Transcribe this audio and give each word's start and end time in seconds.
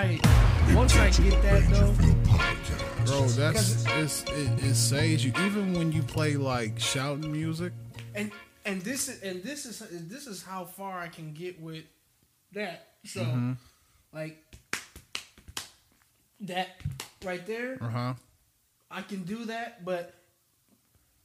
I 0.00 0.18
once 0.74 0.96
I 0.96 1.10
get 1.10 1.42
that 1.42 1.68
though, 1.68 3.04
Bro, 3.04 3.26
that's 3.28 3.84
it's 3.86 4.22
it, 4.30 4.64
it 4.64 4.74
saves 4.74 5.22
you 5.22 5.30
even 5.44 5.74
when 5.74 5.92
you 5.92 6.02
play 6.02 6.36
like 6.36 6.78
shouting 6.78 7.30
music. 7.30 7.74
and 8.14 8.32
and 8.64 8.80
this 8.80 9.08
is 9.08 9.20
and 9.22 9.42
this 9.42 9.66
is 9.66 9.80
this 10.08 10.26
is 10.26 10.42
how 10.42 10.64
far 10.64 10.98
I 10.98 11.08
can 11.08 11.34
get 11.34 11.60
with 11.60 11.84
that. 12.52 12.86
So 13.04 13.20
Mm-hmm. 13.20 13.52
like 14.14 14.38
that 16.40 16.68
right 17.22 17.46
there, 17.46 17.76
Uh 17.82 17.88
huh. 17.90 18.14
I 18.90 19.02
can 19.02 19.24
do 19.24 19.44
that, 19.46 19.84
but 19.84 20.14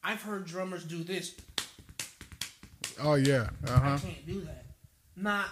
I've 0.04 0.22
heard 0.22 0.46
drummers 0.46 0.84
do 0.84 1.02
this. 1.02 1.34
Oh 3.02 3.16
yeah. 3.16 3.50
Uh 3.68 3.80
huh. 3.80 3.94
I 3.94 3.98
can't 4.00 4.26
do 4.26 4.42
that. 4.42 4.66
Not 5.16 5.46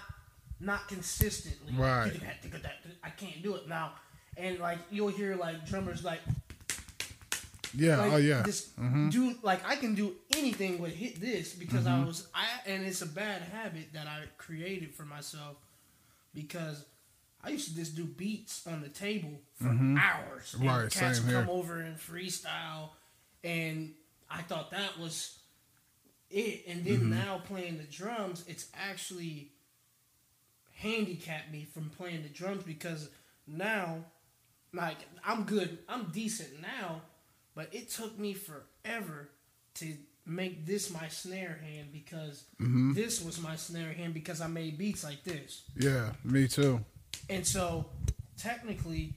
not 0.59 0.87
consistently. 0.87 1.73
Right. 1.75 2.13
I 3.03 3.09
can't 3.09 3.41
do 3.43 3.55
it 3.55 3.67
now. 3.67 3.93
And 4.37 4.59
like 4.59 4.79
you'll 4.89 5.09
hear 5.09 5.35
like 5.35 5.65
drummers 5.67 6.03
like 6.03 6.21
Yeah. 7.75 7.97
like 7.97 8.13
oh 8.13 8.17
yeah. 8.17 8.41
this 8.43 8.69
Mhm. 8.79 9.11
do 9.11 9.35
like 9.41 9.65
I 9.67 9.75
can 9.75 9.95
do 9.95 10.15
anything 10.35 10.77
but 10.77 10.91
hit 10.91 11.19
this 11.19 11.53
because 11.53 11.85
Mm-hmm. 11.85 12.03
I 12.03 12.05
was 12.05 12.27
I 12.33 12.45
and 12.65 12.83
it's 12.85 13.01
a 13.01 13.07
bad 13.07 13.41
habit 13.43 13.93
that 13.93 14.07
I 14.07 14.23
created 14.37 14.93
for 14.93 15.03
myself 15.03 15.57
because 16.33 16.85
I 17.43 17.49
used 17.49 17.67
to 17.69 17.75
just 17.75 17.95
do 17.95 18.05
beats 18.05 18.65
on 18.67 18.81
the 18.81 18.89
table 18.89 19.41
for 19.55 19.67
hours. 19.67 20.53
And 20.53 20.63
Mm-hmm. 20.63 20.67
Right, 20.67 20.91
cats 20.91 21.17
same 21.17 21.27
would 21.27 21.33
come 21.33 21.45
here. 21.45 21.53
over 21.53 21.79
and 21.81 21.97
freestyle 21.97 22.89
and 23.43 23.93
I 24.29 24.41
thought 24.43 24.71
that 24.71 24.97
was 24.99 25.37
it. 26.31 26.63
And 26.67 26.83
then 26.85 26.99
Mm-hmm. 27.01 27.09
now 27.11 27.41
playing 27.45 27.77
the 27.77 27.83
drums, 27.83 28.43
it's 28.47 28.67
actually 28.73 29.51
handicapped 30.83 31.51
me 31.51 31.65
from 31.73 31.89
playing 31.89 32.23
the 32.23 32.29
drums 32.29 32.63
because 32.63 33.09
now 33.47 34.05
like 34.73 34.97
I'm 35.25 35.43
good, 35.43 35.77
I'm 35.87 36.05
decent 36.11 36.61
now, 36.61 37.01
but 37.55 37.69
it 37.73 37.89
took 37.89 38.17
me 38.19 38.33
forever 38.33 39.29
to 39.75 39.95
make 40.25 40.65
this 40.65 40.89
my 40.91 41.07
snare 41.09 41.59
hand 41.63 41.89
because 41.91 42.45
Mm-hmm. 42.61 42.93
this 42.93 43.23
was 43.23 43.41
my 43.41 43.55
snare 43.55 43.93
hand 43.93 44.13
because 44.13 44.39
I 44.41 44.47
made 44.47 44.77
beats 44.77 45.03
like 45.03 45.23
this. 45.23 45.63
Yeah. 45.75 46.11
Me 46.23 46.47
too. 46.47 46.79
And 47.29 47.45
so 47.45 47.85
technically 48.37 49.13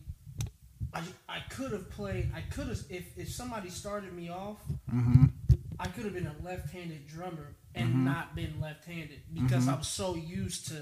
I 0.95 1.03
I 1.29 1.41
could 1.51 1.73
have 1.73 1.89
played 1.91 2.31
I 2.35 2.43
could 2.55 2.69
have 2.69 2.83
if 2.91 3.17
if 3.17 3.29
somebody 3.31 3.71
started 3.71 4.13
me 4.13 4.29
off 4.31 4.59
Mm-hmm. 4.93 5.25
I 5.79 5.87
could 5.89 6.05
have 6.05 6.15
been 6.15 6.27
a 6.27 6.37
left-handed 6.43 7.07
drummer 7.07 7.49
and 7.75 8.05
not 8.05 8.35
been 8.35 8.55
left-handed 8.61 9.21
because 9.35 9.69
I'm 9.69 9.83
so 9.83 10.15
used 10.15 10.69
to 10.69 10.81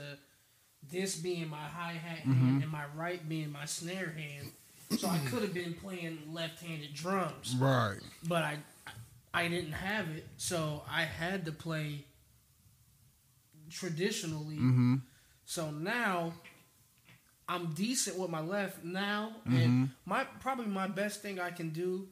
this 0.91 1.17
being 1.17 1.49
my 1.49 1.57
hi-hat 1.57 2.19
hand 2.19 2.63
and 2.63 2.71
my 2.71 2.85
right 2.97 3.27
being 3.29 3.51
my 3.53 3.65
snare 3.65 4.11
hand. 4.17 4.53
So 4.99 5.09
I 5.09 5.19
could 5.31 5.43
have 5.43 5.55
been 5.55 5.75
playing 5.75 6.19
left-handed 6.33 6.95
drums, 6.95 7.57
Right. 7.59 7.99
but 8.29 8.43
I 8.43 8.59
I 9.33 9.49
didn't 9.49 9.73
have 9.73 10.09
it, 10.11 10.27
so 10.37 10.83
I 10.89 11.03
had 11.03 11.45
to 11.47 11.53
play 11.53 12.05
traditionally. 13.71 14.57
Mm-hmm. 14.57 14.97
So 15.45 15.71
now 15.71 16.35
I'm 17.49 17.73
decent 17.73 18.19
with 18.19 18.31
my 18.31 18.41
left 18.41 18.85
now, 18.85 19.33
Mm-hmm. 19.49 19.57
and 19.57 19.91
my 20.07 20.25
probably 20.41 20.67
my 20.67 20.87
best 20.87 21.23
thing 21.23 21.41
I 21.41 21.51
can 21.51 21.71
do. 21.71 22.09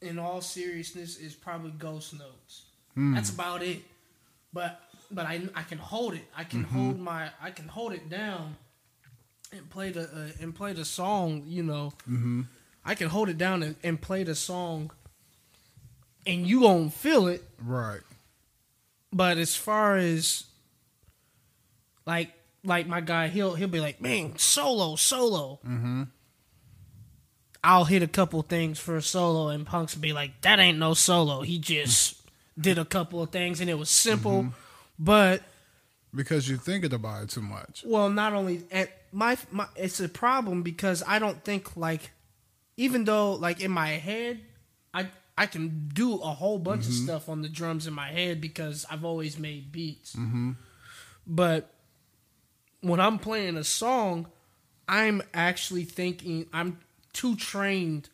In 0.00 0.18
all 0.18 0.40
seriousness, 0.40 1.16
is 1.16 1.34
probably 1.34 1.72
ghost 1.72 2.16
notes. 2.16 2.66
Hmm. 2.94 3.14
That's 3.14 3.30
about 3.30 3.62
it. 3.64 3.82
But 4.52 4.80
but 5.10 5.26
I 5.26 5.42
I 5.54 5.62
can 5.62 5.78
hold 5.78 6.14
it. 6.14 6.24
I 6.36 6.44
can 6.44 6.64
Mm-hmm. 6.64 6.76
hold 6.84 6.98
my 6.98 7.30
I 7.42 7.50
can 7.50 7.68
hold 7.68 7.92
it 7.92 8.08
down, 8.08 8.56
and 9.52 9.68
play 9.70 9.90
the 9.90 10.02
uh, 10.02 10.42
and 10.42 10.54
play 10.54 10.72
the 10.72 10.84
song. 10.84 11.44
You 11.46 11.62
know, 11.62 11.92
Mm-hmm. 12.08 12.42
I 12.84 12.94
can 12.94 13.08
hold 13.08 13.28
it 13.28 13.36
down 13.38 13.62
and, 13.62 13.76
and 13.82 14.00
play 14.00 14.22
the 14.24 14.34
song, 14.34 14.90
and 16.26 16.46
you 16.46 16.60
gonna 16.60 16.90
feel 16.90 17.26
it. 17.28 17.42
Right. 17.62 18.00
But 19.12 19.38
as 19.38 19.54
far 19.56 19.96
as 19.96 20.44
like 22.06 22.32
like 22.64 22.86
my 22.86 23.00
guy, 23.00 23.28
he'll 23.28 23.54
he'll 23.54 23.68
be 23.68 23.80
like, 23.80 24.00
man, 24.00 24.36
solo, 24.38 24.96
solo. 24.96 25.60
Mm-hmm. 25.66 26.02
I'll 27.64 27.84
hit 27.86 28.02
a 28.02 28.08
couple 28.08 28.40
things 28.42 28.78
for 28.78 28.96
a 28.96 29.02
solo, 29.02 29.48
and 29.48 29.66
Punk's 29.66 29.94
be 29.94 30.12
like, 30.12 30.40
that 30.42 30.58
ain't 30.58 30.78
no 30.78 30.94
solo. 30.94 31.42
He 31.42 31.58
just 31.58 32.16
did 32.60 32.78
a 32.78 32.84
couple 32.84 33.22
of 33.22 33.30
things, 33.30 33.60
and 33.60 33.68
it 33.68 33.74
was 33.78 33.90
simple. 33.90 34.42
Mm-hmm. 34.42 34.50
But 34.98 35.42
Because 36.14 36.48
you're 36.48 36.58
thinking 36.58 36.92
about 36.92 37.24
it 37.24 37.30
too 37.30 37.42
much. 37.42 37.84
well, 37.86 38.10
not 38.10 38.32
only 38.32 38.64
at 38.70 38.90
my 39.12 39.36
my, 39.50 39.66
it's 39.76 40.00
a 40.00 40.08
problem 40.08 40.62
because 40.62 41.02
I 41.06 41.18
don't 41.18 41.42
think 41.44 41.76
like, 41.76 42.10
even 42.76 43.04
though 43.04 43.34
like 43.34 43.60
in 43.60 43.70
my 43.70 43.88
head, 43.90 44.40
I 44.92 45.08
I 45.36 45.46
can 45.46 45.88
do 45.94 46.14
a 46.16 46.28
whole 46.28 46.58
bunch 46.58 46.86
of 46.86 46.92
stuff 46.92 47.28
on 47.28 47.42
the 47.42 47.48
drums 47.48 47.86
in 47.86 47.94
my 47.94 48.08
head 48.08 48.40
because 48.40 48.84
I've 48.90 49.04
always 49.04 49.38
made 49.38 49.70
beats. 49.70 50.14
Mm-hmm. 50.16 50.52
But 51.26 51.72
when 52.80 53.00
I'm 53.00 53.18
playing 53.18 53.56
a 53.56 53.64
song, 53.64 54.26
I'm 54.88 55.22
actually 55.32 55.84
thinking 55.84 56.46
I'm 56.52 56.80
too 57.12 57.36
trained. 57.36 58.08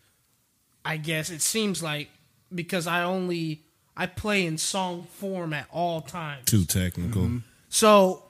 I 0.85 0.99
guess 0.99 1.31
it 1.31 1.41
seems 1.41 1.83
like 1.83 2.11
because 2.55 2.87
I 2.87 3.05
only 3.05 3.64
I 3.97 4.07
play 4.07 4.47
in 4.47 4.59
song 4.59 5.05
form 5.05 5.53
at 5.53 5.67
all 5.71 6.01
times. 6.01 6.47
Too 6.47 6.65
technical. 6.65 7.23
Mm-hmm. 7.23 7.39
So, 7.69 8.25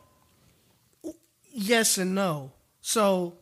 yes 1.53 1.99
and 1.99 2.15
no. 2.15 2.53
So, 2.81 3.39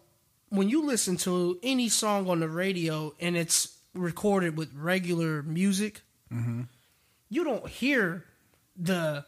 when 0.50 0.69
you 0.69 0.84
listen 0.84 1.16
to 1.19 1.59
any 1.62 1.88
song 1.88 2.28
on 2.28 2.41
the 2.41 2.49
radio 2.49 3.15
and 3.19 3.37
it's 3.37 3.77
recorded 3.94 4.56
with 4.56 4.72
regular 4.75 5.43
music, 5.43 6.03
mm-hmm. 6.33 6.62
you 7.28 7.44
don't 7.44 7.66
hear 7.69 8.25
the. 8.77 9.25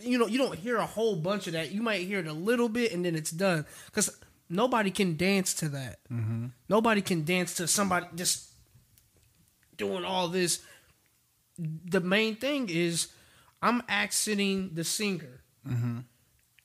You 0.00 0.18
know, 0.18 0.26
you 0.26 0.38
don't 0.38 0.56
hear 0.56 0.78
a 0.78 0.86
whole 0.86 1.14
bunch 1.14 1.46
of 1.46 1.52
that. 1.52 1.70
You 1.70 1.80
might 1.80 2.00
hear 2.00 2.18
it 2.18 2.26
a 2.26 2.32
little 2.32 2.68
bit 2.68 2.92
and 2.92 3.04
then 3.04 3.14
it's 3.14 3.30
done. 3.30 3.64
Because 3.86 4.10
nobody 4.48 4.90
can 4.90 5.16
dance 5.16 5.54
to 5.54 5.68
that. 5.70 5.98
Mm-hmm. 6.12 6.46
Nobody 6.68 7.00
can 7.00 7.24
dance 7.24 7.54
to 7.54 7.68
somebody 7.68 8.06
just 8.16 8.48
doing 9.76 10.04
all 10.04 10.28
this. 10.28 10.60
The 11.58 12.00
main 12.00 12.36
thing 12.36 12.68
is 12.70 13.08
I'm 13.60 13.82
accenting 13.88 14.70
the 14.74 14.84
singer. 14.84 15.42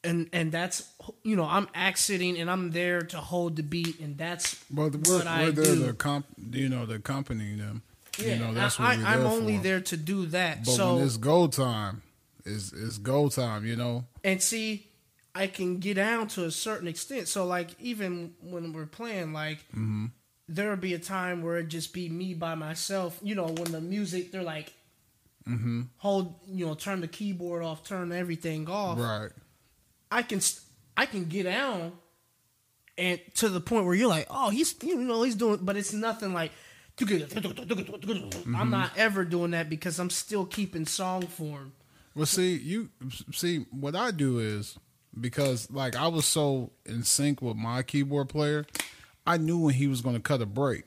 And 0.05 0.27
and 0.33 0.51
that's 0.51 0.83
you 1.23 1.37
know 1.37 1.45
I'm 1.45 1.69
accenting 1.73 2.37
and 2.37 2.51
I'm 2.51 2.71
there 2.71 3.01
to 3.03 3.17
hold 3.17 3.55
the 3.55 3.63
beat 3.63 4.01
and 4.01 4.17
that's 4.17 4.61
But 4.69 4.93
what 4.95 5.07
we're, 5.07 5.23
I 5.25 5.45
we're 5.45 5.51
there 5.51 5.75
do. 5.75 5.87
to 5.87 5.93
comp, 5.93 6.25
you 6.51 6.67
know, 6.67 6.85
the 6.85 6.95
accompany 6.95 7.55
them. 7.55 7.83
yeah, 8.19 8.33
you 8.33 8.39
know, 8.39 8.53
that's 8.53 8.77
what 8.77 8.89
I, 8.89 8.97
we're 8.97 9.05
I, 9.05 9.13
I'm 9.13 9.19
there 9.23 9.27
only 9.31 9.57
for. 9.57 9.63
there 9.63 9.79
to 9.79 9.95
do 9.97 10.25
that. 10.27 10.65
But 10.65 10.71
so 10.71 10.95
when 10.95 11.05
it's 11.05 11.15
go 11.15 11.47
time, 11.47 12.01
it's 12.45 12.73
it's 12.73 12.97
go 12.97 13.29
time. 13.29 13.65
You 13.65 13.77
know. 13.77 14.03
and 14.25 14.41
see, 14.41 14.87
I 15.33 15.47
can 15.47 15.79
get 15.79 15.93
down 15.93 16.27
to 16.35 16.43
a 16.43 16.51
certain 16.51 16.89
extent. 16.89 17.29
So 17.29 17.45
like 17.45 17.69
even 17.79 18.33
when 18.41 18.73
we're 18.73 18.85
playing, 18.85 19.31
like 19.31 19.59
Mm-hmm. 19.69 20.07
there'll 20.49 20.75
be 20.75 20.93
a 20.95 20.99
time 20.99 21.41
where 21.43 21.57
it 21.59 21.69
just 21.69 21.93
be 21.93 22.09
me 22.09 22.33
by 22.33 22.55
myself. 22.55 23.17
You 23.23 23.35
know, 23.35 23.45
when 23.47 23.71
the 23.71 23.79
music 23.79 24.33
they're 24.33 24.43
like, 24.43 24.73
Mm-hmm. 25.47 25.81
hold, 25.97 26.35
you 26.47 26.65
know, 26.65 26.73
turn 26.73 27.01
the 27.01 27.07
keyboard 27.07 27.63
off, 27.63 27.83
turn 27.83 28.11
everything 28.11 28.69
off. 28.69 28.97
Right. 28.97 29.31
I 30.11 30.21
can 30.21 30.39
st- 30.39 30.63
I 30.95 31.05
can 31.05 31.25
get 31.25 31.43
down 31.43 31.91
and 32.97 33.19
to 33.35 33.49
the 33.49 33.59
point 33.59 33.85
where 33.85 33.95
you're 33.95 34.07
like, 34.09 34.27
oh, 34.29 34.49
he's 34.49 34.75
you 34.83 34.95
know 34.95 35.23
he's 35.23 35.35
doing, 35.35 35.59
but 35.61 35.77
it's 35.77 35.93
nothing 35.93 36.33
like. 36.33 36.51
Mm-hmm. 36.95 38.55
I'm 38.55 38.69
not 38.69 38.91
ever 38.95 39.25
doing 39.25 39.51
that 39.51 39.67
because 39.67 39.97
I'm 39.97 40.11
still 40.11 40.45
keeping 40.45 40.85
song 40.85 41.23
form. 41.25 41.73
Well, 42.13 42.27
see, 42.27 42.55
you 42.55 42.89
see 43.31 43.65
what 43.71 43.95
I 43.95 44.11
do 44.11 44.37
is 44.37 44.77
because 45.19 45.71
like 45.71 45.95
I 45.95 46.07
was 46.07 46.25
so 46.25 46.71
in 46.85 47.03
sync 47.03 47.41
with 47.41 47.55
my 47.55 47.81
keyboard 47.81 48.29
player, 48.29 48.65
I 49.25 49.37
knew 49.37 49.57
when 49.57 49.73
he 49.73 49.87
was 49.87 50.01
going 50.01 50.15
to 50.15 50.21
cut 50.21 50.41
a 50.41 50.45
break. 50.45 50.83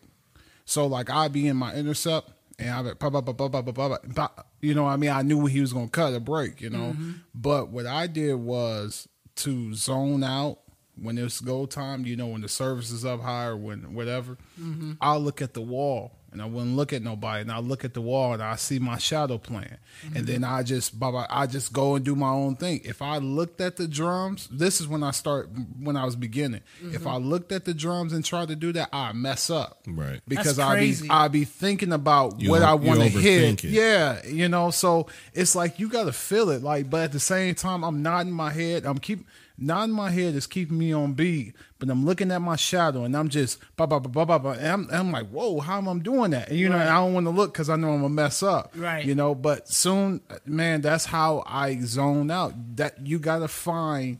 So 0.64 0.86
like 0.86 1.10
I'd 1.10 1.32
be 1.32 1.48
in 1.48 1.56
my 1.56 1.74
intercept 1.74 2.30
and 2.58 2.98
pop, 2.98 3.12
pop, 3.12 3.26
pop, 3.26 3.36
pop, 3.36 3.52
pop, 3.52 3.64
pop, 3.66 3.74
pop, 3.74 4.14
pop. 4.14 4.50
you 4.60 4.74
know 4.74 4.84
what 4.84 4.90
I 4.90 4.96
mean? 4.96 5.10
I 5.10 5.22
knew 5.22 5.46
he 5.46 5.60
was 5.60 5.72
going 5.72 5.86
to 5.86 5.90
cut 5.90 6.14
a 6.14 6.20
break, 6.20 6.60
you 6.60 6.70
know. 6.70 6.92
Mm-hmm. 6.92 7.12
But 7.34 7.68
what 7.68 7.86
I 7.86 8.06
did 8.06 8.34
was 8.36 9.08
to 9.36 9.74
zone 9.74 10.24
out 10.24 10.60
when 11.00 11.18
it's 11.18 11.40
go 11.40 11.66
time, 11.66 12.06
you 12.06 12.16
know, 12.16 12.28
when 12.28 12.40
the 12.40 12.48
service 12.48 12.90
is 12.90 13.04
up 13.04 13.20
high 13.20 13.46
or 13.46 13.56
when 13.56 13.94
whatever. 13.94 14.38
Mm-hmm. 14.58 14.92
I'll 15.00 15.20
look 15.20 15.42
at 15.42 15.54
the 15.54 15.60
wall 15.60 16.12
and 16.36 16.42
I 16.42 16.46
wouldn't 16.46 16.76
look 16.76 16.92
at 16.92 17.02
nobody. 17.02 17.40
And 17.40 17.50
I 17.50 17.60
look 17.60 17.82
at 17.82 17.94
the 17.94 18.02
wall 18.02 18.34
and 18.34 18.42
I 18.42 18.56
see 18.56 18.78
my 18.78 18.98
shadow 18.98 19.38
playing, 19.38 19.78
and 20.02 20.14
mm-hmm. 20.14 20.24
then 20.26 20.44
I 20.44 20.62
just, 20.62 20.94
I 21.02 21.46
just 21.46 21.72
go 21.72 21.94
and 21.94 22.04
do 22.04 22.14
my 22.14 22.28
own 22.28 22.56
thing. 22.56 22.82
If 22.84 23.00
I 23.00 23.16
looked 23.16 23.62
at 23.62 23.76
the 23.76 23.88
drums, 23.88 24.46
this 24.52 24.80
is 24.80 24.86
when 24.86 25.02
I 25.02 25.12
start 25.12 25.48
when 25.80 25.96
I 25.96 26.04
was 26.04 26.14
beginning. 26.14 26.60
If 26.82 27.00
mm-hmm. 27.00 27.08
I 27.08 27.16
looked 27.16 27.52
at 27.52 27.64
the 27.64 27.72
drums 27.72 28.12
and 28.12 28.22
tried 28.22 28.48
to 28.48 28.56
do 28.56 28.70
that, 28.74 28.90
I 28.92 29.12
mess 29.12 29.48
up, 29.48 29.82
Right. 29.86 30.20
Because 30.28 30.58
I 30.58 30.78
be. 30.78 30.96
I 31.08 31.28
be 31.28 31.44
thinking 31.44 31.92
about 31.92 32.40
You 32.40 32.50
what 32.50 32.62
o- 32.62 32.66
I 32.66 32.74
want 32.74 33.00
to 33.00 33.08
hit. 33.08 33.64
it. 33.64 33.70
Yeah, 33.70 34.24
you 34.26 34.48
know. 34.48 34.70
So 34.70 35.06
it's 35.32 35.54
like 35.54 35.78
you 35.78 35.88
got 35.88 36.04
to 36.04 36.12
feel 36.12 36.50
it. 36.50 36.62
Like, 36.62 36.90
but 36.90 37.02
at 37.04 37.12
the 37.12 37.20
same 37.20 37.54
time, 37.54 37.82
I'm 37.82 38.02
nodding 38.02 38.32
my 38.32 38.52
head. 38.52 38.84
I'm 38.84 38.98
keep. 38.98 39.26
Nodding 39.58 39.94
my 39.94 40.10
head 40.10 40.34
is 40.34 40.46
keeping 40.46 40.78
me 40.78 40.92
on 40.92 41.14
beat, 41.14 41.54
but 41.78 41.88
I'm 41.88 42.04
looking 42.04 42.30
at 42.30 42.40
my 42.40 42.56
shadow 42.56 43.04
and 43.04 43.16
I'm 43.16 43.28
just 43.28 43.58
ba 43.76 43.86
ba 43.86 44.00
ba 44.00 44.08
ba 44.08 44.26
ba 44.26 44.38
ba. 44.38 44.50
And 44.50 44.66
I'm, 44.66 44.88
I'm 44.90 45.12
like, 45.12 45.28
whoa, 45.28 45.60
how 45.60 45.78
am 45.78 45.88
I 45.88 45.98
doing 45.98 46.32
that? 46.32 46.48
And 46.48 46.58
you 46.58 46.68
know, 46.68 46.78
I 46.78 46.94
don't 46.94 47.14
want 47.14 47.26
to 47.26 47.30
look 47.30 47.52
because 47.52 47.70
I 47.70 47.76
know 47.76 47.90
I'm 47.90 48.02
gonna 48.02 48.10
mess 48.10 48.42
up. 48.42 48.72
Right. 48.76 49.04
You 49.04 49.14
know, 49.14 49.34
but 49.34 49.68
soon, 49.68 50.20
man, 50.44 50.80
that's 50.80 51.06
how 51.06 51.42
I 51.46 51.78
zone 51.80 52.30
out. 52.30 52.76
That 52.76 53.06
you 53.06 53.18
gotta 53.18 53.48
find 53.48 54.18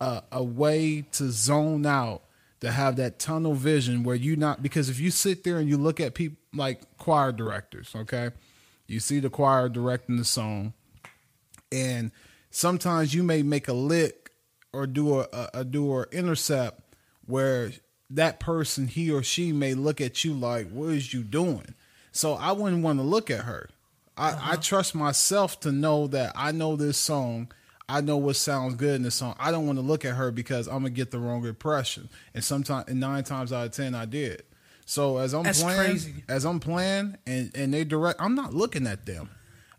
a, 0.00 0.22
a 0.32 0.42
way 0.42 1.04
to 1.12 1.30
zone 1.30 1.86
out 1.86 2.22
to 2.60 2.72
have 2.72 2.96
that 2.96 3.18
tunnel 3.18 3.54
vision 3.54 4.02
where 4.02 4.16
you 4.16 4.36
not 4.36 4.62
because 4.62 4.88
if 4.88 4.98
you 4.98 5.10
sit 5.10 5.44
there 5.44 5.58
and 5.58 5.68
you 5.68 5.76
look 5.76 6.00
at 6.00 6.14
people 6.14 6.38
like 6.54 6.98
choir 6.98 7.32
directors, 7.32 7.92
okay, 7.94 8.30
you 8.86 9.00
see 9.00 9.20
the 9.20 9.30
choir 9.30 9.68
directing 9.68 10.16
the 10.16 10.24
song, 10.24 10.72
and 11.70 12.10
sometimes 12.50 13.14
you 13.14 13.22
may 13.22 13.42
make 13.42 13.68
a 13.68 13.72
lick 13.72 14.27
or 14.72 14.86
do 14.86 15.20
a, 15.20 15.28
a, 15.32 15.50
a 15.54 15.64
do 15.64 15.86
or 15.86 16.08
intercept 16.12 16.94
where 17.26 17.72
that 18.10 18.40
person 18.40 18.88
he 18.88 19.10
or 19.10 19.22
she 19.22 19.52
may 19.52 19.74
look 19.74 20.00
at 20.00 20.24
you 20.24 20.32
like 20.32 20.70
what 20.70 20.90
is 20.90 21.12
you 21.12 21.22
doing? 21.22 21.74
So 22.12 22.34
i 22.34 22.52
wouldn't 22.52 22.82
want 22.82 22.98
to 22.98 23.02
look 23.02 23.30
at 23.30 23.40
her. 23.40 23.70
I, 24.16 24.30
I 24.30 24.32
uh-huh. 24.32 24.56
trust 24.56 24.94
myself 24.94 25.60
to 25.60 25.72
know 25.72 26.06
that 26.08 26.32
i 26.34 26.52
know 26.52 26.76
this 26.76 26.98
song. 26.98 27.52
I 27.90 28.02
know 28.02 28.18
what 28.18 28.36
sounds 28.36 28.74
good 28.74 28.96
in 28.96 29.02
this 29.02 29.14
song. 29.14 29.34
I 29.40 29.50
don't 29.50 29.66
want 29.66 29.78
to 29.78 29.84
look 29.84 30.04
at 30.04 30.14
her 30.14 30.30
because 30.30 30.66
i'm 30.68 30.78
gonna 30.78 30.90
get 30.90 31.10
the 31.10 31.18
wrong 31.18 31.44
impression. 31.46 32.08
And 32.34 32.44
sometimes 32.44 32.88
and 32.88 33.00
nine 33.00 33.24
times 33.24 33.52
out 33.52 33.66
of 33.66 33.72
ten 33.72 33.94
i 33.94 34.04
did. 34.04 34.42
So 34.84 35.18
as 35.18 35.34
i'm 35.34 35.44
That's 35.44 35.62
playing 35.62 35.90
crazy. 35.90 36.24
as 36.28 36.44
i'm 36.44 36.60
playing 36.60 37.16
and 37.26 37.50
and 37.54 37.72
they 37.72 37.84
direct 37.84 38.20
i'm 38.20 38.34
not 38.34 38.54
looking 38.54 38.86
at 38.86 39.06
them. 39.06 39.30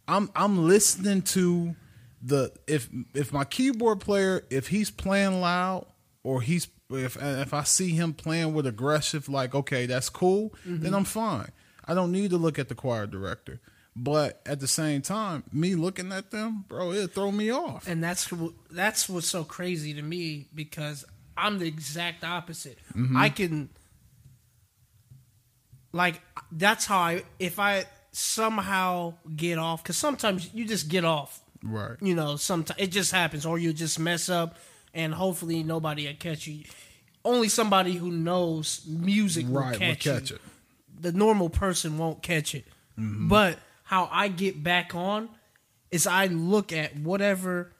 I'm 0.09 0.31
I'm 0.35 0.68
listening 0.68 1.21
to 1.21 1.75
the 2.21 2.51
if 2.68 2.89
if 3.13 3.31
my 3.31 3.45
keyboard 3.45 4.00
player 4.00 4.44
if 4.50 4.68
he's 4.68 4.92
playing 4.92 5.42
loud 5.42 5.86
or 6.24 6.42
he's 6.42 6.68
if 6.89 7.18
if 7.21 7.54
I 7.54 7.63
see 7.63 7.89
him 7.92 8.13
playing 8.13 8.54
with 8.54 8.66
aggressive 8.68 9.30
like 9.30 9.56
okay 9.56 9.86
that's 9.86 10.10
cool 10.10 10.54
then 10.66 10.80
mm-hmm. 10.80 10.95
I'm 10.95 11.06
fine. 11.06 11.51
I 11.86 11.94
don't 11.94 12.12
need 12.12 12.31
to 12.31 12.38
look 12.38 12.60
at 12.60 12.69
the 12.69 12.75
choir 12.75 13.07
director. 13.07 13.60
But 13.95 14.42
at 14.45 14.60
the 14.60 14.68
same 14.68 15.01
time, 15.01 15.44
me 15.51 15.75
looking 15.75 16.12
at 16.13 16.31
them, 16.31 16.63
bro, 16.68 16.92
it 16.92 17.12
throw 17.12 17.31
me 17.31 17.51
off. 17.51 17.88
and 17.88 18.04
that's 18.04 18.31
that's 18.71 19.10
what's 19.10 19.27
so 19.27 19.44
crazy 19.44 19.94
to 19.95 20.01
me 20.01 20.48
because 20.54 21.04
I'm 21.36 21.60
the 21.60 21.68
exact 21.68 22.24
opposite. 22.24 22.77
Mm-hmm. 22.95 23.18
I 23.18 23.30
can 23.30 23.69
like 25.92 26.21
that's 26.51 26.86
how 26.86 27.00
I 27.00 27.24
if 27.39 27.60
I 27.60 27.86
somehow 28.12 29.16
get 29.36 29.57
off 29.57 29.83
because 29.83 29.98
sometimes 29.98 30.54
you 30.54 30.66
just 30.66 30.88
get 30.88 31.06
off. 31.06 31.42
Right. 31.63 31.97
You 32.01 32.15
know, 32.15 32.35
sometimes 32.35 32.79
it 32.79 32.88
just 32.88 33.11
happens, 33.11 33.45
or 33.45 33.57
you 33.57 33.73
just 33.73 34.00
mess 34.00 34.29
up, 34.29 34.57
and 34.94 35.13
hopefully 35.13 35.63
nobody 35.63 36.07
will 36.07 36.13
catch 36.15 36.47
you. 36.47 36.63
Only 37.25 37.50
somebody 37.50 37.94
who 37.94 38.11
knows 38.11 38.85
music 38.88 39.45
will 39.47 39.61
Right, 39.61 39.71
will 39.73 39.79
catch, 39.79 40.00
catch 40.03 40.29
you. 40.29 40.38
it. 40.38 40.41
The 41.01 41.11
normal 41.11 41.50
person 41.50 41.97
won't 41.97 42.21
catch 42.21 42.56
it. 42.56 42.65
Mm-hmm. 42.97 43.27
But 43.27 43.59
how 43.83 44.07
I 44.11 44.27
get 44.29 44.63
back 44.63 44.95
on 44.95 45.29
is 45.91 46.07
I 46.07 46.27
look 46.27 46.71
at 46.71 46.95
whatever 46.97 47.71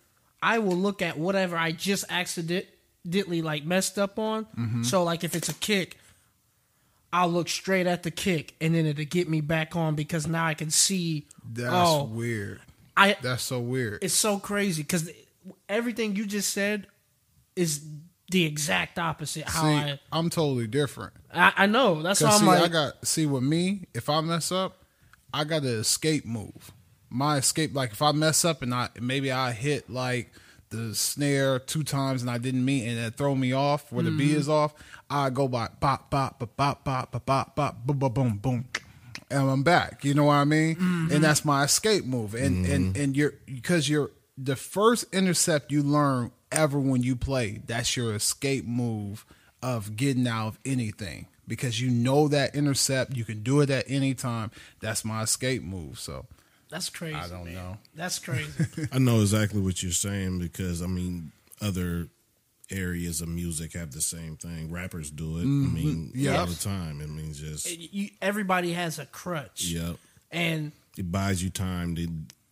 I 0.42 0.60
will 0.60 0.76
look 0.76 1.02
at 1.02 1.18
whatever 1.18 1.58
I 1.58 1.72
just 1.72 2.06
accidentally 2.10 3.42
like 3.42 3.66
messed 3.66 4.00
up 4.00 4.18
on. 4.18 4.46
Mm-hmm. 4.58 4.84
So 4.84 5.04
like 5.04 5.24
if 5.24 5.36
it's 5.36 5.50
a 5.50 5.54
kick, 5.54 5.98
I'll 7.12 7.30
look 7.30 7.50
straight 7.50 7.88
at 7.88 8.04
the 8.04 8.12
kick 8.12 8.56
and 8.62 8.74
then 8.76 8.86
it'll 8.86 9.06
get 9.06 9.28
me 9.30 9.42
back 9.42 9.76
on 9.76 9.96
because 9.96 10.28
now 10.28 10.46
I 10.46 10.54
can 10.54 10.70
see 10.70 11.28
That's 11.52 11.74
oh 11.74 12.04
weird. 12.06 12.62
I 13.00 13.18
That's 13.22 13.44
so 13.44 13.60
weird. 13.60 14.04
it's 14.04 14.14
so 14.14 14.40
crazy 14.40 14.84
because 14.84 15.10
everything 15.68 16.16
you 16.16 16.26
just 16.26 16.52
said 16.54 16.88
is 17.56 17.82
the 18.32 18.46
exact 18.46 19.00
opposite. 19.00 19.48
How 19.48 19.62
See, 19.64 19.68
I, 19.68 20.00
I'm 20.12 20.30
totally 20.30 20.68
different. 20.68 21.14
I 21.34 21.54
I 21.58 21.66
know 21.66 22.02
that's 22.04 22.22
why 22.22 22.30
I'm 22.30 22.40
see, 22.40 22.46
like 22.46 22.64
I 22.64 22.68
got 22.68 23.08
see 23.08 23.26
with 23.26 23.44
me, 23.44 23.86
if 23.94 24.10
I 24.10 24.22
mess 24.22 24.52
up, 24.52 24.84
I 25.34 25.44
got 25.44 25.64
to 25.64 25.70
escape 25.80 26.26
move. 26.26 26.72
My 27.10 27.38
escape, 27.38 27.74
like 27.74 27.92
if 27.92 28.02
I 28.04 28.12
mess 28.12 28.46
up 28.46 28.62
and 28.62 28.74
I 28.74 28.90
maybe 29.00 29.32
I 29.32 29.52
hit 29.52 29.90
like 29.90 30.32
the 30.70 30.94
snare 30.94 31.58
two 31.58 31.84
times 31.84 32.22
and 32.22 32.30
I 32.30 32.38
didn't 32.38 32.64
mean 32.64 32.88
and 32.88 33.00
it 33.00 33.16
throw 33.16 33.34
me 33.34 33.52
off 33.54 33.92
where 33.92 34.04
the 34.04 34.12
Mm-hmm. 34.12 34.38
is 34.38 34.48
off, 34.48 34.76
I 35.10 35.32
go 35.32 35.48
by 35.48 35.70
bop 35.80 36.12
bop 36.12 36.38
bop 36.38 36.56
bop 36.56 36.84
bop 36.84 37.12
bop 37.12 37.26
bop 37.26 37.56
bop 37.56 37.86
boom 37.86 37.98
boom 37.98 38.14
boom 38.14 38.38
boom. 38.38 38.66
And 39.32 39.50
I'm 39.50 39.64
back. 39.64 40.04
You 40.04 40.14
know 40.14 40.26
what 40.26 40.36
I 40.36 40.44
mean? 40.44 40.76
Mm-hmm. 40.76 41.12
And 41.12 41.24
that's 41.24 41.46
my 41.46 41.64
escape 41.64 42.06
move. 42.06 42.34
And 42.34 42.66
and 42.66 42.98
and 42.98 43.16
you're 43.16 43.34
because 43.46 43.88
you're 43.88 44.12
the 44.38 44.56
first 44.56 45.06
intercept 45.14 45.72
you 45.72 45.84
learn 45.84 46.32
ever 46.52 46.80
when 46.80 47.04
you 47.04 47.16
play, 47.16 47.62
that's 47.66 47.96
your 47.96 48.14
escape 48.16 48.66
move 48.66 49.26
of 49.62 49.96
getting 49.96 50.28
out 50.28 50.48
of 50.48 50.60
anything. 50.66 51.28
Because 51.48 51.82
you 51.82 51.90
know 51.90 52.28
that 52.28 52.56
intercept, 52.56 53.16
you 53.16 53.26
can 53.26 53.42
do 53.42 53.62
it 53.62 53.70
at 53.72 53.86
any 53.88 54.14
time. 54.14 54.52
That's 54.82 55.04
my 55.04 55.24
escape 55.24 55.64
move. 55.64 56.00
So 56.00 56.28
that's 56.70 56.90
crazy. 56.90 57.16
I 57.16 57.28
don't 57.28 57.46
man. 57.46 57.56
know. 57.56 57.78
That's 57.96 58.20
crazy. 58.20 58.52
I 58.92 59.00
know 59.00 59.22
exactly 59.22 59.60
what 59.60 59.82
you're 59.82 59.92
saying 59.92 60.40
because 60.40 60.82
I 60.82 60.88
mean 60.88 61.32
other 61.62 62.08
areas 62.72 63.22
of 63.22 63.28
music 63.28 63.74
have 63.74 63.92
the 63.92 64.02
same 64.02 64.36
thing. 64.38 64.72
Rappers 64.72 65.10
do 65.10 65.38
it. 65.38 65.42
I 65.42 65.46
mean 65.46 66.12
Yeah. 66.16 66.40
all 66.42 66.46
the 66.46 66.56
time. 66.56 67.02
It 67.02 67.10
means 67.10 67.40
just 67.40 67.70
you, 67.78 68.10
everybody 68.22 68.74
has 68.74 69.00
a 69.00 69.06
crutch. 69.06 69.66
yep. 69.66 69.98
And 70.32 70.72
It 70.98 71.12
buys 71.12 71.44
you 71.44 71.50
time 71.50 71.96
to 71.96 72.08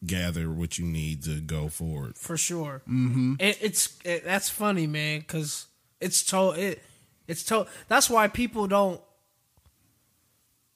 gather 0.05 0.49
what 0.51 0.77
you 0.79 0.85
need 0.85 1.23
to 1.23 1.39
go 1.39 1.69
forward. 1.69 2.15
for 2.17 2.37
sure. 2.37 2.81
Mm-hmm. 2.87 3.35
It, 3.39 3.57
it's 3.61 3.97
it, 4.03 4.23
that's 4.25 4.49
funny, 4.49 4.87
man, 4.87 5.19
because 5.19 5.65
it's 6.01 6.23
to 6.25 6.51
it. 6.51 6.81
It's 7.27 7.43
to 7.45 7.67
That's 7.87 8.09
why 8.09 8.27
people 8.27 8.67
don't. 8.67 9.01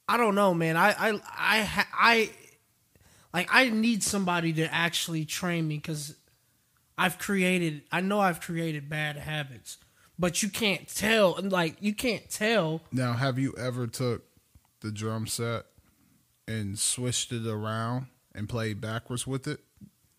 I 0.07 0.17
don't 0.17 0.35
know, 0.35 0.53
man. 0.53 0.75
I 0.77 0.89
I 0.91 1.09
I 1.23 1.85
I 1.93 2.29
like 3.33 3.47
I 3.51 3.69
need 3.69 4.03
somebody 4.03 4.51
to 4.53 4.73
actually 4.73 5.23
train 5.25 5.67
me 5.67 5.77
because 5.77 6.15
I've 6.97 7.17
created. 7.17 7.83
I 7.91 8.01
know 8.01 8.19
I've 8.19 8.41
created 8.41 8.89
bad 8.89 9.17
habits, 9.17 9.77
but 10.19 10.43
you 10.43 10.49
can't 10.49 10.88
tell. 10.88 11.39
Like 11.41 11.77
you 11.79 11.93
can't 11.93 12.29
tell. 12.29 12.81
now 12.91 13.13
have 13.13 13.39
you 13.39 13.53
ever 13.57 13.88
took 13.88 14.23
the 14.81 14.91
drum 14.91 15.27
set 15.27 15.65
and 16.47 16.77
switched 16.77 17.31
it 17.31 17.47
around 17.47 18.07
and 18.33 18.47
played 18.47 18.81
backwards 18.81 19.25
with 19.25 19.47
it? 19.47 19.59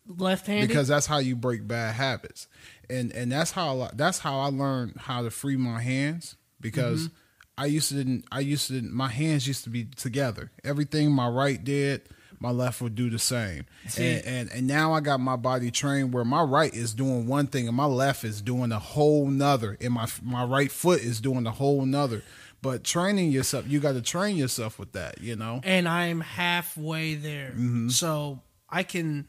Left 0.06 0.48
handed 0.48 0.68
because 0.68 0.88
that's 0.88 1.06
how 1.06 1.18
you 1.18 1.36
break 1.36 1.68
bad 1.68 1.94
habits 1.94 2.48
and 2.92 3.12
and 3.12 3.32
that's 3.32 3.50
how 3.52 3.80
I, 3.80 3.90
that's 3.94 4.18
how 4.18 4.38
I 4.40 4.46
learned 4.46 4.94
how 4.98 5.22
to 5.22 5.30
free 5.30 5.56
my 5.56 5.80
hands 5.80 6.36
because 6.60 7.08
mm-hmm. 7.08 7.14
I 7.58 7.66
used 7.66 7.88
to 7.88 7.94
didn't 7.94 8.24
I 8.30 8.40
used 8.40 8.66
to 8.68 8.74
didn't, 8.74 8.92
my 8.92 9.08
hands 9.08 9.46
used 9.46 9.64
to 9.64 9.70
be 9.70 9.84
together 9.84 10.50
everything 10.62 11.10
my 11.10 11.28
right 11.28 11.62
did 11.62 12.08
my 12.42 12.50
left 12.50 12.80
would 12.82 12.94
do 12.94 13.08
the 13.08 13.18
same 13.18 13.64
and, 13.96 14.24
and 14.26 14.50
and 14.52 14.66
now 14.66 14.92
I 14.92 15.00
got 15.00 15.20
my 15.20 15.36
body 15.36 15.70
trained 15.70 16.12
where 16.12 16.24
my 16.24 16.42
right 16.42 16.74
is 16.74 16.92
doing 16.92 17.26
one 17.26 17.46
thing 17.46 17.66
and 17.68 17.76
my 17.76 17.86
left 17.86 18.24
is 18.24 18.42
doing 18.42 18.72
a 18.72 18.78
whole 18.78 19.26
nother 19.26 19.78
and 19.80 19.94
my 19.94 20.06
my 20.22 20.44
right 20.44 20.70
foot 20.70 21.00
is 21.00 21.20
doing 21.20 21.46
a 21.46 21.50
whole 21.52 21.86
nother 21.86 22.22
but 22.60 22.84
training 22.84 23.30
yourself 23.32 23.66
you 23.68 23.80
got 23.80 23.92
to 23.92 24.02
train 24.02 24.36
yourself 24.36 24.78
with 24.78 24.92
that 24.92 25.20
you 25.20 25.36
know 25.36 25.60
and 25.64 25.88
I'm 25.88 26.20
halfway 26.20 27.14
there. 27.14 27.50
Mm-hmm. 27.50 27.88
So 27.88 28.40
I 28.68 28.82
can, 28.82 29.28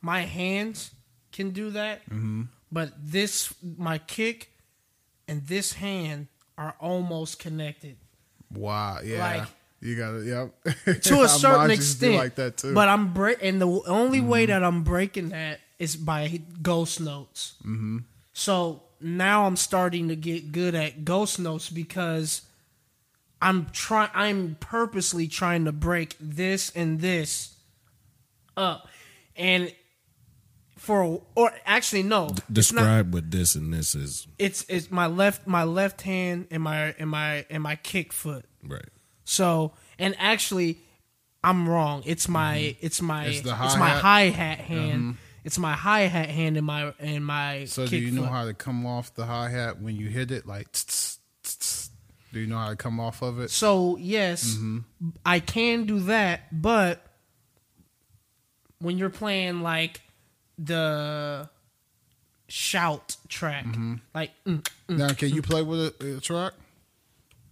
my 0.00 0.20
hands 0.22 0.90
can 1.32 1.50
do 1.50 1.70
that, 1.70 2.02
Mm-hmm. 2.06 2.42
but 2.72 2.92
this, 3.00 3.54
my 3.78 3.98
kick 3.98 4.50
and 5.28 5.46
this 5.46 5.74
hand 5.74 6.26
are 6.58 6.74
almost 6.80 7.38
connected 7.38 7.96
wow 8.52 8.98
yeah 9.04 9.36
Like- 9.38 9.48
you 9.80 9.96
got 9.96 10.14
it. 10.14 10.26
yep 10.26 11.02
to 11.02 11.22
a 11.22 11.28
certain 11.42 11.58
Mine 11.58 11.70
used 11.70 11.80
extent. 12.02 12.14
like 12.16 12.34
that 12.36 12.56
too 12.56 12.68
Mm-hmm. 12.68 12.74
But 12.74 12.88
I'm 12.88 13.12
break, 13.12 13.38
and 13.42 13.60
the 13.60 13.68
only 13.86 14.20
way 14.20 14.46
that 14.46 14.62
I'm 14.62 14.82
breaking 14.82 15.30
that 15.30 15.60
is 15.78 15.96
by 15.96 16.40
ghost 16.62 17.00
notes. 17.00 17.54
Mm-hmm. 17.60 17.98
So 18.32 18.82
now 19.00 19.46
I'm 19.46 19.56
starting 19.56 20.08
to 20.08 20.16
get 20.16 20.52
good 20.52 20.74
at 20.74 21.04
ghost 21.04 21.38
notes 21.40 21.70
because 21.70 22.42
I'm 23.40 23.66
trying. 23.72 24.10
I'm 24.14 24.56
purposely 24.60 25.26
trying 25.26 25.64
to 25.64 25.72
break 25.72 26.14
this 26.20 26.70
and 26.76 27.00
this 27.00 27.54
up, 28.56 28.86
and 29.36 29.72
for 30.76 31.22
or 31.34 31.52
actually 31.64 32.02
no, 32.02 32.26
it's 32.26 32.72
not- 32.72 32.82
Describe 32.82 33.14
what 33.14 33.30
this 33.30 33.54
and 33.54 33.72
this 33.72 33.94
is. 33.94 34.26
it's 34.38 34.64
it's 34.68 34.90
my 34.90 35.06
left 35.06 35.46
my 35.46 35.64
left 35.64 36.02
hand 36.02 36.46
and 36.50 36.62
my 36.62 36.94
and 36.98 37.08
my 37.08 37.46
and 37.48 37.62
my 37.62 37.76
kick 37.76 38.12
foot. 38.12 38.44
Right. 38.62 38.84
So, 39.24 39.72
and 39.98 40.14
actually, 40.18 40.78
I'm 41.42 41.68
wrong. 41.68 42.02
It's 42.06 42.28
my 42.28 42.58
mm-hmm. 42.58 42.86
it's 42.86 43.02
my 43.02 43.26
It's 43.26 43.38
it's, 43.38 43.46
my 43.46 43.90
hi 43.90 44.22
hat 44.24 44.58
hand. 44.58 45.00
Mm-hmm. 45.00 45.10
It's 45.44 45.58
my 45.58 45.72
hi 45.72 46.00
hat 46.02 46.28
hand 46.28 46.56
and 46.56 46.66
my 46.66 46.92
and 46.98 47.24
my. 47.24 47.64
So 47.64 47.86
do 47.86 47.96
you 47.96 48.10
know 48.10 48.22
foot. 48.22 48.30
how 48.30 48.44
to 48.44 48.54
come 48.54 48.86
off 48.86 49.14
the 49.14 49.26
hi 49.26 49.48
hat 49.48 49.80
when 49.80 49.96
you 49.96 50.08
hit 50.08 50.30
it? 50.30 50.46
Like, 50.46 50.70
tss, 50.72 51.18
tss, 51.42 51.56
tss. 51.56 51.90
do 52.32 52.40
you 52.40 52.46
know 52.46 52.58
how 52.58 52.70
to 52.70 52.76
come 52.76 53.00
off 53.00 53.22
of 53.22 53.40
it? 53.40 53.50
So 53.50 53.96
yes, 53.96 54.54
mm-hmm. 54.54 55.10
I 55.24 55.40
can 55.40 55.86
do 55.86 56.00
that, 56.00 56.42
but 56.52 57.04
when 58.80 58.98
you're 58.98 59.10
playing 59.10 59.62
like 59.62 60.02
the 60.58 61.48
shout 62.50 63.16
track. 63.28 63.66
Like 64.14 64.32
mm, 64.46 64.62
mm, 64.88 64.98
Now, 64.98 65.12
can 65.14 65.30
you 65.30 65.42
mm. 65.42 65.48
play 65.48 65.62
with 65.62 66.00
a, 66.00 66.16
a 66.16 66.20
track? 66.20 66.52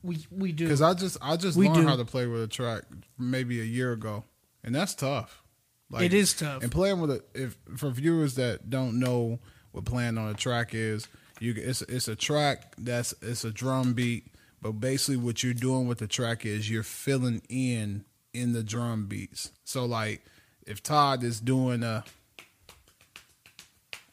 We 0.03 0.19
we 0.31 0.53
do. 0.53 0.65
Because 0.65 0.83
I 0.83 0.95
just 0.95 1.17
I 1.21 1.37
just 1.37 1.57
We 1.57 1.67
learned 1.69 1.83
do. 1.83 1.87
how 1.89 1.97
to 1.97 2.05
play 2.05 2.27
with 2.27 2.43
a 2.43 2.49
track 2.49 2.85
maybe 3.19 3.61
a 3.61 3.65
year 3.65 3.93
ago, 3.93 4.25
and 4.63 4.75
that's 4.75 4.95
tough. 4.95 5.43
Like, 5.91 6.05
It 6.05 6.15
is 6.15 6.35
tough. 6.35 6.63
And 6.63 6.71
playing 6.71 7.01
with 7.01 7.11
a 7.11 7.23
if 7.35 7.57
for 7.77 7.91
viewers 7.91 8.35
that 8.35 8.69
don't 8.71 8.99
know 9.01 9.39
what 9.73 9.85
playing 9.85 10.19
on 10.19 10.29
a 10.31 10.35
track 10.35 10.75
is, 10.75 11.07
you 11.41 11.55
it's 11.57 11.83
it's 11.83 12.09
a 12.09 12.17
track 12.17 12.75
that's 12.79 13.15
it's 13.23 13.45
a 13.45 13.51
drum 13.51 13.95
beat, 13.95 14.27
but 14.61 14.73
basically 14.73 15.17
what 15.17 15.43
you're 15.43 15.55
doing 15.55 15.87
with 15.89 15.99
the 15.99 16.07
track 16.07 16.45
is 16.45 16.71
you're 16.71 16.83
filling 16.83 17.43
in 17.49 18.05
in 18.35 18.53
the 18.53 18.63
drum 18.63 19.07
beats. 19.07 19.51
So 19.65 19.85
like 19.87 20.25
if 20.67 20.83
Todd 20.83 21.23
is 21.25 21.41
doing 21.41 21.83
a 21.83 22.05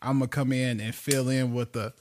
I'm 0.02 0.20
gonna 0.20 0.28
come 0.28 0.52
in 0.52 0.80
and 0.80 0.94
fill 0.94 1.30
in 1.30 1.54
with 1.54 1.74
the 1.74 1.94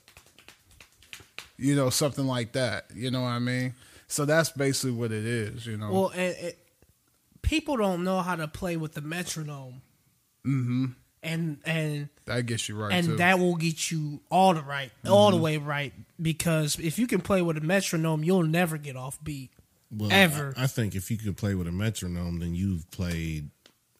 you 1.56 1.74
know 1.76 1.90
something 1.90 2.26
like 2.26 2.52
that. 2.52 2.86
You 2.94 3.10
know 3.10 3.22
what 3.22 3.28
I 3.28 3.38
mean? 3.38 3.74
So 4.06 4.24
that's 4.24 4.50
basically 4.50 4.92
what 4.92 5.12
it 5.12 5.24
is. 5.24 5.66
You 5.66 5.76
know. 5.76 5.90
well, 5.92 6.08
and, 6.14 6.36
and 6.40 6.54
people 7.42 7.76
don't 7.76 8.04
know 8.04 8.20
how 8.20 8.36
to 8.36 8.48
play 8.48 8.76
with 8.76 8.94
the 8.94 9.00
metronome. 9.00 9.82
Mm-hmm. 10.46 10.86
And 11.22 11.58
and 11.64 12.08
that 12.26 12.44
gets 12.44 12.68
you 12.68 12.76
right 12.76 12.92
and 12.92 13.06
too. 13.06 13.16
that 13.16 13.38
will 13.38 13.56
get 13.56 13.90
you 13.90 14.20
all 14.30 14.52
the 14.52 14.60
right, 14.62 14.90
all 15.08 15.28
Mm-hmm. 15.30 15.36
the 15.38 15.42
way 15.42 15.56
right. 15.56 15.92
Because 16.20 16.78
if 16.78 16.98
you 16.98 17.06
can 17.06 17.22
play 17.22 17.40
with 17.40 17.56
a 17.56 17.62
metronome, 17.62 18.22
you'll 18.22 18.42
never 18.42 18.76
get 18.76 18.94
off 18.94 19.18
beat. 19.24 19.50
Well, 19.90 20.10
Ever. 20.12 20.52
I, 20.56 20.64
I 20.64 20.66
think 20.66 20.94
if 20.94 21.10
you 21.10 21.16
could 21.16 21.36
play 21.38 21.54
with 21.54 21.66
a 21.66 21.72
metronome, 21.72 22.40
then 22.40 22.54
you've 22.54 22.90
played 22.90 23.48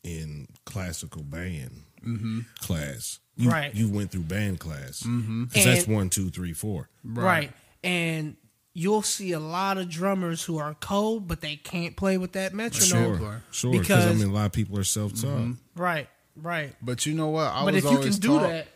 in 0.02 0.48
classical 0.66 1.22
band 1.22 1.84
Mm-hmm. 2.04 2.40
class. 2.60 3.20
You, 3.36 3.50
Right. 3.50 3.74
You 3.74 3.88
went 3.88 4.10
through 4.12 4.22
band 4.22 4.60
class. 4.60 5.02
Mm-hmm. 5.02 5.44
Because 5.44 5.64
that's 5.64 5.88
one, 5.88 6.08
two, 6.10 6.30
three, 6.30 6.52
four. 6.52 6.88
Right. 7.02 7.50
And 7.82 8.36
you'll 8.72 9.02
see 9.02 9.32
a 9.32 9.40
lot 9.40 9.76
of 9.78 9.88
drummers 9.88 10.44
who 10.44 10.58
are 10.58 10.74
cold, 10.74 11.26
but 11.28 11.40
they 11.40 11.56
can't 11.56 11.96
play 11.96 12.16
with 12.18 12.32
that 12.32 12.54
metronome. 12.54 13.18
Sure. 13.18 13.42
Sure. 13.50 13.72
Because 13.72 14.06
I 14.06 14.12
mean, 14.14 14.30
a 14.30 14.32
lot 14.32 14.46
of 14.46 14.52
people 14.52 14.78
are 14.78 14.84
self 14.84 15.12
taught. 15.14 15.30
Mm-hmm. 15.30 15.80
Right. 15.82 16.08
Right. 16.36 16.74
but 16.82 17.06
you 17.06 17.14
know 17.14 17.28
what? 17.28 17.46
I 17.52 17.64
but 17.64 17.74
was 17.74 17.84
if 17.84 17.90
you 17.92 17.98
can 17.98 18.12
do 18.12 18.28
taught- 18.38 18.48
that, 18.50 18.66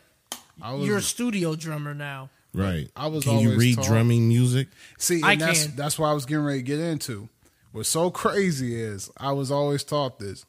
was, 0.61 0.87
you're 0.87 0.99
a 0.99 1.02
studio 1.02 1.54
drummer 1.56 1.92
now. 1.94 2.30
Right. 2.54 2.88
I 2.97 3.08
was 3.08 3.25
Can 3.25 3.40
you 3.40 3.56
read 3.56 3.76
taught- 3.76 3.87
drumming 3.87 4.28
music? 4.28 4.68
See, 4.99 5.16
and 5.16 5.25
I 5.25 5.35
that's 5.37 5.66
can. 5.66 5.76
that's 5.76 5.99
what 5.99 6.08
I 6.08 6.12
was 6.12 6.25
getting 6.25 6.44
ready 6.44 6.61
to 6.61 6.64
get 6.64 6.78
into. 6.80 7.28
What's 7.73 7.88
so 7.88 8.11
crazy 8.11 8.80
is 8.80 9.11
I 9.18 9.32
was 9.32 9.50
always 9.50 9.85
taught 9.85 10.18
this. 10.18 10.44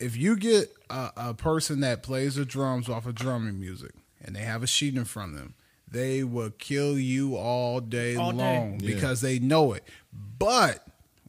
If 0.00 0.16
you 0.16 0.36
get 0.36 0.74
a, 0.88 1.10
a 1.16 1.34
person 1.34 1.80
that 1.80 2.02
plays 2.02 2.34
the 2.36 2.44
drums 2.44 2.88
off 2.88 3.06
of 3.06 3.14
drumming 3.14 3.60
music 3.60 3.92
and 4.24 4.34
they 4.34 4.40
have 4.40 4.62
a 4.62 4.66
sheet 4.66 4.96
in 4.96 5.04
front 5.04 5.34
of 5.34 5.38
them, 5.38 5.54
they 5.90 6.24
will 6.24 6.50
kill 6.50 6.98
you 6.98 7.36
all 7.36 7.80
day 7.80 8.16
All 8.16 8.32
day. 8.32 8.38
long 8.38 8.80
Yeah. 8.80 8.94
because 8.94 9.20
they 9.20 9.38
know 9.38 9.72
it. 9.72 9.84
But 10.38 10.84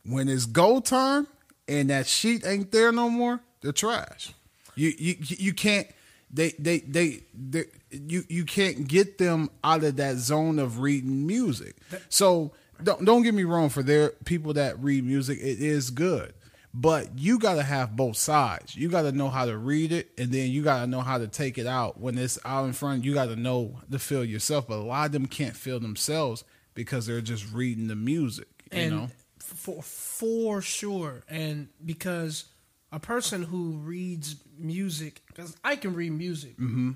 when 0.06 0.30
it's 0.30 0.46
go 0.46 0.80
time 0.80 1.28
and 1.68 1.90
that 1.90 2.08
sheet 2.08 2.46
ain't 2.46 2.72
there 2.72 2.92
no 2.92 3.10
more, 3.10 3.40
they're 3.62 3.72
trash. 3.72 4.34
You 4.76 4.94
you 4.98 5.16
you 5.20 5.54
can't 5.54 5.88
they 6.34 6.52
they 6.58 6.80
they, 6.80 7.24
they 7.34 7.66
you 7.92 8.24
you 8.30 8.46
can't 8.46 8.88
get 8.88 9.18
them 9.18 9.50
out 9.64 9.84
of 9.84 9.98
that 9.98 10.16
zone 10.18 10.60
of 10.60 10.80
reading 10.80 11.28
music. 11.28 11.76
So 12.10 12.54
don't 12.82 13.04
don't 13.04 13.22
get 13.24 13.34
me 13.34 13.44
wrong 13.44 13.70
for 13.70 13.84
there 13.84 14.12
people 14.26 14.54
that 14.54 14.80
read 14.82 15.04
music 15.06 15.40
it 15.40 15.60
is 15.62 15.90
good. 15.90 16.34
But 16.74 17.20
you 17.20 17.38
got 17.38 17.56
to 17.56 17.64
have 17.64 17.98
both 17.98 18.16
sides. 18.16 18.76
You 18.76 18.88
got 18.88 19.02
to 19.02 19.12
know 19.12 19.30
how 19.30 19.46
to 19.46 19.58
read 19.58 19.92
it 19.92 20.12
and 20.18 20.32
then 20.32 20.52
you 20.52 20.64
got 20.64 20.82
to 20.82 20.88
know 20.88 21.02
how 21.02 21.18
to 21.18 21.28
take 21.28 21.58
it 21.58 21.68
out 21.68 22.00
when 22.00 22.18
it's 22.18 22.40
out 22.46 22.64
in 22.66 22.74
front. 22.74 23.04
You 23.04 23.14
got 23.14 23.26
to 23.26 23.36
know 23.36 23.80
to 23.92 24.00
feel 24.00 24.24
yourself, 24.24 24.68
but 24.68 24.78
a 24.78 24.84
lot 24.84 25.08
of 25.08 25.12
them 25.12 25.26
can't 25.26 25.56
feel 25.56 25.82
themselves 25.82 26.46
because 26.74 27.06
they're 27.06 27.22
just 27.22 27.52
reading 27.52 27.88
the 27.88 27.96
music, 27.96 28.48
you 28.72 28.80
and 28.80 28.92
know. 28.92 29.10
for 29.40 29.82
for 29.84 30.62
sure 30.62 31.24
and 31.28 31.68
because 31.84 32.46
a 32.92 33.00
person 33.00 33.44
who 33.44 33.78
reads 33.78 34.36
music 34.58 35.22
because 35.28 35.56
i 35.64 35.76
can 35.76 35.94
read 35.94 36.12
music 36.12 36.52
mm-hmm. 36.54 36.92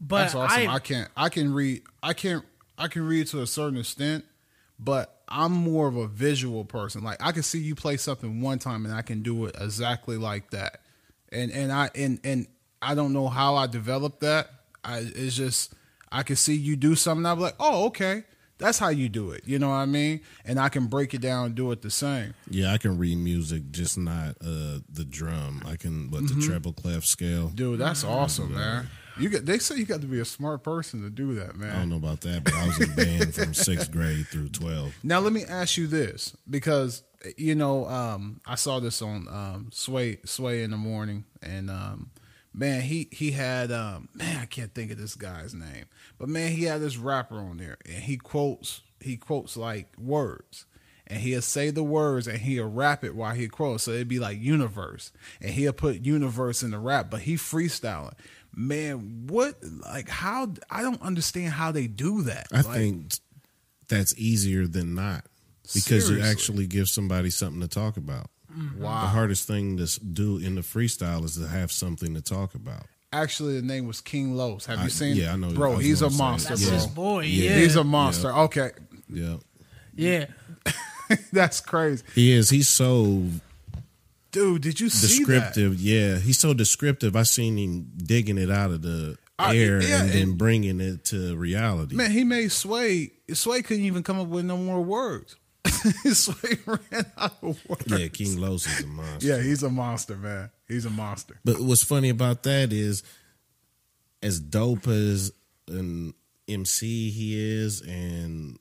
but 0.00 0.22
That's 0.22 0.34
awesome. 0.34 0.68
I, 0.68 0.74
I, 0.74 0.78
can't. 0.78 1.08
I 1.16 1.28
can 1.28 1.52
read. 1.52 1.82
I 2.02 2.12
can't. 2.14 2.44
I 2.78 2.88
can 2.88 3.06
read 3.06 3.26
to 3.28 3.42
a 3.42 3.46
certain 3.46 3.78
extent, 3.78 4.24
but 4.78 5.19
I'm 5.30 5.52
more 5.52 5.86
of 5.86 5.96
a 5.96 6.06
visual 6.06 6.64
person. 6.64 7.02
Like 7.04 7.18
I 7.20 7.32
can 7.32 7.42
see 7.42 7.58
you 7.58 7.74
play 7.74 7.96
something 7.96 8.40
one 8.40 8.58
time, 8.58 8.84
and 8.84 8.94
I 8.94 9.02
can 9.02 9.22
do 9.22 9.46
it 9.46 9.56
exactly 9.60 10.16
like 10.16 10.50
that. 10.50 10.80
And 11.30 11.50
and 11.50 11.72
I 11.72 11.90
and 11.94 12.20
and 12.24 12.46
I 12.82 12.94
don't 12.94 13.12
know 13.12 13.28
how 13.28 13.56
I 13.56 13.66
developed 13.66 14.20
that. 14.20 14.50
I 14.82 14.98
it's 15.14 15.36
just 15.36 15.74
I 16.10 16.22
can 16.22 16.36
see 16.36 16.56
you 16.56 16.76
do 16.76 16.94
something. 16.94 17.26
I'm 17.26 17.38
like, 17.38 17.54
oh, 17.60 17.86
okay, 17.86 18.24
that's 18.58 18.78
how 18.78 18.88
you 18.88 19.08
do 19.08 19.30
it. 19.30 19.42
You 19.46 19.58
know 19.58 19.70
what 19.70 19.76
I 19.76 19.86
mean? 19.86 20.20
And 20.44 20.58
I 20.60 20.68
can 20.68 20.86
break 20.86 21.14
it 21.14 21.20
down 21.20 21.46
and 21.46 21.54
do 21.54 21.70
it 21.72 21.82
the 21.82 21.90
same. 21.90 22.34
Yeah, 22.48 22.72
I 22.72 22.78
can 22.78 22.98
read 22.98 23.16
music, 23.18 23.70
just 23.70 23.96
not 23.96 24.30
uh, 24.42 24.80
the 24.88 25.06
drum. 25.08 25.62
I 25.66 25.76
can, 25.76 26.10
what, 26.10 26.28
the 26.28 26.40
treble 26.40 26.72
clef 26.72 27.04
scale. 27.04 27.48
Dude, 27.48 27.78
that's 27.80 28.04
awesome, 28.04 28.54
man. 28.54 28.88
You 29.20 29.28
get. 29.28 29.46
They 29.46 29.58
say 29.58 29.76
you 29.76 29.84
got 29.84 30.00
to 30.00 30.06
be 30.06 30.20
a 30.20 30.24
smart 30.24 30.62
person 30.62 31.02
to 31.02 31.10
do 31.10 31.34
that, 31.34 31.56
man. 31.56 31.70
I 31.70 31.78
don't 31.80 31.90
know 31.90 31.96
about 31.96 32.20
that, 32.22 32.44
but 32.44 32.54
I 32.54 32.66
was 32.66 32.80
in 32.80 32.94
band 32.94 33.34
from 33.34 33.54
sixth 33.54 33.90
grade 33.92 34.26
through 34.28 34.48
12. 34.48 34.94
Now 35.02 35.20
let 35.20 35.32
me 35.32 35.44
ask 35.44 35.76
you 35.76 35.86
this 35.86 36.36
because 36.48 37.02
you 37.36 37.54
know 37.54 37.86
um, 37.86 38.40
I 38.46 38.54
saw 38.54 38.80
this 38.80 39.02
on 39.02 39.28
um, 39.28 39.70
Sway 39.72 40.18
Sway 40.24 40.62
in 40.62 40.70
the 40.70 40.76
morning 40.76 41.24
and 41.42 41.70
um, 41.70 42.10
man 42.52 42.82
he 42.82 43.08
he 43.12 43.32
had 43.32 43.70
um, 43.70 44.08
man 44.14 44.38
I 44.40 44.46
can't 44.46 44.74
think 44.74 44.90
of 44.90 44.98
this 44.98 45.14
guy's 45.14 45.54
name 45.54 45.86
but 46.18 46.28
man 46.28 46.52
he 46.52 46.64
had 46.64 46.80
this 46.80 46.96
rapper 46.96 47.36
on 47.36 47.58
there 47.58 47.76
and 47.84 48.02
he 48.04 48.16
quotes 48.16 48.82
he 49.00 49.16
quotes 49.16 49.56
like 49.56 49.92
words 49.98 50.66
and 51.06 51.20
he'll 51.20 51.42
say 51.42 51.70
the 51.70 51.82
words 51.82 52.26
and 52.26 52.38
he'll 52.38 52.68
rap 52.68 53.04
it 53.04 53.14
while 53.14 53.34
he 53.34 53.48
quotes 53.48 53.84
so 53.84 53.90
it'd 53.90 54.08
be 54.08 54.18
like 54.18 54.40
universe 54.40 55.12
and 55.40 55.50
he'll 55.50 55.72
put 55.72 56.04
universe 56.04 56.62
in 56.62 56.70
the 56.70 56.78
rap 56.78 57.10
but 57.10 57.22
he 57.22 57.34
freestyling 57.34 58.14
man 58.54 59.26
what 59.28 59.56
like 59.86 60.08
how 60.08 60.52
I 60.70 60.82
don't 60.82 61.00
understand 61.02 61.52
how 61.52 61.72
they 61.72 61.86
do 61.86 62.22
that 62.22 62.48
I 62.52 62.62
Like, 62.62 62.76
think 62.76 63.12
that's 63.88 64.14
easier 64.18 64.66
than 64.66 64.94
not 64.94 65.24
because 65.62 65.84
Seriously. 66.06 66.16
you 66.16 66.22
actually 66.24 66.66
give 66.66 66.88
somebody 66.88 67.30
something 67.30 67.60
to 67.60 67.68
talk 67.68 67.96
about. 67.96 68.28
Mm-hmm. 68.52 68.82
wow 68.82 69.02
The 69.02 69.06
hardest 69.08 69.46
thing 69.46 69.76
to 69.76 69.86
do 70.00 70.38
in 70.38 70.56
the 70.56 70.62
freestyle 70.62 71.24
is 71.24 71.36
to 71.36 71.46
have 71.46 71.70
something 71.70 72.14
to 72.14 72.20
talk 72.22 72.54
about. 72.54 72.82
Actually, 73.12 73.54
the 73.60 73.66
name 73.66 73.86
was 73.86 74.00
King 74.00 74.34
Los. 74.36 74.66
Have 74.66 74.82
you 74.84 74.90
seen? 74.90 75.16
yeah, 75.16 75.32
I 75.32 75.36
know. 75.36 75.50
Bro, 75.52 75.76
was 75.76 75.84
he's 75.84 76.02
a 76.02 76.10
monster, 76.10 76.50
that's 76.50 76.64
Yeah. 76.64 76.70
his 76.72 76.86
bro. 76.86 76.94
boy 76.94 77.20
Yeah. 77.24 77.50
yeah 77.50 77.56
He's 77.58 77.76
a 77.76 77.84
monster. 77.84 78.32
Okay, 78.32 78.70
Yeah. 79.08 79.36
yeah 79.94 80.26
that's 81.32 81.60
crazy, 81.60 82.04
He 82.14 82.32
is. 82.32 82.50
He's 82.50 82.68
so 82.68 83.24
dude. 84.30 84.62
Did 84.62 84.80
you 84.80 84.88
see 84.88 85.18
descriptive. 85.18 85.80
Yeah, 85.80 86.18
he's 86.18 86.38
so 86.38 86.54
descriptive. 86.54 87.16
I 87.16 87.22
seen 87.24 87.56
him 87.58 87.90
digging 87.96 88.38
it 88.38 88.50
out 88.50 88.70
of 88.70 88.82
the 88.82 89.16
uh, 89.38 89.42
I- 89.42 89.56
air 89.56 89.82
yeah, 89.82 90.02
and 90.02 90.10
then 90.10 90.22
and- 90.30 90.38
bringing 90.38 90.80
it 90.80 91.04
to 91.06 91.36
reality. 91.36 91.94
Man, 91.96 92.10
he 92.10 92.24
made 92.24 92.52
Sway. 92.52 93.12
Sway 93.32 93.62
couldn't 93.62 93.84
even 93.84 94.02
come 94.02 94.18
up 94.20 94.28
with 94.28 94.44
no 94.44 94.56
more 94.56 94.80
words. 94.82 95.36
Sway 96.12 96.58
ran 96.66 97.06
out 97.18 97.36
of 97.42 97.58
words. 97.68 97.84
yeah, 97.86 98.08
King 98.08 98.38
Los 98.38 98.66
is 98.66 98.84
a 98.84 98.86
monster. 98.86 99.26
Yeah, 99.28 99.42
he's 99.42 99.62
a 99.62 99.70
monster, 99.70 100.16
man. 100.16 100.50
He's 100.66 100.84
a 100.86 100.90
monster. 100.90 101.38
But 101.44 101.60
what's 101.60 101.84
funny 101.84 102.08
about 102.08 102.42
that 102.44 102.72
is, 102.72 103.02
as 104.22 104.40
dope 104.40 104.86
as 104.88 105.32
an 105.68 106.14
MC 106.48 107.10
he 107.10 107.38
is, 107.62 107.80
and 107.82 108.58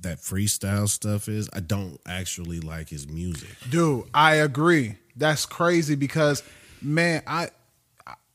that 0.00 0.18
freestyle 0.18 0.88
stuff 0.88 1.28
is, 1.28 1.48
I 1.52 1.60
don't 1.60 2.00
actually 2.06 2.60
like 2.60 2.88
his 2.88 3.08
music. 3.08 3.50
Dude, 3.68 4.04
I 4.12 4.36
agree. 4.36 4.96
That's 5.16 5.46
crazy 5.46 5.94
because 5.94 6.42
man, 6.82 7.22
I 7.26 7.50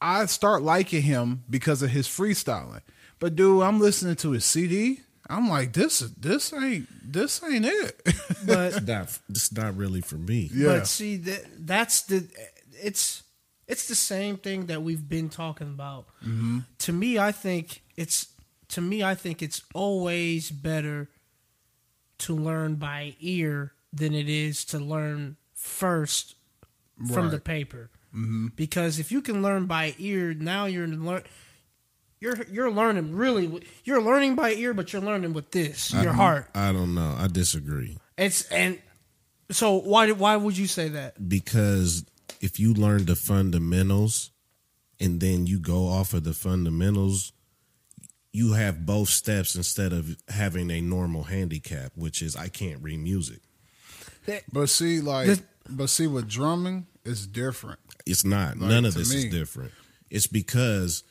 I 0.01 0.25
start 0.27 0.61
liking 0.61 1.01
him 1.01 1.43
because 1.49 1.81
of 1.81 1.89
his 1.89 2.07
freestyling. 2.07 2.81
But 3.19 3.35
dude, 3.35 3.63
I'm 3.63 3.79
listening 3.79 4.15
to 4.17 4.31
his 4.31 4.45
CD. 4.45 5.01
I'm 5.27 5.49
like, 5.49 5.73
this 5.73 5.99
this 5.99 6.53
ain't 6.53 6.87
this 7.11 7.41
ain't 7.43 7.65
it. 7.65 8.01
but 8.45 8.73
It's 8.73 8.81
not, 8.81 9.19
it's 9.29 9.51
not 9.51 9.75
really 9.75 10.01
for 10.01 10.15
me. 10.15 10.49
yeah. 10.53 10.77
But 10.77 10.87
see 10.87 11.17
that 11.17 11.45
that's 11.65 12.03
the 12.03 12.27
it's 12.81 13.23
it's 13.67 13.87
the 13.87 13.95
same 13.95 14.37
thing 14.37 14.67
that 14.67 14.83
we've 14.83 15.07
been 15.07 15.29
talking 15.29 15.67
about. 15.67 16.05
Mm-hmm. 16.23 16.59
To 16.79 16.93
me, 16.93 17.17
I 17.17 17.31
think 17.31 17.81
it's 17.97 18.27
to 18.69 18.81
me 18.81 19.03
I 19.03 19.15
think 19.15 19.41
it's 19.41 19.61
always 19.73 20.51
better 20.51 21.09
to 22.19 22.35
learn 22.35 22.75
by 22.75 23.15
ear 23.19 23.73
than 23.91 24.13
it 24.13 24.29
is 24.29 24.65
to 24.65 24.79
learn 24.79 25.37
first 25.53 26.35
from 27.11 27.29
the 27.29 27.39
paper. 27.39 27.89
Mm-hmm. 28.15 28.47
Because 28.55 28.99
if 28.99 29.11
you 29.11 29.21
can 29.21 29.41
learn 29.41 29.65
by 29.65 29.95
ear, 29.97 30.33
now 30.33 30.65
you're 30.65 30.87
learn. 30.87 31.23
You're 32.19 32.43
you're 32.49 32.71
learning 32.71 33.13
really. 33.15 33.61
You're 33.83 34.01
learning 34.01 34.35
by 34.35 34.53
ear, 34.53 34.73
but 34.73 34.93
you're 34.93 35.01
learning 35.01 35.33
with 35.33 35.51
this 35.51 35.93
your 35.93 36.13
heart. 36.13 36.49
I 36.55 36.71
don't 36.71 36.95
know. 36.95 37.15
I 37.17 37.27
disagree 37.27 37.97
It's 38.17 38.43
and 38.49 38.79
so 39.51 39.79
why 39.79 40.11
why 40.11 40.37
would 40.37 40.57
you 40.57 40.67
say 40.67 40.87
that? 40.89 41.27
because 41.27 42.05
if 42.41 42.59
you 42.59 42.73
learn 42.73 43.05
the 43.05 43.15
fundamentals 43.15 44.31
and 44.99 45.19
then 45.19 45.45
you 45.45 45.59
go 45.59 45.87
off 45.87 46.13
of 46.13 46.23
the 46.23 46.33
fundamentals 46.33 47.31
you 48.35 48.53
have 48.53 48.85
both 48.85 49.07
steps 49.09 49.55
instead 49.55 49.93
of 49.93 50.17
having 50.27 50.69
a 50.69 50.81
normal 50.81 51.23
handicap, 51.23 51.91
which 51.95 52.21
is 52.21 52.35
I 52.35 52.49
can't 52.49 52.81
read 52.83 52.99
music. 52.99 53.39
But 54.51 54.69
see, 54.69 54.99
like, 55.01 55.27
The- 55.27 55.43
but 55.69 55.87
see, 55.87 56.07
with 56.07 56.27
drumming, 56.27 56.87
it's 57.05 57.25
different. 57.27 57.79
It's 58.05 58.25
not. 58.25 58.57
Like, 58.57 58.69
None 58.69 58.85
of 58.85 58.93
to 58.93 58.99
this 58.99 59.13
is 59.13 59.25
different. 59.31 59.71
It's 60.09 60.27
because 60.27 61.03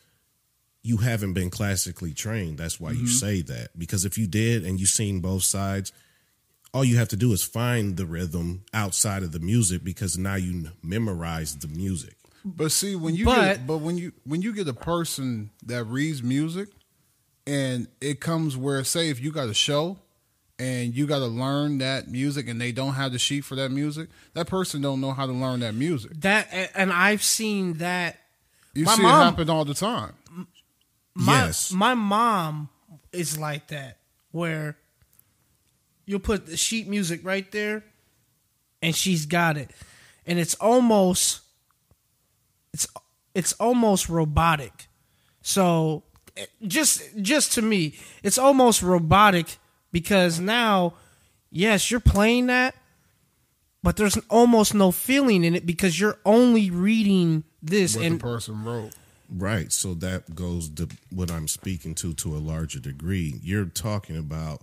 you 0.82 0.98
haven't 0.98 1.32
been 1.32 1.48
classically 1.50 2.12
trained. 2.12 2.58
That's 2.58 2.78
why 2.78 2.92
Mm-hmm. 2.92 3.00
you 3.00 3.06
say 3.08 3.40
that. 3.42 3.78
Because 3.78 4.04
if 4.04 4.18
you 4.18 4.26
did 4.26 4.64
and 4.64 4.78
you 4.78 4.86
seen 4.86 5.20
both 5.20 5.44
sides, 5.44 5.92
all 6.74 6.84
you 6.84 6.96
have 6.98 7.08
to 7.08 7.16
do 7.16 7.32
is 7.32 7.42
find 7.42 7.96
the 7.96 8.04
rhythm 8.04 8.64
outside 8.74 9.22
of 9.22 9.32
the 9.32 9.38
music 9.40 9.82
because 9.84 10.18
now 10.18 10.34
you 10.34 10.70
memorize 10.82 11.56
the 11.56 11.68
music. 11.68 12.16
But 12.44 12.70
see, 12.72 12.94
when 12.96 13.14
you 13.14 13.24
But- 13.24 13.40
get, 13.58 13.66
but 13.66 13.78
when 13.78 13.96
you 13.96 14.12
when 14.24 14.42
you 14.42 14.52
get 14.52 14.68
a 14.68 14.74
person 14.74 15.50
that 15.64 15.84
reads 15.84 16.22
music, 16.22 16.68
and 17.46 17.88
it 18.00 18.20
comes 18.20 18.56
where, 18.56 18.82
say, 18.84 19.10
if 19.10 19.20
you 19.20 19.30
got 19.32 19.48
a 19.48 19.54
show, 19.54 19.98
and 20.58 20.94
you 20.94 21.06
got 21.06 21.18
to 21.18 21.26
learn 21.26 21.78
that 21.78 22.08
music, 22.08 22.48
and 22.48 22.60
they 22.60 22.70
don't 22.72 22.94
have 22.94 23.12
the 23.12 23.18
sheet 23.18 23.42
for 23.42 23.56
that 23.56 23.70
music, 23.70 24.08
that 24.34 24.46
person 24.46 24.80
don't 24.80 25.00
know 25.00 25.12
how 25.12 25.26
to 25.26 25.32
learn 25.32 25.60
that 25.60 25.74
music. 25.74 26.12
That 26.20 26.48
and 26.74 26.92
I've 26.92 27.22
seen 27.22 27.74
that. 27.74 28.20
You 28.72 28.84
My 28.84 28.94
see 28.94 29.02
mom- 29.02 29.20
it 29.20 29.24
happen 29.30 29.50
all 29.50 29.64
the 29.64 29.74
time. 29.74 30.14
My, 31.16 31.46
yes. 31.46 31.70
my 31.70 31.94
mom 31.94 32.68
is 33.12 33.38
like 33.38 33.68
that, 33.68 33.98
where 34.32 34.76
you'll 36.06 36.18
put 36.20 36.46
the 36.46 36.56
sheet 36.56 36.88
music 36.88 37.20
right 37.24 37.50
there, 37.52 37.84
and 38.82 38.94
she's 38.96 39.26
got 39.26 39.56
it, 39.56 39.70
and 40.26 40.38
it's 40.38 40.54
almost, 40.56 41.40
it's 42.72 42.86
it's 43.34 43.52
almost 43.54 44.08
robotic. 44.08 44.86
So 45.42 46.02
just 46.66 47.02
just 47.20 47.52
to 47.54 47.62
me, 47.62 47.94
it's 48.22 48.38
almost 48.38 48.82
robotic 48.82 49.58
because 49.92 50.40
now, 50.40 50.94
yes, 51.50 51.90
you're 51.90 52.00
playing 52.00 52.46
that, 52.46 52.74
but 53.82 53.96
there's 53.96 54.16
almost 54.28 54.74
no 54.74 54.90
feeling 54.90 55.44
in 55.44 55.54
it 55.54 55.66
because 55.66 55.98
you're 55.98 56.18
only 56.24 56.70
reading 56.70 57.44
this 57.62 57.96
What 57.96 58.04
and 58.04 58.18
the 58.18 58.22
person 58.22 58.64
wrote. 58.64 58.92
Right. 59.30 59.72
So 59.72 59.94
that 59.94 60.34
goes 60.34 60.68
to 60.70 60.88
what 61.10 61.30
I'm 61.30 61.48
speaking 61.48 61.94
to 61.96 62.14
to 62.14 62.36
a 62.36 62.38
larger 62.38 62.78
degree. 62.78 63.40
You're 63.42 63.66
talking 63.66 64.16
about 64.16 64.62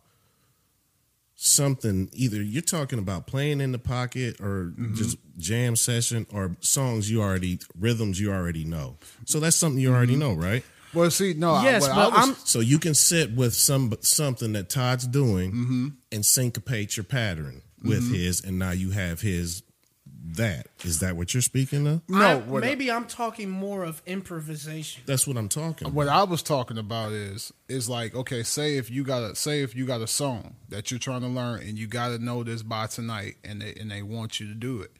something 1.43 2.07
either 2.13 2.39
you're 2.39 2.61
talking 2.61 2.99
about 2.99 3.25
playing 3.25 3.61
in 3.61 3.71
the 3.71 3.79
pocket 3.79 4.39
or 4.39 4.73
mm-hmm. 4.77 4.93
just 4.93 5.17
jam 5.39 5.75
session 5.75 6.27
or 6.31 6.55
songs 6.59 7.09
you 7.09 7.19
already 7.19 7.57
rhythms 7.79 8.19
you 8.19 8.31
already 8.31 8.63
know. 8.63 8.97
So 9.25 9.39
that's 9.39 9.55
something 9.55 9.81
you 9.81 9.91
already 9.91 10.13
mm-hmm. 10.13 10.19
know, 10.19 10.33
right? 10.33 10.63
Well, 10.93 11.09
see, 11.11 11.33
no, 11.33 11.53
I- 11.53 11.63
yes, 11.63 11.81
what 11.81 11.91
I 11.91 11.95
but 11.95 12.11
was- 12.13 12.29
I'm 12.29 12.35
So 12.45 12.59
you 12.59 12.79
can 12.79 12.93
sit 12.93 13.31
with 13.31 13.53
some 13.53 13.93
something 14.01 14.53
that 14.53 14.69
Todd's 14.69 15.07
doing 15.07 15.51
mm-hmm. 15.51 15.87
and 16.11 16.25
syncopate 16.25 16.97
your 16.97 17.03
pattern 17.03 17.61
with 17.83 18.03
mm-hmm. 18.03 18.13
his 18.13 18.43
and 18.43 18.59
now 18.59 18.71
you 18.71 18.91
have 18.91 19.21
his 19.21 19.63
that. 20.23 20.67
Is 20.83 20.99
that 20.99 21.15
what 21.15 21.33
you're 21.33 21.41
speaking 21.41 21.87
of? 21.87 22.01
no. 22.07 22.43
I- 22.47 22.59
maybe 22.59 22.91
I'm 22.91 23.05
talking 23.05 23.49
more 23.49 23.83
of 23.83 24.01
improvisation. 24.05 25.03
That's 25.05 25.25
what 25.25 25.37
I'm 25.37 25.49
talking 25.49 25.87
about. 25.87 25.95
what 25.95 26.07
I 26.07 26.23
was 26.23 26.43
talking 26.43 26.77
about 26.77 27.11
is 27.11 27.51
is 27.67 27.89
like 27.89 28.15
okay, 28.15 28.43
say 28.43 28.77
if 28.77 28.89
you 28.91 29.03
got 29.03 29.23
a 29.23 29.35
say 29.35 29.61
if 29.61 29.75
you 29.75 29.85
got 29.85 30.01
a 30.01 30.07
song 30.07 30.55
that 30.69 30.91
you're 30.91 30.99
trying 30.99 31.21
to 31.21 31.27
learn 31.27 31.61
and 31.61 31.77
you 31.77 31.87
got 31.87 32.09
to 32.09 32.19
know 32.19 32.43
this 32.43 32.63
by 32.63 32.87
tonight, 32.87 33.37
and 33.43 33.61
they 33.61 33.73
and 33.79 33.89
they 33.89 34.01
want 34.01 34.39
you 34.39 34.47
to 34.47 34.55
do 34.55 34.81
it, 34.81 34.91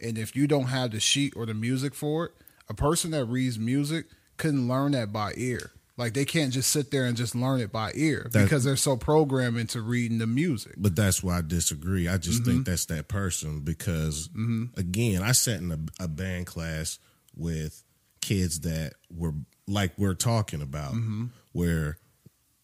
and 0.00 0.16
if 0.16 0.36
you 0.36 0.46
don't 0.46 0.66
have 0.66 0.92
the 0.92 1.00
sheet 1.00 1.34
or 1.36 1.46
the 1.46 1.54
music 1.54 1.94
for 1.94 2.26
it, 2.26 2.32
a 2.68 2.74
person 2.74 3.10
that 3.12 3.24
reads 3.24 3.58
music 3.58 4.06
couldn't 4.38 4.68
learn 4.68 4.92
that 4.92 5.12
by 5.12 5.32
ear. 5.36 5.70
Like 5.98 6.14
they 6.14 6.24
can't 6.24 6.52
just 6.52 6.70
sit 6.70 6.92
there 6.92 7.06
and 7.06 7.16
just 7.16 7.34
learn 7.34 7.60
it 7.60 7.72
by 7.72 7.90
ear 7.94 8.28
That- 8.32 8.44
because 8.44 8.62
they're 8.62 8.76
so 8.76 8.96
programmed 8.96 9.58
into 9.58 9.82
reading 9.82 10.18
the 10.18 10.28
music. 10.28 10.74
But 10.78 10.94
that's 10.94 11.22
why 11.22 11.38
I 11.38 11.42
disagree. 11.42 12.08
I 12.08 12.18
just 12.18 12.44
think 12.44 12.58
mm-hmm. 12.58 12.70
that's 12.70 12.86
that 12.86 13.08
person 13.08 13.60
because, 13.60 14.28
mm-hmm. 14.28 14.66
again, 14.78 15.22
I 15.22 15.32
sat 15.32 15.60
in 15.60 15.72
a, 15.72 16.04
a 16.04 16.08
band 16.08 16.46
class 16.46 17.00
with 17.36 17.82
kids 18.20 18.60
that 18.60 18.94
were 19.10 19.34
like 19.66 19.92
we're 19.98 20.14
talking 20.14 20.62
about, 20.62 20.92
mm-hmm. 20.92 21.26
where 21.52 21.98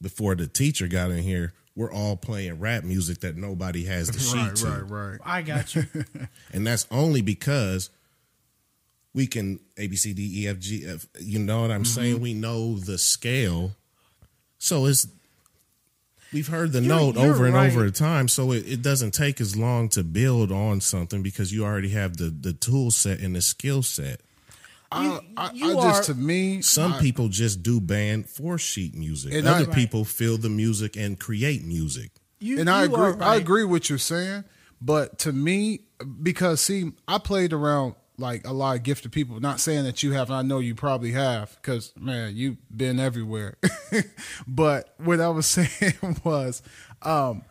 before 0.01 0.37
the 0.37 0.47
teacher 0.47 0.87
got 0.87 1.11
in 1.11 1.23
here, 1.23 1.55
we're 1.75 1.93
all 1.93 2.17
playing 2.17 2.61
rap 2.61 2.85
music 2.85 3.21
that 3.21 3.37
nobody 3.37 3.85
has 3.85 4.09
the 4.09 4.19
sheet 4.21 4.37
Right, 4.37 4.57
to. 4.57 4.67
right, 4.67 4.91
right. 4.91 5.21
I 5.25 5.43
got 5.43 5.75
you. 5.75 5.85
And 6.53 6.65
that's 6.65 6.87
only 6.91 7.21
because 7.21 7.91
we 9.15 9.27
can 9.27 9.61
A 9.77 9.87
B 9.87 9.97
C 9.97 10.13
D 10.13 10.43
E 10.43 10.49
F 10.49 10.59
G 10.59 10.85
F. 10.87 11.07
You 11.21 11.39
know 11.39 11.63
what 11.63 11.71
I'm 11.71 11.83
mm-hmm. 11.83 12.01
saying? 12.01 12.21
We 12.21 12.35
know 12.35 12.79
the 12.79 12.99
scale, 12.99 13.73
so 14.59 14.87
it's 14.87 15.07
we've 16.33 16.49
heard 16.49 16.73
the 16.73 16.81
You're- 16.81 16.89
note 16.89 17.17
you're 17.17 17.33
over 17.33 17.47
and 17.47 17.57
over 17.57 17.81
right. 17.83 17.89
a 17.89 17.93
time. 17.93 18.29
So 18.29 18.53
it, 18.53 18.65
it 18.67 18.83
doesn't 18.83 19.13
take 19.13 19.41
as 19.41 19.57
long 19.57 19.89
to 19.91 20.03
build 20.03 20.51
on 20.51 20.81
something 20.81 21.23
because 21.23 21.53
you 21.53 21.65
already 21.65 21.91
have 21.91 22.17
the 22.17 22.31
the 22.31 22.53
tool 22.53 22.91
set 22.91 23.21
and 23.21 23.37
the 23.37 23.43
skill 23.43 23.83
set. 23.83 24.21
I, 24.93 25.19
I, 25.37 25.51
you 25.53 25.77
I 25.77 25.83
just 25.83 26.11
are- 26.11 26.15
to 26.15 26.21
me, 26.21 26.63
Some 26.63 26.95
I- 26.95 27.01
people 27.01 27.29
just 27.29 27.63
do 27.63 27.81
band 27.81 28.29
for 28.29 28.59
sheet 28.59 28.95
music. 28.95 29.33
And 29.33 29.47
Other 29.49 29.71
I- 29.71 29.75
people 29.75 30.05
feel 30.05 30.37
the 30.37 30.49
music 30.51 30.97
and 30.97 31.19
create 31.19 31.65
music. 31.65 32.11
You, 32.39 32.61
and 32.61 32.69
I 32.69 32.85
you 32.85 32.95
agree. 32.95 33.05
are 33.07 33.23
I 33.23 33.37
agree 33.37 33.65
with 33.65 33.89
you're 33.89 33.99
saying, 33.99 34.45
but 34.81 35.19
to 35.21 35.33
me, 35.33 35.81
because 36.23 36.61
see, 36.61 36.93
I 37.09 37.19
played 37.19 37.53
around 37.53 37.95
like 38.19 38.47
a 38.47 38.53
lot 38.53 38.77
of 38.77 38.83
gifted 38.83 39.13
people. 39.13 39.41
Not 39.41 39.61
saying 39.61 39.85
that 39.85 40.03
you 40.03 40.13
have, 40.13 40.31
I 40.31 40.43
know 40.43 40.59
you 40.59 40.75
probably 40.75 41.13
have, 41.13 41.57
because 41.57 41.93
man, 41.99 42.37
you've 42.37 42.57
been 42.75 43.01
everywhere. 43.01 43.57
but 44.47 44.95
what 44.99 45.21
I 45.21 45.29
was 45.29 45.47
saying 45.47 46.21
was, 46.25 46.63
um, 47.03 47.43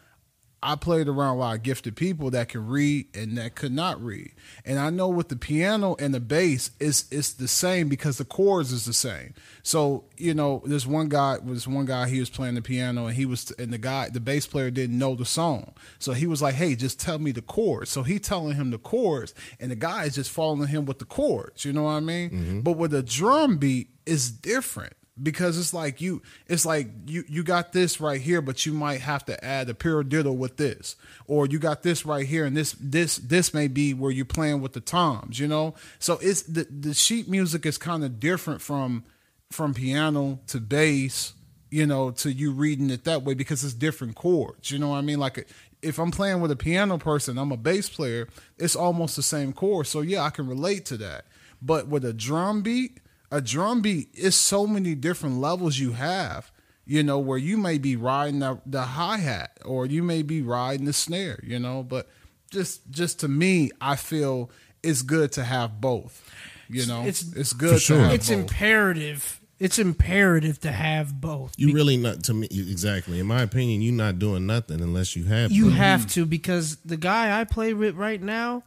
I 0.63 0.77
played 0.77 1.09
around 1.09 1.35
a 1.35 1.39
lot 1.39 1.55
of 1.57 1.63
gifted 1.63 1.97
people 1.97 2.31
that 2.31 2.47
can 2.47 2.65
read 2.65 3.07
and 3.13 3.37
that 3.37 3.53
could 3.53 3.73
not 3.73 4.01
read. 4.01 4.31
And 4.65 4.79
I 4.79 4.89
know 4.89 5.09
with 5.09 5.27
the 5.27 5.35
piano 5.35 5.97
and 5.99 6.13
the 6.13 6.21
bass, 6.21 6.71
it's 6.79 7.05
it's 7.11 7.33
the 7.33 7.49
same 7.49 7.89
because 7.89 8.17
the 8.17 8.25
chords 8.25 8.71
is 8.71 8.85
the 8.85 8.93
same. 8.93 9.33
So 9.61 10.05
you 10.17 10.33
know, 10.33 10.63
this 10.65 10.87
one 10.87 11.09
guy 11.09 11.37
was 11.43 11.67
one 11.67 11.85
guy 11.85 12.07
he 12.07 12.21
was 12.21 12.29
playing 12.29 12.55
the 12.55 12.61
piano 12.61 13.07
and 13.07 13.15
he 13.15 13.25
was 13.25 13.51
and 13.59 13.73
the 13.73 13.77
guy 13.77 14.09
the 14.09 14.21
bass 14.21 14.47
player 14.47 14.71
didn't 14.71 14.97
know 14.97 15.15
the 15.15 15.25
song, 15.25 15.73
so 15.99 16.13
he 16.13 16.27
was 16.27 16.41
like, 16.41 16.55
"Hey, 16.55 16.75
just 16.75 16.99
tell 16.99 17.19
me 17.19 17.31
the 17.31 17.41
chords." 17.41 17.89
So 17.89 18.03
he 18.03 18.17
telling 18.17 18.55
him 18.55 18.71
the 18.71 18.77
chords, 18.77 19.33
and 19.59 19.69
the 19.69 19.75
guy 19.75 20.05
is 20.05 20.15
just 20.15 20.31
following 20.31 20.67
him 20.67 20.85
with 20.85 20.99
the 20.99 21.05
chords. 21.05 21.65
You 21.65 21.73
know 21.73 21.83
what 21.83 21.91
I 21.91 21.99
mean? 21.99 22.29
Mm-hmm. 22.29 22.59
But 22.61 22.77
with 22.77 22.93
a 22.93 23.03
drum 23.03 23.57
beat, 23.57 23.89
it's 24.05 24.31
different 24.31 24.93
because 25.21 25.59
it's 25.59 25.73
like 25.73 26.01
you 26.01 26.21
it's 26.47 26.65
like 26.65 26.87
you 27.05 27.23
you 27.27 27.43
got 27.43 27.71
this 27.71 28.01
right 28.01 28.19
here 28.19 28.41
but 28.41 28.65
you 28.65 28.73
might 28.73 29.01
have 29.01 29.23
to 29.25 29.43
add 29.45 29.69
a 29.69 29.73
paradiddle 29.73 30.35
with 30.35 30.57
this. 30.57 30.95
Or 31.27 31.45
you 31.45 31.59
got 31.59 31.83
this 31.83 32.05
right 32.05 32.25
here 32.25 32.45
and 32.45 32.57
this 32.57 32.75
this 32.79 33.17
this 33.17 33.53
may 33.53 33.67
be 33.67 33.93
where 33.93 34.11
you're 34.11 34.25
playing 34.25 34.61
with 34.61 34.73
the 34.73 34.79
toms 34.79 35.39
you 35.39 35.47
know? 35.47 35.75
So 35.99 36.17
it's 36.21 36.43
the 36.43 36.63
the 36.63 36.93
sheet 36.93 37.27
music 37.29 37.65
is 37.65 37.77
kind 37.77 38.03
of 38.03 38.19
different 38.19 38.61
from 38.61 39.03
from 39.51 39.75
piano 39.75 40.39
to 40.47 40.59
bass 40.59 41.33
you 41.69 41.85
know 41.85 42.09
to 42.09 42.31
you 42.31 42.51
reading 42.51 42.89
it 42.89 43.03
that 43.03 43.21
way 43.21 43.35
because 43.35 43.63
it's 43.63 43.73
different 43.75 44.15
chords 44.15 44.71
you 44.71 44.79
know 44.79 44.89
what 44.89 44.97
i 44.97 45.01
mean? 45.01 45.19
Like 45.19 45.47
if 45.83 45.99
i'm 45.99 46.11
playing 46.11 46.41
with 46.41 46.49
a 46.49 46.55
piano 46.55 46.97
person 46.97 47.37
i'm 47.37 47.51
a 47.51 47.57
bass 47.57 47.87
player 47.87 48.27
it's 48.57 48.75
almost 48.75 49.15
the 49.15 49.23
same 49.23 49.53
chord. 49.53 49.85
So 49.85 50.01
yeah 50.01 50.23
i 50.23 50.31
can 50.31 50.47
relate 50.47 50.85
to 50.85 50.97
that. 50.97 51.25
But 51.61 51.87
with 51.87 52.03
a 52.03 52.13
drum 52.13 52.61
beat 52.63 52.97
a 53.33 53.41
drum 53.41 53.81
beat 53.81 54.09
is 54.13 54.35
so 54.35 54.65
many 54.67 54.93
different 54.95 55.37
levels 55.39 55.79
you 55.79 55.91
have 55.93 56.51
you 56.85 57.01
know 57.01 57.17
where 57.17 57.37
you 57.37 57.57
may 57.57 57.77
be 57.77 57.95
riding 57.95 58.39
the, 58.39 58.59
the 58.65 58.81
hi-hat 58.83 59.51
or 59.65 59.85
you 59.85 60.03
may 60.03 60.21
be 60.21 60.41
riding 60.41 60.85
the 60.85 60.93
snare 60.93 61.39
you 61.43 61.57
know 61.59 61.81
but 61.81 62.07
just 62.51 62.89
just 62.91 63.19
to 63.21 63.27
me 63.27 63.71
i 63.81 63.95
feel 63.95 64.49
it's 64.83 65.01
good 65.01 65.31
to 65.31 65.43
have 65.43 65.79
both 65.81 66.29
you 66.69 66.85
know 66.85 66.99
It's- 67.01 67.21
it's, 67.23 67.35
it's 67.35 67.53
good 67.53 67.81
sure. 67.81 67.97
to 67.97 68.03
have 68.03 68.13
It's 68.13 68.29
both. 68.29 68.39
imperative. 68.39 69.39
It's 69.59 69.79
imperative 69.79 70.59
to 70.61 70.71
have 70.73 71.21
both. 71.21 71.53
You 71.57 71.73
really 71.73 71.95
not 71.95 72.23
to 72.25 72.33
me 72.33 72.47
exactly. 72.51 73.19
In 73.19 73.27
my 73.27 73.43
opinion, 73.43 73.81
you're 73.81 73.93
not 73.93 74.19
doing 74.19 74.45
nothing 74.45 74.81
unless 74.81 75.15
you 75.15 75.23
have. 75.25 75.51
You 75.53 75.65
both. 75.65 75.73
have 75.75 76.07
to 76.15 76.25
because 76.25 76.77
the 76.83 76.97
guy 76.97 77.39
I 77.39 77.45
play 77.45 77.73
with 77.73 77.95
right 77.95 78.21
now, 78.21 78.63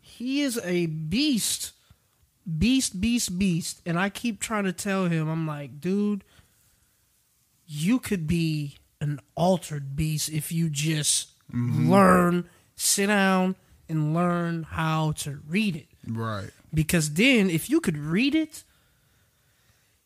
he 0.00 0.42
is 0.42 0.60
a 0.62 0.86
beast, 0.86 1.72
beast, 2.58 3.00
beast, 3.00 3.38
beast, 3.38 3.80
and 3.86 3.98
I 3.98 4.08
keep 4.08 4.40
trying 4.40 4.64
to 4.64 4.72
tell 4.72 5.06
him, 5.06 5.28
I'm 5.28 5.46
like, 5.46 5.80
dude, 5.80 6.24
you 7.66 7.98
could 7.98 8.26
be 8.26 8.76
an 9.00 9.20
altered 9.34 9.96
beast 9.96 10.28
if 10.30 10.52
you 10.52 10.68
just 10.68 11.30
learn, 11.52 12.48
sit 12.76 13.06
down, 13.06 13.56
and 13.88 14.14
learn 14.14 14.62
how 14.62 15.12
to 15.12 15.40
read 15.46 15.76
it. 15.76 15.86
right 16.06 16.50
Because 16.72 17.14
then, 17.14 17.50
if 17.50 17.68
you 17.68 17.80
could 17.80 17.98
read 17.98 18.34
it, 18.34 18.64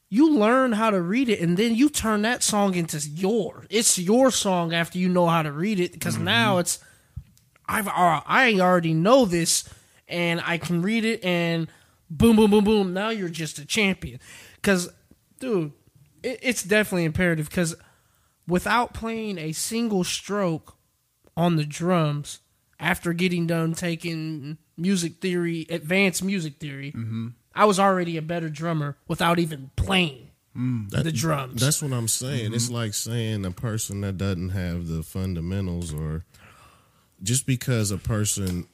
you 0.09 0.33
learn 0.33 0.73
how 0.73 0.91
to 0.91 1.01
read 1.01 1.29
it, 1.29 1.41
and 1.41 1.57
then 1.57 1.75
you 1.75 1.89
turn 1.89 2.23
that 2.23 2.43
song 2.43 2.75
into 2.75 2.99
your. 3.09 3.67
It's 3.71 3.99
your 3.99 4.31
song 4.31 4.73
after 4.73 4.99
you 4.99 5.09
know 5.09 5.27
how 5.27 5.43
to 5.43 5.53
read 5.53 5.81
it. 5.81 5.93
Because 5.93 6.17
now 6.17 6.59
it's, 6.59 6.79
I've 7.69 7.89
uh, 7.89 8.21
I 8.27 8.59
already 8.61 8.95
know 8.95 9.25
this, 9.25 9.69
and 10.09 10.41
I 10.45 10.59
can 10.59 10.83
read 10.83 11.05
it, 11.05 11.25
and 11.25 11.69
boom, 12.11 12.37
boom, 12.37 12.51
boom, 12.51 12.65
boom. 12.65 12.93
Now 12.93 13.11
you're 13.11 13.29
just 13.29 13.59
a 13.59 13.65
champion. 13.65 14.21
Because, 14.57 14.89
dude, 15.39 15.73
it, 16.23 16.39
it's 16.43 16.63
definitely 16.63 17.05
imperative 17.05 17.49
because 17.49 17.75
without 18.47 18.95
playing 18.95 19.39
a 19.39 19.53
single 19.53 20.05
stroke 20.05 20.77
on 21.37 21.57
the 21.57 21.65
drums 21.65 22.41
after 22.79 23.13
getting 23.13 23.47
done 23.47 23.75
taking 23.75 24.59
music 24.77 25.21
theory, 25.21 25.67
advanced 25.71 26.23
music 26.23 26.59
theory, 26.59 26.93
mm-hmm. 26.93 27.29
I 27.55 27.65
was 27.65 27.81
already 27.81 28.17
a 28.17 28.23
better 28.23 28.49
drummer 28.51 28.97
without 29.09 29.39
even 29.39 29.71
playing 29.77 30.31
mm. 30.57 30.91
the 30.91 31.11
drums. 31.11 31.61
That's 31.61 31.83
what 31.83 31.93
I'm 31.93 32.09
saying. 32.09 32.53
It's 32.53 32.67
mm-hmm. 32.67 32.75
like 32.75 32.95
saying 32.95 33.45
a 33.47 33.51
person 33.51 34.03
that 34.03 34.19
doesn't 34.19 34.51
have 34.51 34.89
the 34.89 35.03
fundamentals, 35.03 35.95
or 35.95 36.25
just 37.23 37.47
because 37.47 37.91
a 37.91 37.99
person 37.99 38.69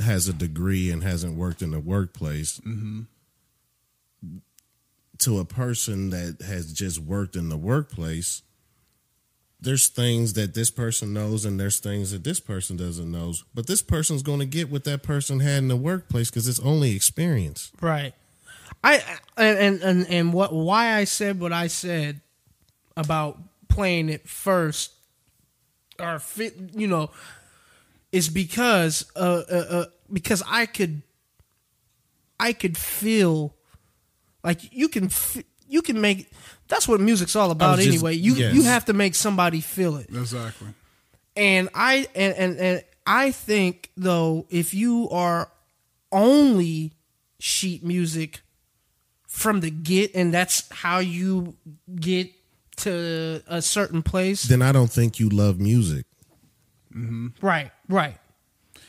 has 0.00 0.28
a 0.28 0.32
degree 0.32 0.90
and 0.90 1.02
hasn't 1.02 1.36
worked 1.36 1.62
in 1.62 1.70
the 1.70 1.80
workplace, 1.80 2.60
mm-hmm. 2.60 3.02
to 5.18 5.38
a 5.38 5.44
person 5.44 6.10
that 6.10 6.42
has 6.42 6.72
just 6.72 6.98
worked 6.98 7.36
in 7.36 7.48
the 7.48 7.56
workplace, 7.56 8.42
there's 9.60 9.86
things 9.86 10.32
that 10.32 10.54
this 10.54 10.70
person 10.70 11.12
knows 11.12 11.44
and 11.44 11.58
there's 11.58 11.78
things 11.78 12.10
that 12.10 12.24
this 12.24 12.40
person 12.40 12.76
doesn't 12.76 13.10
know. 13.10 13.32
But 13.54 13.68
this 13.68 13.80
person's 13.80 14.22
going 14.22 14.40
to 14.40 14.46
get 14.46 14.70
what 14.70 14.84
that 14.84 15.04
person 15.04 15.38
had 15.38 15.58
in 15.58 15.68
the 15.68 15.76
workplace 15.76 16.30
because 16.30 16.48
it's 16.48 16.60
only 16.60 16.96
experience. 16.96 17.70
Right. 17.80 18.12
I 18.82 19.02
and, 19.36 19.58
and 19.58 19.82
and 19.82 20.06
and 20.08 20.32
what 20.32 20.52
why 20.52 20.94
I 20.94 21.04
said 21.04 21.38
what 21.38 21.52
I 21.52 21.68
said 21.68 22.20
about 22.96 23.38
playing 23.68 24.08
it 24.08 24.28
first 24.28 24.92
or 26.00 26.18
fit 26.18 26.54
you 26.74 26.88
know 26.88 27.10
is 28.12 28.28
because 28.28 29.10
uh, 29.16 29.42
uh, 29.50 29.54
uh 29.54 29.84
because 30.12 30.42
I 30.46 30.66
could 30.66 31.02
I 32.38 32.52
could 32.52 32.76
feel 32.76 33.54
like 34.44 34.72
you 34.72 34.88
can 34.88 35.06
f- 35.06 35.42
you 35.66 35.82
can 35.82 36.00
make 36.00 36.30
that's 36.68 36.86
what 36.86 37.00
music's 37.00 37.34
all 37.34 37.50
about 37.50 37.78
just- 37.78 37.88
anyway. 37.88 38.14
You 38.14 38.34
yes. 38.34 38.54
you 38.54 38.62
have 38.64 38.84
to 38.86 38.92
make 38.92 39.14
somebody 39.14 39.60
feel 39.60 39.96
it. 39.96 40.08
Exactly. 40.10 40.68
And 41.34 41.70
I 41.74 42.06
and, 42.14 42.34
and 42.36 42.58
and 42.58 42.84
I 43.06 43.30
think 43.32 43.90
though 43.96 44.46
if 44.50 44.74
you 44.74 45.08
are 45.10 45.50
only 46.12 46.92
sheet 47.38 47.82
music 47.82 48.42
from 49.26 49.60
the 49.60 49.70
get 49.70 50.14
and 50.14 50.32
that's 50.32 50.68
how 50.70 50.98
you 50.98 51.56
get 51.94 52.30
to 52.76 53.42
a 53.46 53.62
certain 53.62 54.02
place. 54.02 54.42
Then 54.42 54.62
I 54.62 54.72
don't 54.72 54.90
think 54.90 55.18
you 55.18 55.28
love 55.30 55.58
music. 55.58 56.04
Right, 57.40 57.70
right. 57.92 58.16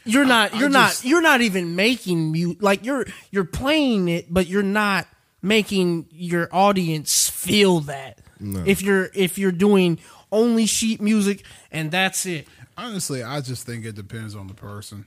You're 0.06 0.26
not 0.26 0.54
I 0.54 0.60
you're 0.60 0.70
not 0.70 1.04
you're 1.06 1.22
not 1.22 1.42
even 1.42 1.76
making 1.76 2.32
mute 2.32 2.62
like 2.62 2.84
you're 2.84 3.06
you're 3.32 3.46
playing 3.46 4.10
it 4.10 4.34
but 4.34 4.48
you're 4.48 4.64
not 4.64 5.08
making 5.42 6.08
your 6.12 6.50
audience 6.52 7.30
feel 7.30 7.82
that. 7.82 8.20
If 8.40 8.82
you're 8.82 9.10
if 9.14 9.38
you're 9.38 9.54
doing 9.54 10.00
only 10.32 10.66
sheet 10.66 11.00
music 11.00 11.46
and 11.72 11.92
that's 11.92 12.26
it. 12.26 12.48
Honestly, 12.78 13.24
I 13.24 13.40
just 13.40 13.66
think 13.66 13.86
it 13.86 13.96
depends 13.96 14.36
on 14.36 14.48
the 14.48 14.54
person. 14.54 15.06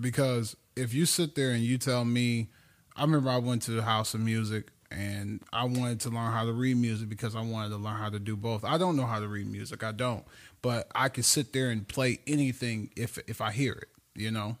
Because 0.00 0.56
if 0.76 0.94
you 0.94 1.04
sit 1.04 1.34
there 1.34 1.50
and 1.50 1.62
you 1.62 1.76
tell 1.76 2.04
me, 2.04 2.48
I 2.96 3.02
remember 3.02 3.30
I 3.30 3.38
went 3.38 3.62
to 3.62 3.72
the 3.72 3.82
House 3.82 4.14
of 4.14 4.20
Music 4.20 4.70
and 4.90 5.42
I 5.52 5.64
wanted 5.64 6.00
to 6.00 6.10
learn 6.10 6.32
how 6.32 6.44
to 6.44 6.52
read 6.52 6.76
music 6.76 7.08
because 7.08 7.36
I 7.36 7.42
wanted 7.42 7.70
to 7.70 7.76
learn 7.76 7.96
how 7.96 8.08
to 8.08 8.18
do 8.18 8.36
both. 8.36 8.64
I 8.64 8.78
don't 8.78 8.96
know 8.96 9.06
how 9.06 9.20
to 9.20 9.28
read 9.28 9.50
music, 9.50 9.82
I 9.82 9.92
don't, 9.92 10.24
but 10.62 10.90
I 10.94 11.08
can 11.08 11.22
sit 11.22 11.52
there 11.52 11.70
and 11.70 11.86
play 11.86 12.20
anything 12.26 12.90
if 12.96 13.18
if 13.26 13.40
I 13.40 13.50
hear 13.52 13.72
it. 13.72 13.88
You 14.14 14.30
know, 14.30 14.56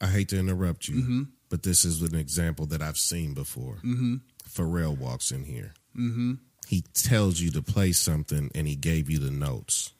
I 0.00 0.06
hate 0.06 0.28
to 0.30 0.38
interrupt 0.38 0.88
you, 0.88 0.96
Mm-hmm. 0.96 1.22
but 1.48 1.62
this 1.62 1.84
is 1.84 2.00
an 2.02 2.14
example 2.14 2.66
that 2.66 2.80
I've 2.82 2.96
seen 2.98 3.34
before. 3.34 3.76
Mm-hmm. 3.84 4.16
Pharrell 4.48 4.96
walks 4.98 5.30
in 5.30 5.44
here. 5.44 5.74
Mm-hmm. 5.96 6.34
He 6.68 6.82
tells 6.94 7.40
you 7.40 7.50
to 7.52 7.62
play 7.62 7.92
something, 7.92 8.50
and 8.54 8.66
he 8.66 8.76
gave 8.76 9.10
you 9.10 9.18
the 9.18 9.30
notes. 9.30 9.92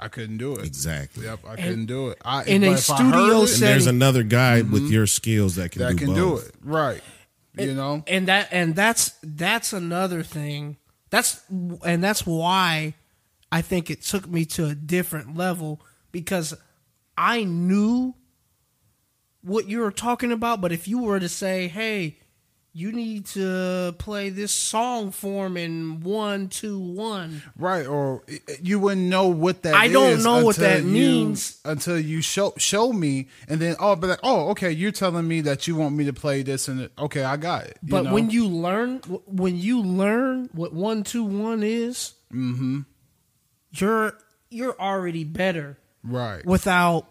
I 0.00 0.06
couldn't 0.08 0.38
do 0.38 0.54
it. 0.54 0.64
Exactly. 0.64 1.24
Yep, 1.24 1.40
I 1.48 1.56
couldn't 1.56 1.86
do 1.86 2.10
it. 2.10 2.18
I, 2.24 2.44
in 2.44 2.62
a 2.62 2.68
if 2.72 2.88
I 2.90 2.94
studio 2.94 3.10
heard 3.40 3.42
it, 3.48 3.52
And 3.54 3.62
there's 3.62 3.86
another 3.88 4.22
guy 4.22 4.62
with 4.62 4.84
your 4.90 5.08
skills 5.08 5.56
that 5.56 5.72
can 5.72 5.82
that 5.82 5.90
do 5.92 5.96
can 5.98 6.06
both. 6.14 6.16
do 6.16 6.36
it 6.48 6.54
right. 6.62 7.00
You 7.56 7.74
know, 7.74 8.04
and 8.06 8.28
that 8.28 8.48
and 8.52 8.76
that's 8.76 9.12
that's 9.24 9.72
another 9.72 10.22
thing 10.22 10.76
that's 11.10 11.42
and 11.84 12.04
that's 12.04 12.24
why 12.24 12.94
i 13.52 13.60
think 13.62 13.90
it 13.90 14.02
took 14.02 14.26
me 14.28 14.44
to 14.44 14.66
a 14.66 14.74
different 14.74 15.36
level 15.36 15.80
because 16.12 16.54
i 17.16 17.44
knew 17.44 18.14
what 19.42 19.68
you 19.68 19.78
were 19.80 19.92
talking 19.92 20.32
about 20.32 20.60
but 20.60 20.72
if 20.72 20.88
you 20.88 20.98
were 20.98 21.20
to 21.20 21.28
say 21.28 21.68
hey 21.68 22.16
you 22.74 22.92
need 22.92 23.24
to 23.26 23.92
play 23.98 24.28
this 24.28 24.52
song 24.52 25.10
form 25.10 25.56
in 25.56 26.00
one 26.00 26.48
two 26.48 26.78
one 26.78 27.42
right? 27.56 27.84
Or 27.86 28.22
you 28.62 28.78
wouldn't 28.78 29.08
know 29.08 29.26
what 29.28 29.62
that. 29.62 29.74
I 29.74 29.88
don't 29.88 30.22
know 30.22 30.44
what 30.44 30.56
that 30.56 30.82
you- 30.84 30.88
means. 30.88 31.58
until 31.64 31.98
you 31.98 32.20
show 32.20 32.52
show 32.56 32.92
me, 32.92 33.28
and 33.48 33.58
then 33.58 33.74
oh, 33.80 33.96
but 33.96 34.10
like, 34.10 34.20
oh, 34.22 34.50
okay, 34.50 34.70
you're 34.70 34.92
telling 34.92 35.26
me 35.26 35.40
that 35.40 35.66
you 35.66 35.74
want 35.74 35.96
me 35.96 36.04
to 36.04 36.12
play 36.12 36.42
this, 36.42 36.68
and 36.68 36.88
okay, 36.98 37.24
I 37.24 37.36
got 37.36 37.64
it. 37.64 37.78
you 37.82 37.88
but 37.90 38.02
know? 38.02 38.12
when 38.14 38.30
you 38.30 38.46
learn 38.46 38.98
when 39.26 39.56
you 39.56 39.82
learn 39.82 40.48
what 40.52 40.72
one 40.72 41.02
two 41.02 41.24
one 41.24 41.62
is 41.64 42.12
Mm-hmm. 42.32 42.80
You're 43.72 44.12
you're 44.50 44.78
already 44.80 45.24
better 45.24 45.76
right, 46.02 46.44
without 46.46 47.06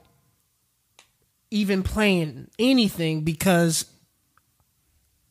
even 1.51 1.83
playing 1.83 2.49
anything 2.59 3.21
because 3.21 3.85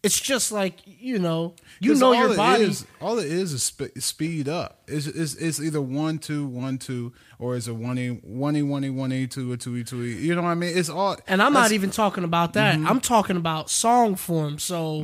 it's 0.02 0.20
just 0.20 0.52
like 0.52 0.78
you 0.84 1.18
know 1.18 1.54
you 1.80 1.94
know 1.96 2.12
your 2.12 2.36
body 2.36 2.64
is- 2.64 2.86
all 3.00 3.18
it 3.18 3.26
is 3.26 3.52
is 3.52 3.62
sp- 3.66 3.90
speed 3.98 4.48
up. 4.48 4.82
It's, 4.86 5.06
it's 5.06 5.34
it's 5.34 5.60
either 5.60 5.82
one 5.82 6.18
two 6.18 6.46
one 6.46 6.78
two 6.78 7.12
or 7.40 7.56
is 7.56 7.66
it 7.66 7.74
one 7.74 7.98
e 7.98 8.08
one 8.22 8.56
e 8.56 8.62
one 8.62 8.84
e 8.84 8.90
one 8.90 9.12
e 9.12 9.26
two 9.26 9.50
or 9.52 9.56
two 9.56 9.76
e 9.76 9.84
two 9.84 10.02
e. 10.04 10.14
You 10.14 10.34
know 10.36 10.42
what 10.42 10.50
I 10.50 10.54
mean? 10.54 10.76
It's 10.78 10.88
all. 10.88 11.16
and 11.26 11.42
i'm 11.42 11.52
not 11.52 11.72
even 11.72 11.90
talking 11.90 12.22
about 12.24 12.52
that 12.54 12.76
Mm-hmm. 12.76 12.86
i'm 12.86 13.00
talking 13.00 13.36
about 13.36 13.68
song 13.68 14.14
form 14.14 14.58
so 14.58 15.02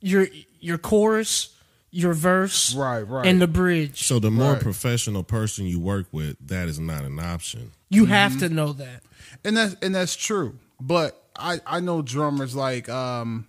your 0.00 0.26
your 0.60 0.78
chorus 0.78 1.53
your 1.96 2.12
verse 2.12 2.74
Right, 2.74 3.02
right. 3.02 3.26
and 3.26 3.40
the 3.40 3.46
bridge 3.46 4.04
So 4.06 4.18
the 4.18 4.30
more 4.30 4.54
Right. 4.54 4.60
professional 4.62 5.22
person 5.22 5.64
you 5.66 5.78
work 5.78 6.06
with, 6.12 6.36
that 6.48 6.68
is 6.68 6.78
not 6.80 7.04
an 7.04 7.18
option. 7.20 7.70
you 7.88 8.02
Mm-hmm. 8.04 8.12
have 8.12 8.38
to 8.40 8.48
know 8.48 8.72
that 8.74 9.02
and 9.44 9.56
that's 9.56 9.76
and 9.82 9.94
that's 9.94 10.16
true. 10.16 10.58
But 10.80 11.22
I 11.36 11.60
I 11.66 11.80
know 11.80 12.02
drummers 12.02 12.54
like 12.54 12.88
um 12.88 13.46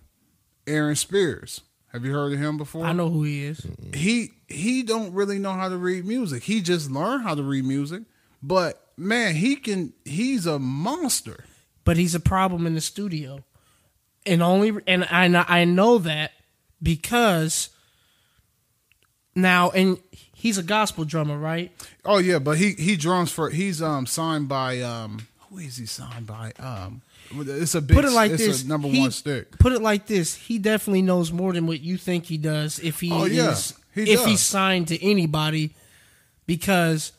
Aaron 0.66 0.96
Spears. 0.96 1.60
Have 1.92 2.04
you 2.04 2.12
heard 2.12 2.32
of 2.34 2.38
him 2.38 2.56
before? 2.58 2.84
i 2.84 2.92
know 2.92 3.08
who 3.08 3.22
he 3.24 3.44
is 3.44 3.66
he 3.94 4.30
he 4.48 4.82
don't 4.82 5.12
really 5.14 5.38
know 5.38 5.52
how 5.54 5.68
to 5.68 5.76
read 5.76 6.04
music. 6.04 6.42
He 6.44 6.60
just 6.60 6.90
learned 6.90 7.22
how 7.24 7.34
to 7.34 7.42
read 7.42 7.64
music, 7.64 8.02
but 8.42 8.80
man, 8.96 9.34
he 9.34 9.56
can. 9.56 9.92
He's 10.04 10.46
a 10.46 10.58
monster. 10.58 11.44
but 11.84 11.96
he's 11.96 12.14
a 12.14 12.20
problem 12.20 12.66
in 12.66 12.74
the 12.74 12.80
studio 12.80 13.42
and 14.24 14.42
only 14.42 14.70
and 14.88 15.04
i 15.04 15.28
kn- 15.28 15.44
i 15.48 15.64
know 15.64 15.98
that 15.98 16.32
because 16.82 17.70
now 19.36 19.70
and 19.70 19.98
he's 20.34 20.58
a 20.58 20.62
gospel 20.64 21.04
drummer 21.04 21.38
right 21.38 21.70
Oh 22.04 22.18
yeah, 22.18 22.38
but 22.40 22.58
he 22.58 22.72
he 22.72 22.96
drums 22.96 23.30
for. 23.30 23.50
He's 23.50 23.80
um 23.80 24.06
signed 24.06 24.48
by 24.48 24.80
um 24.80 25.26
who 25.50 25.58
is 25.58 25.76
he 25.76 25.86
signed 25.86 26.26
by 26.26 26.52
um. 26.58 27.02
It's 27.32 27.74
a 27.74 27.80
big. 27.80 27.96
put 27.96 28.04
it 28.04 28.12
like 28.12 28.30
it's 28.32 28.44
this 28.46 28.62
a 28.64 28.68
number 28.68 28.86
he- 28.88 29.00
one 29.00 29.10
stick. 29.10 29.58
Put 29.58 29.72
it 29.72 29.82
like 29.82 30.06
this: 30.06 30.34
he 30.36 30.58
definitely 30.58 31.02
knows 31.02 31.32
more 31.32 31.52
than 31.52 31.66
what 31.66 31.80
you 31.80 31.96
think 31.96 32.26
he 32.26 32.38
does. 32.38 32.78
If 32.78 33.00
he 33.00 33.10
Oh, 33.12 33.24
yeah, 33.24 33.50
is, 33.50 33.74
he 33.94 34.02
if 34.02 34.20
does. 34.20 34.26
he's 34.26 34.40
signed 34.40 34.86
to 34.88 35.04
anybody, 35.04 35.74
because 36.46 37.10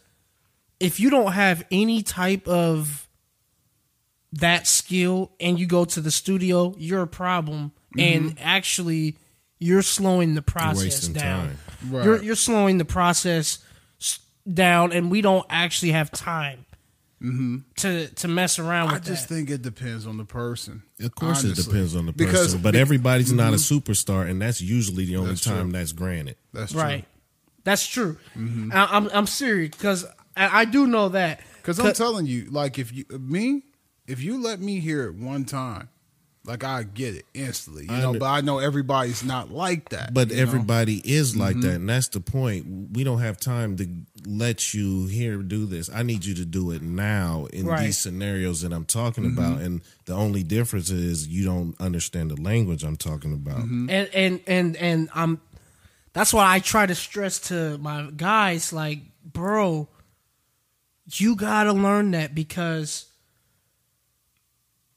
if 0.80 1.00
you 1.02 1.10
don't 1.10 1.34
have 1.34 1.66
any 1.72 2.02
type 2.04 2.48
of 2.48 3.10
that 4.34 4.68
skill 4.68 5.32
and 5.42 5.60
you 5.60 5.66
go 5.66 5.84
to 5.86 6.00
the 6.02 6.12
studio, 6.12 6.74
you're 6.78 7.02
a 7.04 7.08
problem, 7.08 7.72
Mm-hmm. 7.98 8.00
and 8.28 8.38
actually, 8.42 9.18
you're 9.60 9.82
slowing 9.82 10.36
the 10.36 10.42
process 10.42 11.08
down. 11.08 11.48
time. 11.48 11.58
Right. 11.90 12.06
You're 12.06 12.24
you're 12.24 12.36
slowing 12.36 12.78
the 12.78 12.86
process 12.86 13.60
down, 14.52 14.92
and 14.94 15.10
we 15.12 15.22
don't 15.22 15.46
actually 15.50 15.92
have 15.92 16.12
time. 16.12 16.66
To, 17.78 18.08
to 18.08 18.28
mess 18.28 18.60
around 18.60 18.92
with 18.92 19.02
Mm-hmm. 19.02 19.12
I 19.12 19.16
just 19.16 19.28
that. 19.28 19.34
think 19.34 19.50
it 19.50 19.64
depends 19.64 20.06
on 20.06 20.18
the 20.18 20.24
person. 20.24 20.84
Of 21.02 21.16
course, 21.16 21.44
it 21.44 21.56
depends 21.56 21.96
on 21.96 22.06
the 22.06 22.14
person, 22.14 22.28
Because- 22.28 22.56
but 22.56 22.76
everybody's 22.76 23.34
not 23.34 23.54
a 23.54 23.58
superstar, 23.58 24.30
and 24.30 24.40
that's 24.40 24.62
usually 24.62 25.06
the 25.06 25.16
only 25.16 25.30
That's 25.32 25.44
time 25.44 25.72
true. 25.72 25.80
that's 25.80 25.94
granted. 25.94 26.36
That's 26.54 26.74
true. 26.74 26.82
Right. 26.82 27.06
That's 27.64 27.88
true. 27.88 28.18
Mm-hmm. 28.38 28.72
I, 28.72 28.88
I'm 28.92 29.10
I'm 29.12 29.26
serious 29.26 29.72
because 29.72 30.06
I, 30.36 30.62
I 30.62 30.66
do 30.66 30.86
know 30.86 31.10
that. 31.10 31.42
Because 31.58 31.80
I'm 31.80 31.92
telling 31.94 32.28
you, 32.28 32.46
like 32.52 32.78
if 32.78 32.94
you 32.94 33.06
me, 33.10 33.64
if 34.06 34.22
you 34.22 34.40
let 34.40 34.60
me 34.60 34.80
hear 34.80 35.06
it 35.08 35.16
one 35.16 35.44
time, 35.44 35.90
like 36.48 36.64
I 36.64 36.84
get 36.84 37.14
it 37.14 37.26
instantly. 37.34 37.84
You 37.86 37.92
I 37.92 38.00
know, 38.00 38.08
under- 38.10 38.20
but 38.20 38.26
I 38.28 38.42
know 38.42 38.60
everybody's 38.60 39.24
not 39.24 39.52
like 39.52 39.90
that. 39.90 40.14
But 40.14 40.30
you 40.30 40.38
know? 40.38 40.42
everybody 40.42 41.02
is 41.04 41.36
like 41.36 41.58
Mm-hmm. 41.58 41.62
that, 41.68 41.76
and 41.76 41.90
that's 41.90 42.08
the 42.08 42.22
point. 42.22 42.66
We 42.94 43.04
don't 43.04 43.20
have 43.20 43.38
time 43.38 43.76
to 43.78 43.88
let 44.26 44.74
you 44.74 45.08
here 45.08 45.38
do 45.38 45.66
this. 45.66 45.90
I 45.94 46.04
need 46.04 46.24
you 46.26 46.34
to 46.36 46.46
do 46.46 46.72
it 46.72 46.82
now 46.82 47.48
in 47.52 47.66
Right. 47.66 47.86
these 47.88 47.98
scenarios 47.98 48.62
that 48.62 48.72
I'm 48.72 48.86
talking 48.86 49.26
Mm-hmm. 49.26 49.38
about. 49.38 49.62
And 49.62 49.82
the 50.06 50.14
only 50.14 50.44
difference 50.44 50.90
is 50.90 51.28
you 51.28 51.44
don't 51.44 51.76
understand 51.82 52.32
the 52.32 52.42
language 52.42 52.84
I'm 52.84 52.96
talking 52.98 53.34
about. 53.34 53.58
Mm-hmm. 53.60 53.90
and 53.90 54.10
and 54.14 54.40
and 54.48 54.78
and 54.78 55.10
I'm 55.14 55.42
that's 56.14 56.34
why 56.34 56.52
I 56.56 56.60
try 56.60 56.86
to 56.86 56.96
stress 56.96 57.40
to 57.50 57.78
my 57.80 58.10
guys, 58.16 58.72
like, 58.74 59.00
bro, 59.24 59.90
you 61.14 61.36
gotta 61.36 61.74
learn 61.74 62.12
that 62.12 62.34
because 62.34 63.06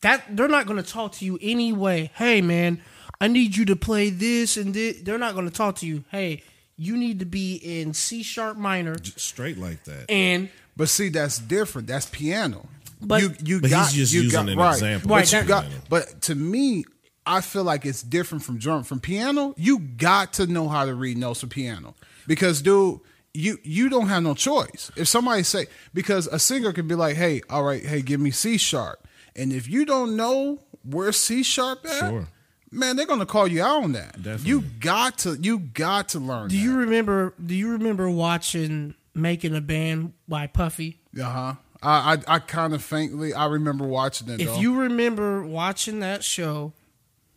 that 0.02 0.24
they're 0.36 0.48
not 0.48 0.66
gonna 0.66 0.82
talk 0.82 1.12
to 1.12 1.24
you 1.24 1.38
anyway. 1.42 2.10
Hey, 2.14 2.40
man, 2.40 2.80
I 3.20 3.28
need 3.28 3.56
you 3.56 3.64
to 3.66 3.76
play 3.76 4.10
this 4.10 4.56
and 4.56 4.72
this. 4.74 5.00
They're 5.02 5.18
not 5.18 5.34
gonna 5.34 5.50
talk 5.50 5.76
to 5.76 5.86
you. 5.86 6.04
Hey, 6.10 6.42
you 6.76 6.96
need 6.96 7.18
to 7.18 7.26
be 7.26 7.56
in 7.56 7.92
C 7.94 8.22
sharp 8.22 8.56
minor 8.56 8.96
Straight 9.16 9.58
like 9.58 9.84
that. 9.84 10.10
and 10.10 10.48
But 10.76 10.88
see, 10.88 11.08
that's 11.10 11.38
different. 11.38 11.86
That's 11.88 12.06
piano. 12.06 12.66
But- 13.02 13.22
you 13.22 13.34
you 13.44 13.60
But 13.60 13.70
he's 13.70 13.76
got 13.78 13.92
just 13.92 14.12
you 14.12 14.22
using 14.22 14.44
got 14.46 14.48
an 14.50 14.58
right. 14.58 14.72
example. 14.74 15.08
But 15.08 15.14
Right, 15.14 15.32
you 15.32 15.38
that- 15.40 15.46
got. 15.48 15.66
But 15.88 16.22
to 16.22 16.34
me, 16.34 16.84
I 17.26 17.42
feel 17.42 17.64
like 17.64 17.84
it's 17.84 18.02
different 18.02 18.44
from 18.44 18.58
drum 18.58 18.82
from 18.84 18.98
piano. 19.00 19.54
You 19.58 19.78
got 19.78 20.32
to 20.34 20.46
know 20.46 20.68
how 20.68 20.86
to 20.86 20.94
read 20.94 21.18
notes 21.18 21.40
for 21.40 21.46
piano 21.46 21.94
because, 22.26 22.62
dude. 22.62 23.00
You 23.32 23.58
you 23.62 23.88
don't 23.88 24.08
have 24.08 24.24
no 24.24 24.34
choice. 24.34 24.90
If 24.96 25.06
somebody 25.06 25.44
say 25.44 25.66
because 25.94 26.26
a 26.26 26.40
singer 26.40 26.72
can 26.72 26.88
be 26.88 26.96
like, 26.96 27.14
hey, 27.14 27.42
all 27.48 27.62
right, 27.62 27.80
hey, 27.80 28.02
give 28.02 28.18
me 28.18 28.32
C 28.32 28.58
sharp, 28.58 29.06
and 29.36 29.52
if 29.52 29.68
you 29.68 29.84
don't 29.84 30.16
know 30.16 30.58
where 30.82 31.12
C 31.12 31.42
sharp 31.42 31.84
at, 31.86 31.98
Sure. 32.10 32.28
man, 32.70 32.96
they're 32.96 33.06
gonna 33.06 33.26
call 33.26 33.46
you 33.48 33.62
out 33.62 33.84
on 33.84 33.92
that. 33.92 34.14
Definitely. 34.16 34.48
You 34.48 34.60
got 34.80 35.18
to 35.18 35.36
you 35.40 35.58
got 35.58 36.08
to 36.10 36.18
learn. 36.20 36.48
do 36.48 36.56
you 36.56 36.76
remember 36.76 37.34
do 37.44 37.54
you 37.54 37.70
remember 37.72 38.08
watching 38.10 38.94
Making 39.14 39.54
a 39.56 39.60
Band 39.60 40.12
by 40.28 40.46
Puffy? 40.46 41.00
Uh 41.18 41.24
huh. 41.24 41.54
I 41.82 42.14
I, 42.26 42.34
I 42.34 42.38
kind 42.40 42.74
of 42.74 42.82
faintly 42.82 43.32
I 43.34 43.46
remember 43.46 43.84
watching 43.86 44.28
it. 44.28 44.40
If 44.40 44.48
though. 44.48 44.58
you 44.60 44.80
remember 44.80 45.42
watching 45.44 46.00
that 46.00 46.22
show, 46.24 46.72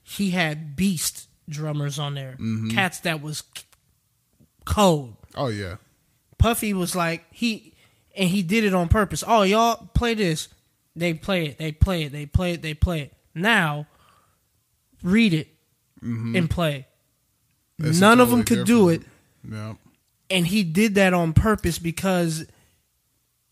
he 0.03 0.32
had 0.32 0.75
beast 0.75 1.27
drummers 1.49 1.97
on 1.99 2.13
there. 2.15 2.34
Mm-hmm. 2.34 2.69
Cats 2.69 2.99
that 3.01 3.21
was 3.21 3.43
cold. 4.65 5.15
oh 5.36 5.47
yeah, 5.47 5.75
Puffy 6.38 6.73
was 6.73 6.95
like 6.95 7.23
he 7.32 7.73
and 8.15 8.29
he 8.29 8.43
did 8.43 8.63
it 8.63 8.73
on 8.73 8.88
purpose. 8.89 9.23
Oh, 9.25 9.41
y'all 9.43 9.89
play 9.93 10.13
this. 10.13 10.47
They 10.95 11.13
play 11.13 11.45
it. 11.47 11.58
They 11.58 11.71
play 11.71 12.03
it. 12.03 12.12
They 12.12 12.25
play 12.25 12.53
it. 12.53 12.62
They 12.62 12.73
play 12.73 13.01
it. 13.01 13.13
Now, 13.34 13.88
read 15.01 15.34
it 15.34 15.47
and 16.01 16.49
play. 16.49 16.88
Mm-hmm. 17.79 17.89
It's 17.89 17.99
None 17.99 18.19
of 18.19 18.29
them 18.29 18.43
totally 18.43 18.58
could 18.60 18.67
do 18.67 18.89
it, 18.89 19.01
yeah, 19.49 19.73
and 20.29 20.45
he 20.45 20.63
did 20.63 20.95
that 20.95 21.13
on 21.13 21.34
purpose 21.34 21.79
because 21.79 22.45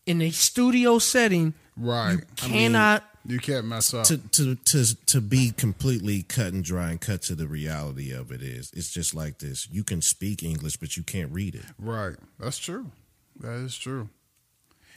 in 0.06 0.22
a 0.22 0.30
studio 0.30 0.98
setting, 0.98 1.54
right. 1.76 2.14
You 2.14 2.22
cannot. 2.36 3.04
you 3.26 3.38
can't 3.38 3.66
mess 3.66 3.92
up. 3.92 4.06
to 4.06 4.18
to 4.18 4.54
to 4.54 5.06
to 5.06 5.20
be 5.20 5.50
completely 5.50 6.22
cut 6.22 6.52
and 6.52 6.62
dry 6.64 6.90
and 6.90 7.00
cut 7.00 7.22
to 7.22 7.34
the 7.34 7.46
reality 7.48 8.12
of 8.12 8.30
it 8.30 8.42
is 8.42 8.70
it's 8.74 8.90
just 8.90 9.14
like 9.14 9.38
this 9.38 9.68
you 9.70 9.84
can 9.84 10.00
speak 10.02 10.42
english 10.42 10.76
but 10.76 10.96
you 10.96 11.02
can't 11.02 11.32
read 11.32 11.54
it 11.54 11.64
right, 11.78 12.16
that's 12.38 12.58
true. 12.58 12.90
That 13.40 13.54
is 13.64 13.76
true. 13.76 14.08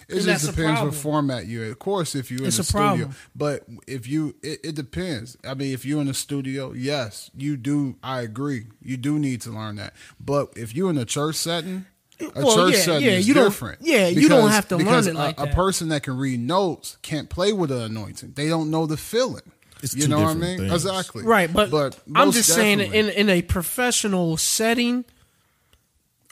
It 0.07 0.17
And 0.17 0.25
just 0.25 0.45
depends 0.45 0.81
what 0.81 0.93
format 0.93 1.45
you. 1.47 1.63
in. 1.63 1.71
Of 1.71 1.79
course, 1.79 2.13
if 2.15 2.29
you're 2.29 2.41
in 2.41 2.47
It's 2.47 2.57
the 2.57 2.61
a 2.61 2.65
studio, 2.65 2.87
problem. 2.87 3.15
but 3.35 3.65
if 3.87 4.07
you, 4.07 4.35
it, 4.43 4.59
it 4.63 4.75
depends. 4.75 5.35
I 5.43 5.53
mean, 5.55 5.73
if 5.73 5.83
you're 5.85 5.99
in 6.01 6.07
the 6.07 6.13
studio, 6.13 6.73
yes, 6.73 7.31
you 7.35 7.57
do. 7.57 7.95
I 8.03 8.21
agree. 8.21 8.67
You 8.81 8.97
do 8.97 9.17
need 9.17 9.41
to 9.41 9.49
learn 9.51 9.77
that. 9.77 9.93
But 10.19 10.53
if 10.55 10.75
you're 10.75 10.89
in 10.91 10.97
a 10.97 11.05
church 11.05 11.35
setting, 11.35 11.85
a 12.19 12.29
Well, 12.45 12.55
church 12.55 12.75
yeah, 12.75 12.79
setting 12.81 13.05
yeah, 13.07 13.11
is 13.13 13.27
you 13.27 13.33
don't- 13.33 13.45
different. 13.45 13.79
yeah, 13.81 14.07
you 14.07 14.29
don't 14.29 14.51
have 14.51 14.67
to 14.69 14.77
learn 14.77 15.07
it 15.07 15.15
like 15.15 15.39
a, 15.39 15.45
that. 15.45 15.51
a 15.53 15.55
person 15.55 15.89
that 15.89 16.03
can 16.03 16.17
read 16.17 16.39
notes 16.39 16.97
can't 17.01 17.29
play 17.29 17.51
with 17.51 17.69
the 17.71 17.81
anointing. 17.85 18.33
They 18.35 18.47
don't 18.47 18.69
know 18.69 18.85
the 18.85 18.97
feeling. 18.97 19.41
It's 19.83 19.93
you 19.95 20.07
know 20.07 20.19
what 20.21 20.29
I 20.29 20.33
mean? 20.35 20.57
things. 20.59 20.71
Exactly. 20.71 21.23
Right, 21.23 21.51
but, 21.51 21.69
but 21.71 21.99
I'm 22.15 22.27
most 22.27 22.35
just 22.35 22.53
saying 22.53 22.79
in 22.79 23.09
in 23.09 23.29
a 23.29 23.41
professional 23.41 24.37
setting, 24.37 25.03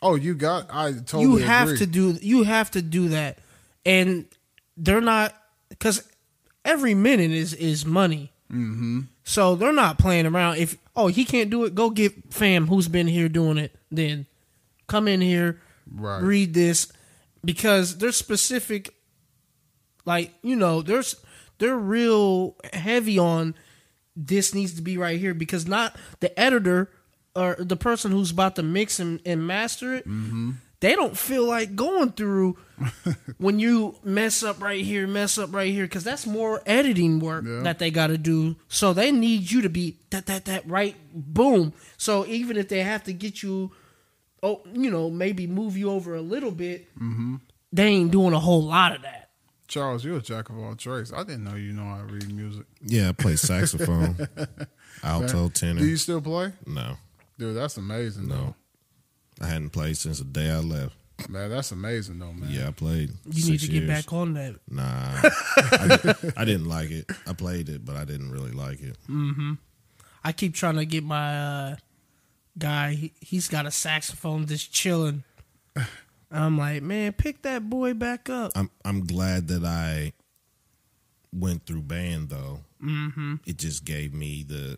Oh, 0.02 0.16
you 0.16 0.34
got. 0.36 0.68
I 0.70 0.92
totally. 0.94 1.24
you 1.24 1.36
have 1.38 1.68
agree. 1.70 1.78
to 1.80 1.86
do 1.86 2.18
you 2.22 2.44
have 2.44 2.72
to 2.72 2.82
do 2.82 3.10
that, 3.10 3.38
and 3.86 4.26
they're 4.78 5.02
not 5.02 5.34
because 5.70 6.04
every 6.66 6.94
minute 6.94 7.32
is 7.32 7.54
is 7.54 7.86
money. 7.86 8.32
Mm-hmm. 8.52 9.02
So 9.24 9.56
they're 9.56 9.74
not 9.74 9.98
playing 9.98 10.26
around. 10.26 10.58
If 10.58 10.78
oh 10.96 11.08
he 11.08 11.26
can't 11.26 11.50
do 11.50 11.64
it, 11.66 11.76
go 11.76 11.90
get 11.90 12.34
fam 12.34 12.68
who's 12.68 12.88
been 12.88 13.08
here 13.08 13.30
doing 13.30 13.58
it. 13.58 13.76
Then 13.92 14.26
come 14.88 15.08
in 15.08 15.22
here, 15.22 15.62
Right. 15.92 16.22
read 16.22 16.54
this 16.54 16.92
because 17.44 17.98
they're 17.98 18.12
specific. 18.12 18.94
Like 20.06 20.34
you 20.44 20.56
know, 20.56 20.82
there's 20.82 21.16
they're 21.60 21.78
real 21.78 22.56
heavy 22.74 23.18
on 23.18 23.56
this 24.16 24.54
needs 24.54 24.74
to 24.76 24.82
be 24.82 24.98
right 24.98 25.20
here 25.20 25.34
because 25.34 25.66
not 25.66 25.96
the 26.20 26.38
editor 26.40 26.92
or 27.36 27.56
the 27.58 27.76
person 27.78 28.12
who's 28.12 28.30
about 28.30 28.56
to 28.58 28.64
mix 28.64 29.00
and, 29.00 29.20
and 29.26 29.48
master 29.48 29.96
it. 29.96 30.06
They 30.84 30.96
don't 30.96 31.18
feel 31.18 31.46
like 31.48 31.78
going 31.78 32.12
through 32.12 32.58
when 33.38 33.58
you 33.58 33.96
mess 34.04 34.44
up 34.44 34.62
right 34.62 34.84
here, 34.84 35.08
mess 35.08 35.38
up 35.38 35.54
right 35.54 35.72
here, 35.72 35.86
because 35.86 36.04
that's 36.04 36.28
more 36.28 36.62
editing 36.66 37.22
work 37.22 37.46
Yeah. 37.48 37.62
that 37.64 37.80
they 37.80 37.90
got 37.90 38.08
to 38.08 38.18
do. 38.18 38.58
So 38.68 38.92
they 38.92 39.10
need 39.10 39.50
you 39.50 39.62
to 39.62 39.70
be 39.70 39.96
that 40.10 40.26
that 40.26 40.44
that 40.44 40.68
right, 40.68 40.98
boom. 41.14 41.72
So 41.96 42.26
even 42.26 42.58
if 42.58 42.68
they 42.68 42.84
have 42.84 43.06
to 43.06 43.14
get 43.14 43.42
you, 43.42 43.72
oh, 44.44 44.62
you 44.74 44.92
know, 44.92 45.10
maybe 45.10 45.48
move 45.48 45.78
you 45.78 45.90
over 45.90 46.16
a 46.16 46.22
little 46.22 46.52
bit, 46.52 46.94
mm-hmm. 46.96 47.36
they 47.72 47.86
ain't 47.88 48.12
doing 48.12 48.34
a 48.34 48.40
whole 48.40 48.64
lot 48.64 48.94
of 48.94 49.04
that. 49.04 49.30
Charles, 49.70 50.04
you're 50.04 50.18
a 50.18 50.22
jack 50.22 50.50
of 50.50 50.58
all 50.60 50.76
trades. 50.76 51.14
I 51.14 51.24
didn't 51.24 51.46
know 51.46 51.56
you 51.56 51.72
know 51.72 51.86
how 51.86 52.00
to 52.06 52.14
read 52.14 52.30
music. 52.36 52.66
yeah 52.82 53.08
i 53.08 53.12
play 53.14 53.38
saxophone 53.38 54.18
alto 55.04 55.48
tenor 55.48 55.80
Do 55.80 55.88
you 55.88 55.96
still 55.98 56.20
play? 56.22 56.52
no 56.68 56.98
Dude, 57.40 57.56
that's 57.56 57.78
amazing. 57.78 58.28
no 58.28 58.54
i 59.44 59.48
hadn't 59.48 59.70
played 59.72 59.98
since 59.98 60.18
the 60.20 60.26
day 60.26 60.50
i 60.50 60.58
left 60.60 60.96
man, 61.30 61.50
that's 61.50 61.72
amazing 61.72 62.18
though, 62.20 62.34
man. 62.34 62.50
yeah 62.50 62.68
i 62.68 62.72
played 62.72 63.10
You 63.26 63.34
need 63.46 63.60
six 63.60 63.64
to 63.64 63.70
get 63.70 63.84
years. 63.84 64.04
back 64.04 64.12
on 64.14 64.34
that. 64.34 64.56
nah 64.70 65.22
I, 65.22 66.00
did, 66.02 66.34
I 66.38 66.46
didn't 66.46 66.66
like 66.68 66.90
it 66.92 67.06
i 67.28 67.34
played 67.34 67.70
it 67.70 67.86
but 67.86 67.96
i 67.96 68.04
didn't 68.06 68.32
really 68.32 68.52
like 68.52 68.82
it 68.82 68.98
Mm-hmm. 69.10 69.54
I 70.26 70.32
keep 70.32 70.54
trying 70.56 70.76
to 70.78 70.86
get 70.86 71.04
my 71.04 71.38
uh, 71.38 71.76
guy. 72.58 72.94
He, 72.94 73.12
he's 73.20 73.50
got 73.50 73.66
a 73.66 73.72
saxophone 73.72 74.46
just 74.48 74.72
chilling. 74.74 75.26
I'm 76.32 76.58
like, 76.58 76.82
man, 76.82 77.12
pick 77.12 77.42
that 77.42 77.70
boy 77.70 77.94
back 77.94 78.30
up. 78.30 78.54
i'm 78.56 78.70
i'm 78.86 79.06
glad 79.06 79.50
that 79.50 79.66
i 79.66 80.14
went 81.34 81.66
through 81.66 81.82
band 81.82 82.30
though 82.30 82.60
mm-hmm. 82.82 83.36
it 83.46 83.58
just 83.58 83.84
gave 83.86 84.14
me 84.14 84.44
the 84.48 84.78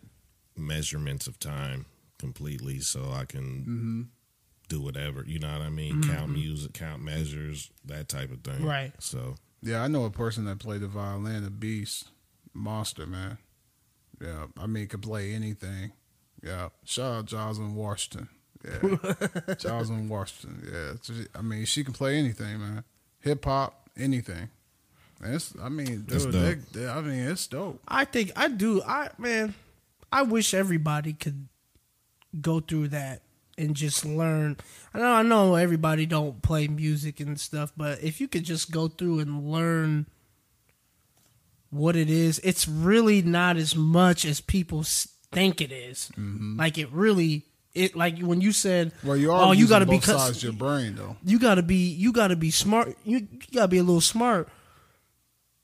measurements 0.56 1.26
of 1.28 1.38
time 1.38 1.84
completely 2.18 2.80
so 2.80 3.12
i 3.12 3.24
can 3.24 4.08
do 4.68 4.80
whatever 4.80 5.24
you 5.26 5.38
know 5.38 5.52
what 5.52 5.62
i 5.62 5.68
mean 5.70 6.02
count 6.02 6.24
mm-hmm. 6.24 6.34
music 6.34 6.72
count 6.72 7.02
measures 7.02 7.70
that 7.84 8.08
type 8.08 8.30
of 8.32 8.40
thing 8.42 8.64
Right. 8.64 8.92
so 8.98 9.36
Yeah, 9.62 9.82
I 9.82 9.88
know 9.88 10.04
a 10.04 10.10
person 10.10 10.44
that 10.46 10.58
played 10.58 10.80
the 10.82 10.86
violin, 10.88 11.44
a 11.44 11.50
beast, 11.50 12.08
monster, 12.52 13.06
man. 13.06 13.38
Yeah, 14.20 14.46
I 14.58 14.66
mean, 14.66 14.86
could 14.86 15.02
play 15.02 15.32
anything. 15.32 15.92
Yeah, 16.42 16.68
shout 16.84 17.12
out 17.14 17.24
Jocelyn 17.26 17.74
Washington. 17.74 18.28
Yeah, 18.64 19.54
Jocelyn 19.58 20.08
Washington. 20.08 20.62
Yeah, 20.72 20.92
she- 21.02 21.26
I 21.34 21.42
mean, 21.42 21.64
she 21.64 21.82
can 21.84 21.94
play 21.94 22.16
anything, 22.16 22.60
man. 22.60 22.84
Hip 23.20 23.44
hop, 23.44 23.88
anything. 23.96 24.48
And 25.22 25.34
it's, 25.34 25.54
I 25.60 25.68
mean, 25.68 26.04
That's 26.06 26.24
dude, 26.26 26.32
dope. 26.34 26.72
they- 26.72 26.80
they- 26.80 26.88
I 26.88 27.00
mean, 27.00 27.28
it's 27.28 27.46
dope. 27.46 27.80
I 27.88 28.04
think 28.04 28.32
I 28.36 28.48
do. 28.48 28.82
I 28.82 29.08
man, 29.18 29.54
I 30.12 30.22
wish 30.22 30.54
everybody 30.54 31.12
could 31.14 31.48
go 32.40 32.60
through 32.60 32.88
that 32.88 33.22
and 33.58 33.74
just 33.74 34.04
learn. 34.04 34.56
I 34.94 34.98
know 34.98 35.12
I 35.12 35.22
know 35.22 35.54
everybody 35.54 36.06
don't 36.06 36.42
play 36.42 36.68
music 36.68 37.20
and 37.20 37.38
stuff, 37.38 37.72
but 37.76 38.02
if 38.02 38.20
you 38.20 38.28
could 38.28 38.44
just 38.44 38.70
go 38.70 38.88
through 38.88 39.20
and 39.20 39.50
learn 39.50 40.06
what 41.70 41.96
it 41.96 42.10
is, 42.10 42.38
it's 42.40 42.66
really 42.68 43.22
not 43.22 43.56
as 43.56 43.74
much 43.74 44.24
as 44.24 44.40
people 44.40 44.84
think 45.32 45.60
it 45.60 45.72
is. 45.72 46.10
Mm-hmm. 46.16 46.58
Like 46.58 46.78
it 46.78 46.90
really 46.92 47.44
it 47.74 47.94
like 47.94 48.18
when 48.20 48.40
you 48.40 48.52
said, 48.52 48.92
Well, 49.04 49.16
you 49.16 49.32
are. 49.32 49.48
oh, 49.48 49.52
you 49.52 49.68
got 49.68 49.80
to 49.80 49.86
be 49.86 50.00
sides 50.00 50.42
your 50.42 50.52
brain, 50.52 50.96
though. 50.96 51.16
you 51.24 51.38
gotta 51.38 51.62
be 51.62 51.88
you 51.90 52.12
gotta 52.12 52.36
be 52.36 52.50
smart 52.50 52.96
you, 53.04 53.18
you 53.18 53.38
gotta 53.52 53.68
be 53.68 53.78
a 53.78 53.82
little 53.82 54.00
smart 54.00 54.48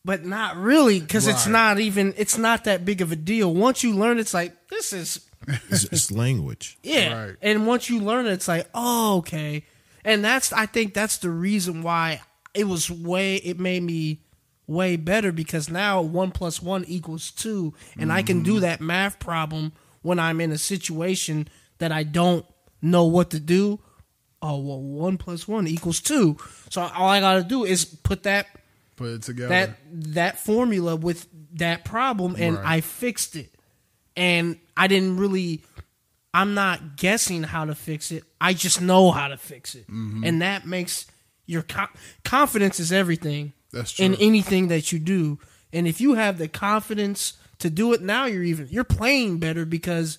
but 0.05 0.24
not 0.24 0.57
really 0.57 1.00
because 1.00 1.26
it's 1.26 1.46
not 1.46 1.78
even 1.78 2.12
it's 2.16 2.37
not 2.37 2.64
that 2.64 2.85
big 2.85 3.00
of 3.00 3.12
a 3.12 3.16
deal 3.16 3.55
once 3.55 3.83
you 3.83 3.94
learn 3.94 4.18
it's 4.18 4.35
like 4.35 4.52
this 4.68 4.92
is 4.92 5.20
it's, 5.70 5.85
it's 5.85 6.11
language 6.11 6.78
yeah 6.83 7.24
Right. 7.26 7.37
and 7.42 7.66
once 7.66 7.88
you 7.90 8.00
learn 8.00 8.26
it 8.26 8.33
it's 8.33 8.48
like 8.48 8.68
oh 8.74 9.18
okay 9.18 9.64
and 10.05 10.24
that's 10.24 10.52
i 10.52 10.66
think 10.66 10.94
that's 10.94 11.18
the 11.18 11.31
reason 11.31 11.83
why 11.83 12.20
it 12.55 12.64
was 12.64 12.90
way 12.90 13.37
it 13.37 13.59
made 13.59 13.83
me 13.83 14.20
way 14.66 14.96
better 14.96 15.33
because 15.33 15.68
now 15.68 16.00
one 16.00 16.31
plus 16.31 16.62
one 16.62 16.85
equals 16.87 17.31
two 17.31 17.74
and 17.98 18.12
i 18.12 18.22
can 18.22 18.42
do 18.42 18.52
mm-hmm. 18.52 18.61
that 18.62 18.81
math 18.81 19.18
problem 19.18 19.72
when 20.02 20.18
i'm 20.18 20.40
in 20.40 20.52
a 20.52 20.59
situation 20.59 21.48
that 21.78 21.90
i 21.92 22.02
don't 22.02 22.46
know 22.81 23.05
what 23.05 23.31
to 23.31 23.40
do 23.40 23.81
oh 24.40 24.59
well 24.59 24.81
one 24.81 25.18
plus 25.18 25.46
one 25.48 25.66
equals 25.66 26.00
two 26.00 26.37
so 26.70 26.81
all 26.83 27.09
i 27.09 27.20
gotta 27.20 27.42
do 27.42 27.64
is 27.64 27.85
put 27.85 28.22
that 28.22 28.46
Put 28.96 29.09
it 29.09 29.22
together. 29.22 29.48
that 29.48 29.78
that 30.14 30.38
formula 30.38 30.94
with 30.96 31.26
that 31.55 31.85
problem 31.85 32.37
and 32.38 32.57
Right. 32.57 32.66
I 32.76 32.81
fixed 32.83 33.37
it. 33.37 33.51
And 34.16 34.59
I 34.77 34.87
didn't 34.88 35.16
really 35.16 35.62
I'm 36.35 36.55
not 36.55 36.96
guessing 36.96 37.42
how 37.42 37.66
to 37.66 37.75
fix 37.75 38.11
it. 38.11 38.25
I 38.40 38.55
just 38.55 38.81
know 38.81 39.11
how 39.11 39.29
to 39.29 39.37
fix 39.37 39.75
it, 39.75 39.87
mm-hmm. 39.87 40.25
and 40.25 40.40
that 40.40 40.66
makes 40.66 41.07
your 41.46 41.62
co- 41.62 41.88
confidence 42.25 42.81
is 42.81 42.90
everything. 42.90 43.53
That's 43.72 43.92
true. 43.92 44.07
in 44.07 44.14
anything 44.14 44.68
that 44.68 44.92
you 44.92 44.98
do, 44.98 45.38
and 45.72 45.87
if 45.87 46.01
you 46.01 46.14
have 46.14 46.38
the 46.38 46.48
confidence 46.48 47.35
to 47.59 47.68
do 47.68 47.92
it, 47.92 48.01
now 48.01 48.25
you're 48.25 48.42
even 48.42 48.68
you're 48.70 48.85
playing 48.85 49.38
better 49.38 49.66
because 49.66 50.18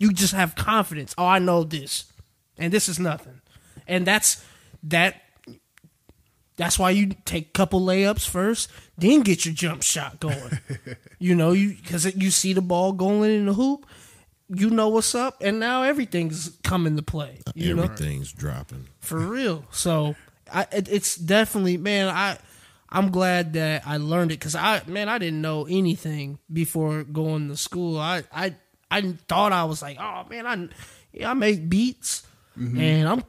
you 0.00 0.12
just 0.12 0.34
have 0.34 0.56
confidence. 0.56 1.14
Oh, 1.16 1.26
I 1.26 1.38
know 1.38 1.62
this, 1.62 2.12
and 2.58 2.72
this 2.72 2.88
is 2.88 2.98
nothing, 2.98 3.40
and 3.86 4.04
that's 4.04 4.44
that. 4.84 5.22
That's 6.56 6.78
why 6.78 6.90
you 6.90 7.14
take 7.24 7.48
a 7.48 7.52
couple 7.52 7.80
layups 7.80 8.28
first, 8.28 8.70
then 8.98 9.22
get 9.22 9.44
your 9.44 9.54
jump 9.54 9.82
shot 9.82 10.20
going. 10.20 10.58
you 11.18 11.34
know, 11.34 11.52
you 11.52 11.74
because 11.74 12.14
you 12.14 12.30
see 12.30 12.52
the 12.52 12.60
ball 12.60 12.92
going 12.92 13.30
in 13.30 13.46
the 13.46 13.54
hoop, 13.54 13.86
you 14.48 14.70
know 14.70 14.88
what's 14.88 15.14
up, 15.14 15.38
and 15.40 15.58
now 15.58 15.82
everything's 15.82 16.50
coming 16.62 16.96
to 16.96 17.02
play. 17.02 17.40
You 17.54 17.74
know, 17.74 17.84
Everything's 17.84 18.32
dropping. 18.32 18.88
for 19.00 19.18
real. 19.18 19.64
So 19.70 20.14
I, 20.52 20.66
it, 20.72 20.88
it's 20.90 21.16
definitely 21.16 21.78
man. 21.78 22.08
I 22.08 22.38
I'm 22.88 23.10
glad 23.10 23.54
that 23.54 23.84
I 23.86 23.96
learned 23.96 24.32
it 24.32 24.38
because 24.38 24.54
I 24.54 24.82
man 24.86 25.08
I 25.08 25.18
didn't 25.18 25.40
know 25.40 25.66
anything 25.68 26.38
before 26.52 27.02
going 27.04 27.48
to 27.48 27.56
school. 27.56 27.98
I 27.98 28.24
I 28.30 28.54
I 28.90 29.14
thought 29.26 29.52
I 29.52 29.64
was 29.64 29.80
like, 29.80 29.96
oh 29.98 30.24
man, 30.28 30.46
I 30.46 30.68
yeah, 31.12 31.30
I 31.30 31.34
make 31.34 31.68
beats 31.68 32.26
mm-hmm. 32.58 32.78
and 32.78 33.08
I'm 33.08 33.24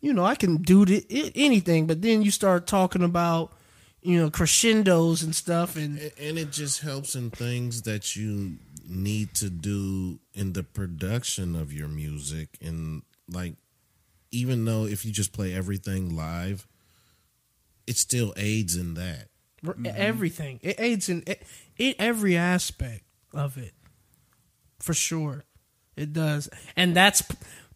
you 0.00 0.12
know 0.12 0.24
I 0.24 0.34
can 0.34 0.56
do 0.58 0.84
the, 0.84 1.04
i- 1.10 1.32
anything. 1.34 1.86
But 1.86 2.02
then 2.02 2.22
you 2.22 2.30
start 2.30 2.66
talking 2.66 3.02
about 3.02 3.52
you 4.02 4.20
know 4.20 4.30
crescendos 4.30 5.22
and 5.22 5.34
stuff 5.34 5.76
and 5.76 5.98
And 6.18 6.38
it 6.38 6.52
just 6.52 6.80
helps 6.80 7.14
in 7.14 7.30
things 7.30 7.82
that 7.82 8.14
you 8.16 8.58
need 8.88 9.34
to 9.34 9.50
do 9.50 10.20
in 10.34 10.52
the 10.52 10.62
production 10.62 11.56
of 11.56 11.72
your 11.72 11.88
music. 11.88 12.50
And 12.62 13.02
like, 13.28 13.56
even 14.30 14.64
though 14.64 14.86
if 14.86 15.04
you 15.04 15.10
just 15.12 15.32
play 15.32 15.52
everything 15.52 16.14
live, 16.14 16.66
it 17.86 17.96
still 17.96 18.32
aids 18.36 18.76
in 18.76 18.94
that. 18.94 19.28
Mm-hmm. 19.64 19.86
Everything. 19.86 20.60
It 20.62 20.78
aids 20.78 21.08
in 21.08 21.24
it, 21.26 21.42
it, 21.76 21.96
every 21.98 22.36
aspect 22.36 23.02
of 23.32 23.56
it, 23.58 23.72
for 24.78 24.94
sure. 24.94 25.44
It 25.96 26.12
does, 26.12 26.48
and 26.76 26.94
that's. 26.94 27.22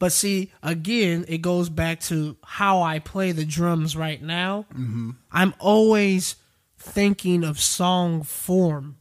But 0.01 0.11
see, 0.13 0.51
again, 0.63 1.25
it 1.29 1.39
goes 1.43 1.69
back 1.69 2.01
to 2.09 2.37
how 2.43 2.81
I 2.83 2.99
play 2.99 3.31
the 3.33 3.45
drums 3.45 3.97
right 3.97 4.21
now. 4.21 4.65
Mm-hmm. 4.73 5.11
I'm 5.31 5.55
always 5.61 6.35
thinking 6.79 7.45
of 7.45 7.61
song 7.61 8.23
form, 8.23 8.97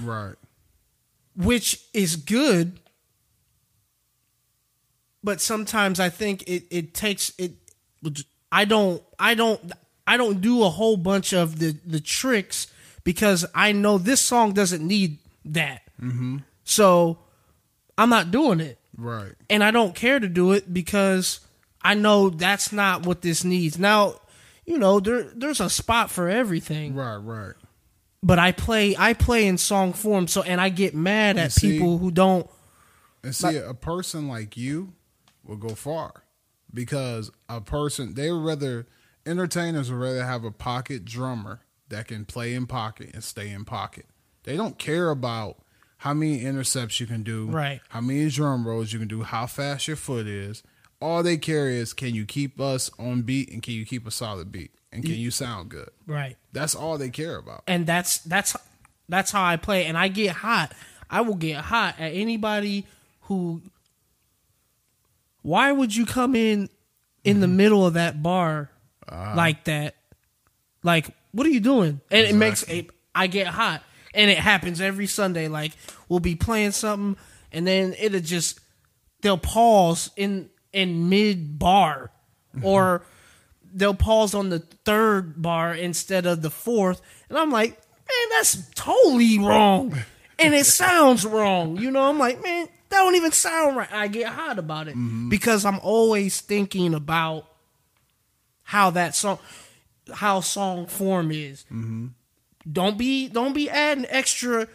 Right. 0.00 0.36
which 1.36 1.84
is 1.92 2.14
good. 2.16 2.78
But 5.22 5.40
sometimes 5.40 5.98
I 6.00 6.10
think 6.10 6.42
it, 6.46 6.64
it 6.70 6.94
takes 6.94 7.32
it. 7.38 7.52
I 8.52 8.64
don't. 8.66 9.02
I 9.18 9.34
don't. 9.34 9.72
I 10.06 10.16
don't 10.16 10.40
do 10.40 10.62
a 10.62 10.68
whole 10.70 10.96
bunch 10.96 11.32
of 11.32 11.58
the 11.58 11.76
the 11.84 11.98
tricks 12.00 12.66
because 13.04 13.44
I 13.54 13.72
know 13.72 13.98
this 13.98 14.20
song 14.20 14.52
doesn't 14.52 14.86
need 14.86 15.18
that. 15.46 15.82
Mm-hmm. 16.00 16.38
So 16.64 17.18
I'm 17.96 18.10
not 18.10 18.30
doing 18.30 18.60
it, 18.60 18.78
Right. 18.96 19.32
and 19.50 19.62
I 19.64 19.70
don't 19.70 19.94
care 19.94 20.18
to 20.20 20.28
do 20.28 20.52
it 20.52 20.72
because 20.72 21.40
I 21.82 21.94
know 21.94 22.30
that's 22.30 22.72
not 22.72 23.04
what 23.06 23.22
this 23.22 23.44
needs. 23.44 23.78
Now, 23.78 24.14
you 24.64 24.78
know, 24.78 25.00
there 25.00 25.24
there's 25.34 25.60
a 25.60 25.68
spot 25.70 26.10
for 26.10 26.28
everything 26.28 26.94
Right. 26.94 27.16
Right. 27.16 27.54
but 28.22 28.38
I 28.38 28.52
play 28.52 28.94
I 28.98 29.12
play 29.14 29.46
in 29.46 29.58
song 29.58 29.92
form 29.92 30.26
so 30.28 30.42
and 30.42 30.60
I 30.60 30.68
get 30.70 30.94
mad 30.94 31.36
at 31.38 31.52
see- 31.52 31.72
people 31.72 31.98
who 31.98 32.10
don't 32.10 32.48
And 33.22 33.34
see, 33.34 33.56
a 33.56 33.74
person 33.74 34.28
like 34.28 34.56
you 34.56 34.92
will 35.44 35.56
go 35.56 35.74
far 35.74 36.24
because 36.72 37.30
a 37.48 37.60
person 37.60 38.14
they 38.14 38.30
would 38.30 38.44
rather 38.44 38.86
entertainers 39.26 39.90
would 39.90 40.00
rather 40.00 40.24
have 40.24 40.44
a 40.44 40.50
pocket 40.50 41.04
drummer 41.04 41.60
that 41.88 42.08
can 42.08 42.24
play 42.24 42.54
in 42.54 42.66
pocket 42.66 43.10
and 43.14 43.22
stay 43.22 43.50
in 43.50 43.64
pocket. 43.64 44.06
They 44.44 44.56
don't 44.56 44.78
care 44.78 45.10
about 45.10 45.58
how 46.04 46.12
many 46.12 46.42
intercepts 46.42 47.00
you 47.00 47.06
can 47.06 47.22
do, 47.22 47.46
Right. 47.46 47.80
How 47.88 48.02
many 48.02 48.28
drum 48.28 48.68
rolls 48.68 48.92
you 48.92 48.98
can 48.98 49.08
do, 49.08 49.22
how 49.22 49.46
fast 49.46 49.88
your 49.88 49.96
foot 49.96 50.26
is. 50.26 50.62
All 51.00 51.22
they 51.22 51.38
care 51.38 51.70
is 51.70 51.94
can 51.94 52.14
you 52.14 52.26
keep 52.26 52.60
us 52.60 52.90
on 52.98 53.22
beat 53.22 53.50
and 53.50 53.62
can 53.62 53.72
you 53.72 53.86
keep 53.86 54.06
a 54.06 54.10
solid 54.10 54.52
beat 54.52 54.70
and 54.92 55.02
can 55.02 55.14
you 55.14 55.30
sound 55.30 55.70
good. 55.70 55.88
right. 56.06 56.36
That's 56.52 56.74
all 56.74 56.98
they 56.98 57.08
care 57.08 57.38
about. 57.38 57.62
And 57.66 57.86
that's 57.86 58.18
that's 58.18 58.54
that's 59.08 59.30
how 59.30 59.42
I 59.42 59.56
play 59.56 59.86
and 59.86 59.96
I 59.96 60.08
get 60.08 60.32
hot. 60.32 60.74
I 61.08 61.22
will 61.22 61.36
get 61.36 61.56
hot 61.56 61.94
at 61.98 62.12
anybody 62.12 62.84
who 63.22 63.62
why 65.40 65.72
would 65.72 65.96
you 65.96 66.04
come 66.04 66.36
in 66.36 66.68
in 67.24 67.40
the 67.40 67.46
mm-hmm. 67.46 67.56
middle 67.56 67.86
of 67.86 67.94
that 67.94 68.22
bar 68.22 68.70
ah. 69.08 69.32
like 69.34 69.64
that? 69.64 69.94
Like 70.82 71.08
what 71.32 71.46
are 71.46 71.50
you 71.50 71.60
doing? 71.60 72.02
And 72.10 72.26
it 72.26 72.34
makes 72.34 72.62
I 73.14 73.26
get 73.26 73.46
hot 73.46 73.82
and 74.14 74.30
it 74.30 74.38
happens 74.38 74.80
every 74.80 75.06
Sunday 75.06 75.48
like 75.48 75.72
we'll 76.08 76.20
be 76.20 76.34
playing 76.34 76.72
something 76.72 77.16
and 77.52 77.66
then 77.66 77.94
it'll 77.98 78.20
just 78.20 78.60
they'll 79.22 79.38
pause 79.38 80.10
in 80.16 80.50
in 80.72 81.08
mid 81.08 81.58
bar 81.58 82.10
mm-hmm. 82.54 82.66
or 82.66 83.02
they'll 83.72 83.94
pause 83.94 84.34
on 84.34 84.50
the 84.50 84.58
third 84.84 85.40
bar 85.40 85.74
instead 85.74 86.26
of 86.26 86.42
the 86.42 86.50
fourth 86.50 87.00
and 87.28 87.38
i'm 87.38 87.50
like 87.50 87.70
man 87.70 88.28
that's 88.32 88.68
totally 88.74 89.38
wrong 89.38 89.96
and 90.38 90.54
it 90.54 90.66
sounds 90.66 91.24
wrong 91.24 91.76
you 91.76 91.90
know? 91.90 92.02
I'm 92.02 92.18
like 92.18 92.42
man 92.42 92.68
that 92.90 92.98
don't 92.98 93.14
even 93.16 93.32
sound 93.32 93.76
right. 93.76 93.92
I 93.92 94.08
get 94.08 94.28
hot 94.28 94.58
about 94.58 94.88
it 94.88 94.96
mm-hmm. 94.96 95.28
because 95.28 95.64
i'm 95.64 95.80
always 95.80 96.40
thinking 96.40 96.92
about 96.92 97.46
how 98.62 98.90
that 98.90 99.14
song 99.14 99.38
how 100.12 100.40
song 100.40 100.86
form 100.86 101.30
is 101.30 101.64
mm-hmm. 101.64 102.08
Don't 102.70 102.96
be 102.98 103.28
don't 103.28 103.52
be 103.54 103.68
adding 103.70 104.06
extra 104.08 104.66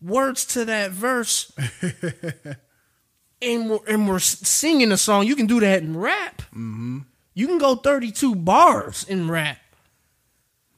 words 0.00 0.44
to 0.46 0.64
that 0.66 0.90
verse. 0.92 1.52
And 3.42 3.68
we're, 3.68 3.78
and 3.88 4.08
we're 4.08 4.20
singing 4.20 4.90
a 4.90 4.96
song. 4.96 5.26
You 5.26 5.36
can 5.36 5.44
do 5.46 5.60
that 5.60 5.82
in 5.82 5.96
rap. 5.98 6.40
Mm-hmm. 6.54 7.00
you 7.34 7.46
can 7.46 7.58
go 7.58 7.74
32 7.76 8.34
bars 8.36 9.04
in 9.04 9.28
rap. 9.30 9.58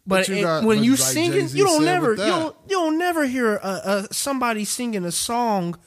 But, 0.04 0.26
But 0.26 0.28
you 0.36 0.42
got- 0.42 0.64
when 0.64 0.82
you 0.82 0.92
like 0.92 0.98
singing 1.00 1.48
you 1.52 1.64
don't 1.64 1.84
never 1.84 2.10
you 2.12 2.16
don't, 2.16 2.56
you 2.68 2.76
don't 2.76 2.98
never 2.98 3.24
hear 3.26 3.56
a, 3.56 4.06
a, 4.10 4.14
somebody 4.14 4.64
singing 4.64 5.04
a 5.04 5.12
song 5.12 5.78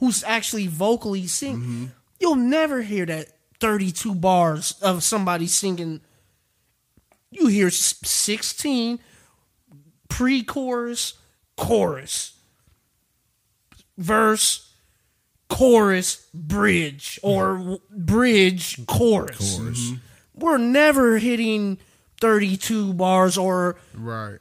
who's 0.00 0.22
actually 0.24 0.66
vocally 0.66 1.26
sing 1.26 1.56
Mm-hmm. 1.56 1.84
you'll 2.20 2.36
never 2.36 2.82
hear 2.82 3.06
that 3.06 3.28
32 3.60 4.14
bars 4.14 4.72
of 4.82 5.02
somebody 5.02 5.46
singing. 5.46 6.00
You 7.30 7.46
hear 7.46 7.70
16 7.70 8.98
pre-chorus 10.08 11.14
chorus 11.56 12.34
verse 13.96 14.72
chorus 15.48 16.26
bridge 16.34 17.18
or 17.22 17.78
bridge 17.90 18.84
chorus, 18.86 19.56
Chorus. 19.56 19.58
Mm-hmm. 19.58 19.94
Mm-hmm. 19.94 20.40
we're 20.44 20.58
never 20.58 21.18
hitting 21.18 21.78
32 22.20 22.92
bars 22.94 23.38
or 23.38 23.76
Right. 23.94 24.38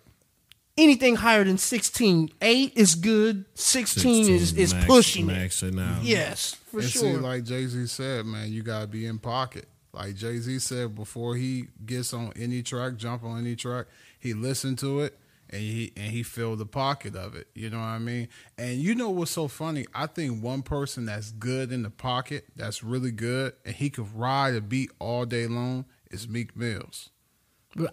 anything 0.78 1.16
higher 1.16 1.44
than 1.44 1.58
16 1.58 2.30
8 2.42 2.74
is 2.76 2.96
good 2.96 3.46
16, 3.56 4.30
is, 4.34 4.54
is 4.54 4.74
max- 4.74 4.86
pushing 4.86 5.30
it 5.30 5.34
max 5.34 5.64
it 5.64 5.78
out. 5.80 6.04
yes 6.04 6.56
for 6.70 6.82
and 6.82 6.90
sure 6.90 7.02
see, 7.14 7.18
like 7.18 7.44
Jay 7.46 7.66
Z 7.66 7.88
said, 7.88 8.26
man, 8.26 8.52
you 8.52 8.62
gotta 8.62 8.88
be 8.88 9.06
in 9.06 9.18
pocket. 9.20 9.68
Like 9.94 10.16
Jay 10.16 10.38
Z 10.38 10.60
said, 10.60 10.94
before 10.96 11.36
he 11.38 11.68
gets 11.86 12.14
on 12.14 12.34
any 12.36 12.62
track, 12.62 12.98
jump 12.98 13.24
on 13.24 13.40
any 13.40 13.56
track, 13.56 13.86
he 14.20 14.34
listened 14.34 14.78
to 14.80 15.00
it 15.00 15.18
and 15.50 15.62
he 15.62 15.94
and 15.96 16.12
he 16.12 16.24
filled 16.24 16.60
the 16.60 16.66
pocket 16.66 17.16
of 17.16 17.36
it. 17.36 17.48
You 17.54 17.70
know 17.70 17.80
what 17.80 17.86
I 17.86 18.00
mean? 18.00 18.28
And 18.58 18.80
you 18.80 18.96
know 18.96 19.10
what's 19.10 19.32
so 19.32 19.48
funny? 19.48 19.86
I 19.94 20.08
think 20.08 20.44
one 20.44 20.62
person 20.62 21.06
that's 21.06 21.32
good 21.32 21.72
in 21.72 21.84
the 21.84 21.90
pocket, 21.90 22.46
that's 22.56 22.84
really 22.84 23.12
good, 23.12 23.54
and 23.66 23.76
he 23.76 23.90
could 23.90 24.14
ride 24.16 24.56
a 24.56 24.62
beat 24.62 24.92
all 25.00 25.26
day 25.26 25.48
long 25.48 25.86
is 26.12 26.28
Meek 26.28 26.56
Mills. 26.56 27.10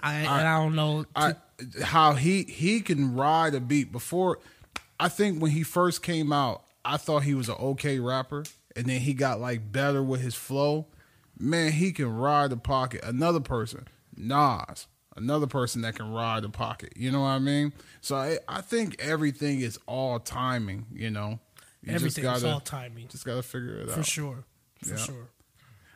I, 0.03 0.14
and 0.14 0.28
I 0.28 0.57
don't 0.57 0.74
know 0.74 1.05
I 1.14 1.35
how 1.83 2.14
he 2.14 2.45
he 2.45 2.81
can 2.81 3.14
ride 3.14 3.55
a 3.55 3.61
beat 3.61 3.93
before 3.93 4.39
I 4.99 5.09
think 5.09 5.43
when 5.43 5.51
he 5.51 5.62
first 5.62 6.03
came 6.03 6.33
out, 6.33 6.64
I 6.85 6.97
thought 6.97 7.24
he 7.24 7.35
was 7.35 7.49
an 7.49 7.57
okay 7.57 7.99
rapper 7.99 8.45
and 8.76 8.87
then 8.87 9.01
he 9.01 9.14
got 9.14 9.41
like 9.41 9.72
better 9.72 10.03
with 10.03 10.20
his 10.20 10.35
flow. 10.35 10.87
Man, 11.39 11.72
he 11.72 11.93
can 11.93 12.14
ride 12.14 12.51
the 12.51 12.57
pocket. 12.57 13.03
Another 13.03 13.41
person, 13.41 13.89
Nas, 14.16 14.87
another 15.17 15.47
person 15.47 15.83
that 15.83 15.95
can 15.95 16.11
ride 16.12 16.43
the 16.43 16.49
pocket. 16.49 16.93
You 16.97 17.11
know 17.11 17.21
what 17.21 17.29
I 17.29 17.39
mean? 17.39 17.73
So 18.01 18.17
I, 18.17 18.39
I 18.49 18.61
think 18.61 18.97
everything 19.01 19.61
is 19.61 19.79
all 19.87 20.19
timing, 20.19 20.87
you 20.93 21.11
know. 21.11 21.39
You 21.83 21.95
everything 21.95 22.25
is 22.25 22.45
all 22.45 22.61
timing 22.61 23.09
Just 23.09 23.25
gotta 23.27 23.43
figure 23.43 23.77
it 23.81 23.87
for 23.87 23.93
out. 23.93 23.97
For 23.99 24.03
sure 24.05 24.45
for 24.83 24.91
Yeah. 24.91 24.97
sure 24.97 25.29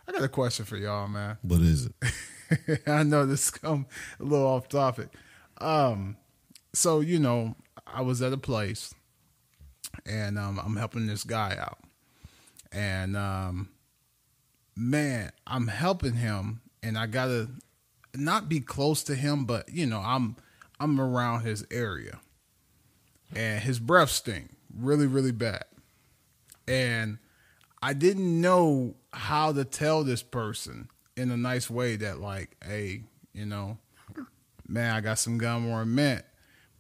I 0.06 0.12
got 0.12 0.22
a 0.22 0.28
question 0.28 0.64
for 0.64 0.76
y'all, 0.76 1.08
man. 1.08 1.38
What 1.42 1.60
is 1.60 1.86
it? 1.86 2.82
I 2.86 3.02
know 3.02 3.26
this 3.26 3.50
come 3.50 3.86
a 4.18 4.22
little 4.24 4.46
off 4.46 4.68
topic. 4.68 5.08
Um, 5.58 6.16
so 6.72 7.00
you 7.00 7.18
know, 7.18 7.56
I 7.86 8.02
was 8.02 8.22
at 8.22 8.32
a 8.32 8.38
place, 8.38 8.94
and 10.06 10.38
um, 10.38 10.58
I'm 10.64 10.76
helping 10.76 11.06
this 11.06 11.24
guy 11.24 11.56
out, 11.58 11.78
and 12.72 13.16
um, 13.16 13.68
man, 14.76 15.32
I'm 15.46 15.66
helping 15.68 16.14
him, 16.14 16.60
and 16.82 16.96
I 16.96 17.06
gotta 17.06 17.48
not 18.18 18.48
be 18.48 18.60
close 18.60 19.02
to 19.04 19.14
him, 19.14 19.44
but 19.44 19.68
you 19.68 19.86
know, 19.86 20.00
I'm 20.04 20.36
I'm 20.80 21.00
around 21.00 21.42
his 21.42 21.64
area, 21.70 22.20
and 23.34 23.62
his 23.62 23.78
breath 23.78 24.10
stink 24.10 24.50
really, 24.76 25.06
really 25.06 25.32
bad, 25.32 25.64
and 26.66 27.18
I 27.82 27.92
didn't 27.94 28.40
know 28.40 28.94
how 29.12 29.52
to 29.52 29.64
tell 29.64 30.04
this 30.04 30.22
person 30.22 30.88
in 31.16 31.30
a 31.30 31.36
nice 31.36 31.70
way 31.70 31.96
that 31.96 32.20
like, 32.20 32.56
hey, 32.64 33.02
you 33.32 33.46
know, 33.46 33.78
man, 34.66 34.94
I 34.94 35.00
got 35.00 35.18
some 35.18 35.38
gum 35.38 35.66
or 35.66 35.84
mint. 35.84 36.24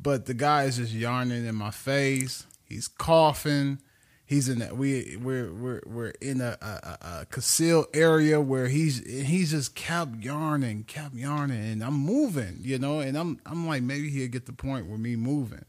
But 0.00 0.26
the 0.26 0.34
guy 0.34 0.64
is 0.64 0.76
just 0.76 0.92
yarning 0.92 1.44
in 1.44 1.54
my 1.54 1.70
face. 1.70 2.46
He's 2.64 2.86
coughing. 2.86 3.80
He's 4.28 4.50
in 4.50 4.58
that 4.58 4.76
we 4.76 5.16
we're 5.16 5.50
we're 5.50 5.80
we're 5.86 6.12
in 6.20 6.42
a, 6.42 6.58
a, 6.60 6.98
a 7.00 7.26
concealed 7.30 7.86
area 7.94 8.38
where 8.38 8.68
he's 8.68 8.98
he's 9.08 9.52
just 9.52 9.74
kept 9.74 10.16
yarning, 10.16 10.84
kept 10.84 11.14
yarning, 11.14 11.64
and 11.64 11.82
I'm 11.82 11.94
moving, 11.94 12.58
you 12.60 12.78
know, 12.78 13.00
and 13.00 13.16
I'm 13.16 13.40
I'm 13.46 13.66
like 13.66 13.82
maybe 13.82 14.10
he'll 14.10 14.28
get 14.28 14.44
the 14.44 14.52
point 14.52 14.86
with 14.86 15.00
me 15.00 15.16
moving, 15.16 15.64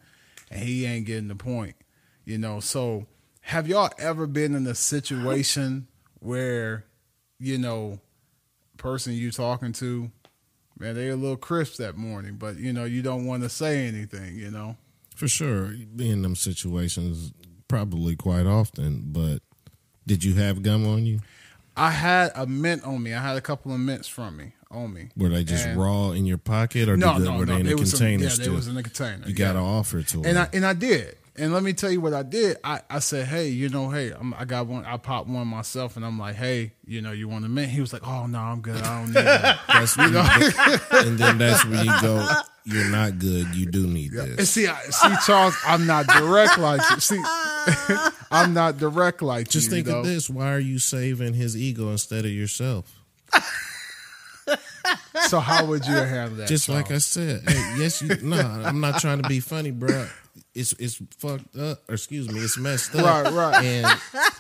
and 0.52 0.62
he 0.62 0.86
ain't 0.86 1.06
getting 1.06 1.30
the 1.30 1.36
point, 1.36 1.78
you 2.26 2.38
know. 2.38 2.60
So 2.60 3.06
have 3.40 3.66
y'all 3.66 3.92
ever 3.98 4.28
been 4.28 4.54
in 4.54 4.68
a 4.68 4.76
situation 4.76 5.88
where, 6.20 6.84
you 7.40 7.58
know, 7.58 8.02
person 8.76 9.14
you 9.14 9.32
talking 9.32 9.72
to, 9.72 10.12
man, 10.78 10.96
they 10.96 11.08
a 11.08 11.16
little 11.16 11.38
crisp 11.38 11.78
that 11.78 11.96
morning, 11.96 12.36
but 12.36 12.58
you 12.58 12.74
know, 12.74 12.84
you 12.84 13.02
don't 13.04 13.26
want 13.26 13.42
to 13.44 13.50
say 13.50 13.88
anything, 13.88 14.36
you 14.36 14.52
know. 14.52 14.76
For 15.16 15.30
sure, 15.30 15.72
be 15.96 16.10
in 16.10 16.24
them 16.24 16.36
situations 16.36 17.32
probably 17.74 18.18
quite 18.18 18.46
often. 18.46 19.04
But 19.14 19.40
did 20.06 20.26
you 20.26 20.34
have 20.34 20.62
gum 20.62 20.86
on 20.86 21.06
you? 21.06 21.22
I 21.78 21.92
had 21.92 22.34
a 22.36 22.46
mint 22.46 22.84
on 22.84 23.02
me. 23.02 23.14
I 23.14 23.22
had 23.22 23.38
a 23.38 23.42
couple 23.42 23.72
of 23.74 23.80
mints 23.80 24.10
from 24.10 24.36
me 24.36 24.52
on 24.70 24.94
me. 24.94 25.10
Were 25.16 25.30
they 25.30 25.46
just 25.46 25.66
And- 25.66 25.80
raw 25.80 26.12
in 26.12 26.26
your 26.26 26.38
pocket, 26.38 26.90
or 26.90 26.98
No, 26.98 27.14
did 27.14 27.22
they, 27.22 27.30
no, 27.32 27.38
were 27.38 27.46
no. 27.46 27.54
they 27.54 27.60
in 27.62 27.68
It 27.68 27.74
a 27.74 27.76
was 27.78 27.92
some- 27.92 28.06
yeah, 28.20 28.28
still? 28.28 28.46
they 28.48 28.50
was 28.52 28.68
in 28.68 28.76
a 28.76 28.84
container. 28.84 29.26
you 29.26 29.34
got 29.34 29.54
to 29.54 29.60
offer 29.60 30.02
to 30.04 30.24
and. 30.26 30.38
I 30.38 30.50
and 30.52 30.66
I 30.66 30.74
did. 30.74 31.16
And 31.36 31.54
let 31.54 31.64
me 31.64 31.74
tell 31.74 31.90
you 31.92 32.02
what 32.02 32.14
I 32.14 32.24
did. 32.24 32.58
I, 32.64 32.82
I 32.90 33.00
said, 33.00 33.28
hey, 33.28 33.48
you 33.48 33.70
know, 33.70 33.90
hey, 33.90 34.12
I'm, 34.12 34.34
I 34.34 34.46
got 34.46 34.68
one. 34.68 34.86
I 34.86 34.98
popped 34.98 35.30
one 35.30 35.48
myself, 35.48 35.96
and 35.96 36.06
I'm 36.06 36.20
like, 36.20 36.36
hey, 36.36 36.74
you 36.86 37.02
know, 37.02 37.12
you 37.12 37.28
want 37.30 37.46
a 37.46 37.50
mint? 37.50 37.72
He 37.72 37.80
was 37.82 37.94
like, 37.94 38.06
oh 38.06 38.26
no, 38.26 38.40
I'm 38.40 38.62
good. 38.62 38.82
I 38.82 38.98
don't 39.00 39.08
need 39.08 39.14
that. 39.24 39.60
That's 39.68 39.96
you, 39.98 40.04
and 41.08 41.18
then 41.18 41.38
that's 41.38 41.64
when 41.66 41.86
you 41.86 42.02
go. 42.02 42.28
You're 42.66 42.90
not 42.92 43.18
good. 43.20 43.56
You 43.56 43.66
do 43.68 43.88
need 43.88 44.12
And 44.14 44.38
this. 44.38 44.50
see, 44.52 44.68
I, 44.68 44.80
see, 44.84 45.16
Charles, 45.26 45.56
I'm 45.66 45.88
not 45.88 46.06
direct 46.08 46.58
like 46.60 46.82
you. 46.92 47.00
See, 47.00 47.22
I'm 48.32 48.54
not 48.54 48.78
direct 48.78 49.22
like 49.22 49.48
Just 49.48 49.68
you. 49.68 49.72
think 49.72 49.88
though. 49.88 50.00
of 50.02 50.06
this: 50.06 50.30
Why 50.30 50.54
are 50.54 50.60
you 50.60 50.78
saving 50.78 51.34
his 51.36 51.56
ego 51.58 51.90
instead 51.90 52.26
of 52.26 52.32
yourself? 52.32 52.92
So 55.28 55.40
how 55.40 55.66
would 55.66 55.86
you 55.86 55.94
handle 55.94 56.38
that? 56.38 56.48
Just 56.48 56.70
like 56.70 56.92
I 56.92 56.98
said, 57.00 57.44
hey, 57.48 57.76
yes, 57.78 58.02
you. 58.02 58.16
No, 58.22 58.38
I'm 58.38 58.80
not 58.80 59.00
trying 59.02 59.22
to 59.22 59.28
be 59.30 59.40
funny, 59.40 59.72
bro. 59.72 60.08
It's 60.56 60.74
it's 60.74 61.02
fucked 61.18 61.56
up. 61.56 61.84
Or 61.88 61.94
excuse 61.96 62.32
me, 62.32 62.40
it's 62.40 62.58
messed 62.58 62.96
up. 62.96 63.26
Right, 63.26 63.34
right. 63.34 63.64
And 63.64 63.86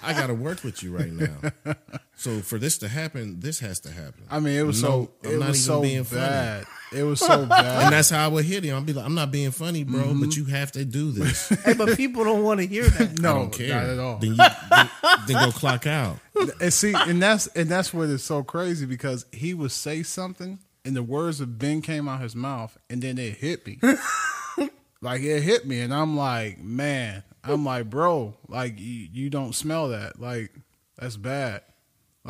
I 0.03 0.14
got 0.14 0.28
to 0.28 0.34
work 0.34 0.64
with 0.64 0.82
you 0.82 0.95
right 0.95 1.12
now. 1.12 1.76
So 2.16 2.39
for 2.39 2.57
this 2.57 2.78
to 2.80 2.88
happen, 2.88 3.39
this 3.39 3.60
has 3.60 3.80
to 3.82 3.91
happen. 3.91 4.24
I 4.30 4.39
mean, 4.39 4.57
it 4.57 4.64
was 4.64 4.82
No, 4.82 4.89
so 4.89 5.12
I'm 5.24 5.36
it 5.36 5.39
not 5.39 5.47
was 5.49 5.57
even 5.68 5.76
so 5.76 5.82
being 5.82 6.03
funny. 6.03 6.66
Bad. 6.92 7.00
It 7.00 7.04
was 7.04 7.20
so 7.20 7.46
bad. 7.46 7.84
And 7.86 7.94
that's 7.94 8.10
how 8.10 8.26
I 8.26 8.28
would 8.28 8.46
hit 8.46 8.64
him. 8.64 8.76
I'd 8.78 8.86
be 8.86 8.94
like, 8.94 9.06
I'm 9.06 9.16
not 9.16 9.32
being 9.32 9.52
funny, 9.52 9.84
bro, 9.84 10.02
Mm-hmm. 10.04 10.20
but 10.22 10.36
you 10.36 10.46
have 10.46 10.72
to 10.74 10.86
do 10.86 11.12
this. 11.12 11.50
Hey, 11.64 11.74
but 11.74 11.96
people 11.98 12.24
don't 12.24 12.44
want 12.44 12.60
to 12.60 12.68
hear 12.68 12.84
that. 12.84 13.20
no, 13.20 13.30
I 13.30 13.34
don't 13.40 13.52
care. 13.54 13.70
not 13.76 13.86
at 13.86 14.00
all. 14.00 14.18
Then 14.18 14.30
you 14.32 14.36
then, 14.38 14.90
then 15.28 15.46
go 15.46 15.52
clock 15.52 15.86
out. 15.88 16.18
and 16.62 16.74
see, 16.74 16.94
and 16.96 17.22
that's 17.22 17.48
and 17.48 17.70
that's 17.70 17.94
what 17.94 18.10
is 18.10 18.24
so 18.24 18.44
crazy 18.44 18.86
because 18.86 19.26
he 19.32 19.54
would 19.54 19.72
say 19.72 20.04
something, 20.04 20.60
and 20.86 20.96
the 20.96 21.04
words 21.04 21.42
of 21.42 21.58
Ben 21.60 21.82
came 21.82 22.08
out 22.08 22.22
his 22.22 22.36
mouth, 22.36 22.78
and 22.90 23.02
then 23.02 23.18
it 23.18 23.36
hit 23.38 23.66
me. 23.68 23.80
like 25.02 25.22
it 25.22 25.42
hit 25.42 25.66
me, 25.68 25.82
and 25.82 25.94
I'm 25.94 26.16
like, 26.18 26.60
man, 26.60 27.24
I'm 27.44 27.64
like, 27.66 27.90
bro, 27.90 28.36
like 28.48 28.80
you, 28.80 29.08
you 29.12 29.30
don't 29.30 29.54
smell 29.54 29.90
that, 29.90 30.20
like 30.20 30.52
that's 30.98 31.18
bad. 31.18 31.62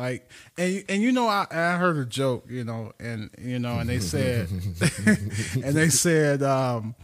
Like 0.00 0.30
and 0.56 0.82
and 0.88 1.02
you 1.02 1.12
know 1.12 1.28
I, 1.28 1.46
I 1.50 1.76
heard 1.76 1.98
a 1.98 2.06
joke 2.06 2.46
you 2.48 2.64
know 2.64 2.92
and 2.98 3.28
you 3.38 3.58
know 3.58 3.78
and 3.78 3.88
they 3.90 3.98
said 4.14 4.48
and 5.62 5.76
they 5.76 5.90
said 5.90 6.42
um 6.42 6.94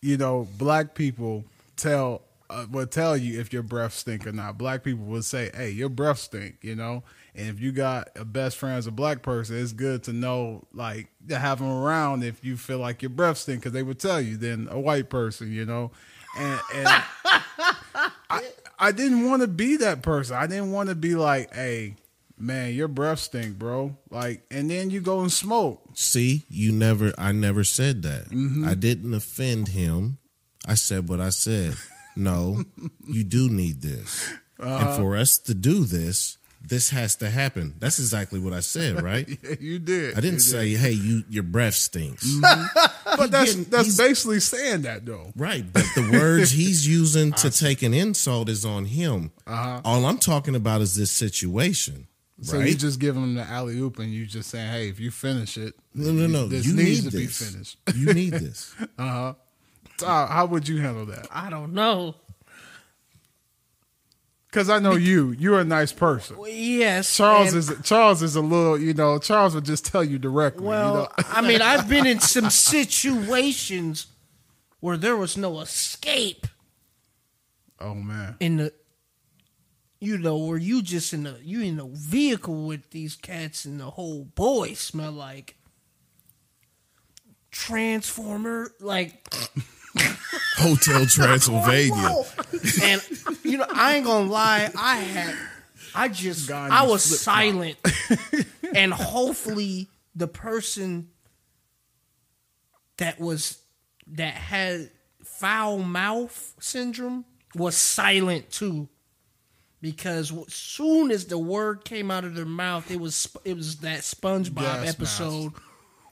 you 0.00 0.16
know 0.16 0.48
black 0.56 0.94
people 0.94 1.44
tell 1.76 2.22
uh, 2.48 2.64
will 2.70 2.86
tell 2.86 3.14
you 3.14 3.38
if 3.40 3.52
your 3.52 3.62
breath 3.62 3.92
stink 3.92 4.26
or 4.26 4.32
not. 4.32 4.56
Black 4.56 4.84
people 4.84 5.04
will 5.04 5.22
say 5.22 5.50
hey 5.54 5.68
your 5.68 5.90
breath 5.90 6.18
stink 6.18 6.56
you 6.62 6.74
know? 6.74 7.02
And 7.34 7.48
if 7.48 7.60
you 7.60 7.72
got 7.72 8.08
a 8.16 8.24
best 8.24 8.56
friend 8.56 8.78
as 8.78 8.86
a 8.86 8.90
black 8.90 9.20
person 9.20 9.58
it's 9.58 9.72
good 9.72 10.02
to 10.04 10.14
know 10.14 10.64
like 10.72 11.08
to 11.28 11.38
have 11.38 11.58
them 11.58 11.70
around 11.70 12.24
if 12.24 12.42
you 12.42 12.56
feel 12.56 12.78
like 12.78 13.02
your 13.02 13.10
breath 13.10 13.36
stink 13.36 13.60
because 13.60 13.72
they 13.72 13.82
would 13.82 13.98
tell 13.98 14.20
you 14.20 14.38
Then 14.38 14.66
a 14.70 14.80
white 14.80 15.10
person 15.10 15.52
you 15.52 15.66
know? 15.66 15.90
And 16.38 16.60
and 16.74 16.88
I, 18.30 18.42
I 18.78 18.92
didn't 18.92 19.28
want 19.28 19.42
to 19.42 19.48
be 19.48 19.76
that 19.78 20.02
person. 20.02 20.36
I 20.36 20.46
didn't 20.46 20.72
want 20.72 20.88
to 20.88 20.94
be 20.94 21.14
like, 21.14 21.54
hey, 21.54 21.96
man, 22.38 22.72
your 22.74 22.88
breath 22.88 23.18
stink, 23.20 23.58
bro. 23.58 23.96
Like, 24.10 24.42
and 24.50 24.70
then 24.70 24.90
you 24.90 25.00
go 25.00 25.20
and 25.20 25.32
smoke. 25.32 25.82
See, 25.94 26.44
you 26.48 26.72
never. 26.72 27.12
I 27.18 27.32
never 27.32 27.64
said 27.64 28.02
that. 28.02 28.26
Mm-hmm. 28.30 28.66
I 28.68 28.74
didn't 28.74 29.14
offend 29.14 29.68
him. 29.68 30.18
I 30.66 30.74
said 30.74 31.08
what 31.08 31.20
I 31.20 31.30
said. 31.30 31.74
No, 32.18 32.64
you 33.06 33.24
do 33.24 33.50
need 33.50 33.82
this, 33.82 34.32
Uh-huh. 34.58 34.86
and 34.88 34.96
for 34.96 35.18
us 35.18 35.36
to 35.40 35.52
do 35.52 35.84
this, 35.84 36.38
this 36.66 36.88
has 36.88 37.14
to 37.16 37.28
happen. 37.28 37.74
That's 37.78 37.98
exactly 37.98 38.40
what 38.40 38.54
I 38.54 38.60
said, 38.60 39.02
right? 39.10 39.28
Yeah, 39.28 39.56
you 39.60 39.78
did. 39.78 40.12
I 40.16 40.20
didn't 40.22 40.36
You 40.36 40.40
say, 40.40 40.70
did. 40.70 40.78
"Hey, 40.80 40.92
you, 40.92 41.24
your 41.28 41.42
breath 41.42 41.74
stinks." 41.74 42.24
but 42.40 43.30
that's 43.30 43.54
that's 43.66 43.98
basically 43.98 44.40
saying 44.40 44.80
that 44.88 45.04
though. 45.04 45.30
Right, 45.36 45.70
but 45.70 45.84
the 45.94 46.08
words 46.10 46.52
he's 46.52 46.88
using 46.88 47.32
to 47.34 47.50
take 47.50 47.82
an 47.82 47.92
insult 47.92 48.48
is 48.48 48.64
on 48.64 48.86
him. 48.86 49.30
Uh-huh. 49.46 49.82
All 49.84 50.06
I'm 50.06 50.16
talking 50.16 50.54
about 50.54 50.80
is 50.80 50.96
this 50.96 51.10
situation. 51.10 52.08
So 52.42 52.58
right? 52.58 52.68
you 52.68 52.74
just 52.74 53.00
give 53.00 53.14
them 53.14 53.34
the 53.34 53.42
alley 53.42 53.78
oop, 53.78 53.98
and 53.98 54.12
you 54.12 54.26
just 54.26 54.50
saying, 54.50 54.70
hey, 54.70 54.88
if 54.88 55.00
you 55.00 55.10
finish 55.10 55.56
it, 55.56 55.74
no, 55.94 56.12
no, 56.12 56.26
no. 56.26 56.46
this 56.46 56.66
you 56.66 56.74
needs 56.74 57.04
need 57.04 57.10
to 57.10 57.16
be 57.16 57.26
finished. 57.26 57.78
You 57.94 58.12
need 58.12 58.32
this. 58.34 58.74
Uh-huh. 58.98 59.34
So 59.98 60.06
how 60.06 60.26
how 60.26 60.46
would 60.46 60.68
you 60.68 60.78
handle 60.78 61.06
that? 61.06 61.26
I 61.30 61.48
don't 61.48 61.72
know. 61.72 62.16
Because 64.48 64.68
I 64.68 64.78
know 64.78 64.94
you, 64.94 65.32
you're 65.32 65.60
a 65.60 65.64
nice 65.64 65.92
person. 65.92 66.36
Yes, 66.46 67.16
Charles 67.16 67.54
is 67.54 67.72
Charles 67.82 68.22
is 68.22 68.36
a 68.36 68.42
little, 68.42 68.78
you 68.78 68.92
know. 68.92 69.18
Charles 69.18 69.54
would 69.54 69.64
just 69.64 69.86
tell 69.86 70.04
you 70.04 70.18
directly. 70.18 70.66
Well, 70.66 71.12
you 71.16 71.24
know? 71.24 71.30
I 71.30 71.40
mean, 71.40 71.62
I've 71.62 71.88
been 71.88 72.06
in 72.06 72.20
some 72.20 72.50
situations 72.50 74.06
where 74.80 74.98
there 74.98 75.16
was 75.16 75.36
no 75.36 75.60
escape 75.60 76.46
oh 77.80 77.94
man, 77.94 78.36
in 78.40 78.56
the, 78.56 78.72
you 80.00 80.18
know, 80.18 80.36
where 80.36 80.58
you 80.58 80.82
just 80.82 81.12
in 81.12 81.24
the 81.24 81.38
you 81.42 81.60
in 81.62 81.78
a 81.78 81.86
vehicle 81.86 82.66
with 82.66 82.90
these 82.90 83.16
cats 83.16 83.64
and 83.64 83.80
the 83.80 83.90
whole 83.90 84.24
boy 84.24 84.74
smell 84.74 85.12
like 85.12 85.56
transformer, 87.50 88.70
like 88.80 89.34
Hotel 90.58 91.06
Transylvania. 91.06 92.24
and 92.82 93.02
you 93.42 93.58
know, 93.58 93.66
I 93.72 93.96
ain't 93.96 94.04
gonna 94.04 94.30
lie, 94.30 94.70
I 94.76 94.96
had, 94.96 95.34
I 95.94 96.08
just, 96.08 96.48
Gandhi 96.48 96.76
I 96.76 96.82
was 96.82 97.02
silent, 97.02 97.76
and 98.74 98.92
hopefully 98.92 99.88
the 100.14 100.28
person 100.28 101.08
that 102.98 103.18
was 103.18 103.58
that 104.08 104.34
had 104.34 104.90
foul 105.24 105.78
mouth 105.78 106.54
syndrome 106.60 107.24
was 107.54 107.76
silent 107.76 108.50
too, 108.50 108.88
because 109.80 110.32
soon 110.48 111.10
as 111.10 111.26
the 111.26 111.38
word 111.38 111.84
came 111.84 112.10
out 112.10 112.24
of 112.24 112.34
their 112.34 112.44
mouth, 112.44 112.90
it 112.90 112.98
was 113.00 113.28
it 113.44 113.56
was 113.56 113.76
that 113.78 114.00
SpongeBob 114.00 114.54
Gas 114.62 114.88
episode 114.88 115.52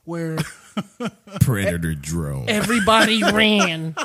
where 0.03 0.37
Predator 1.41 1.93
drone. 1.95 2.45
everybody 2.49 3.23
ran. 3.31 3.95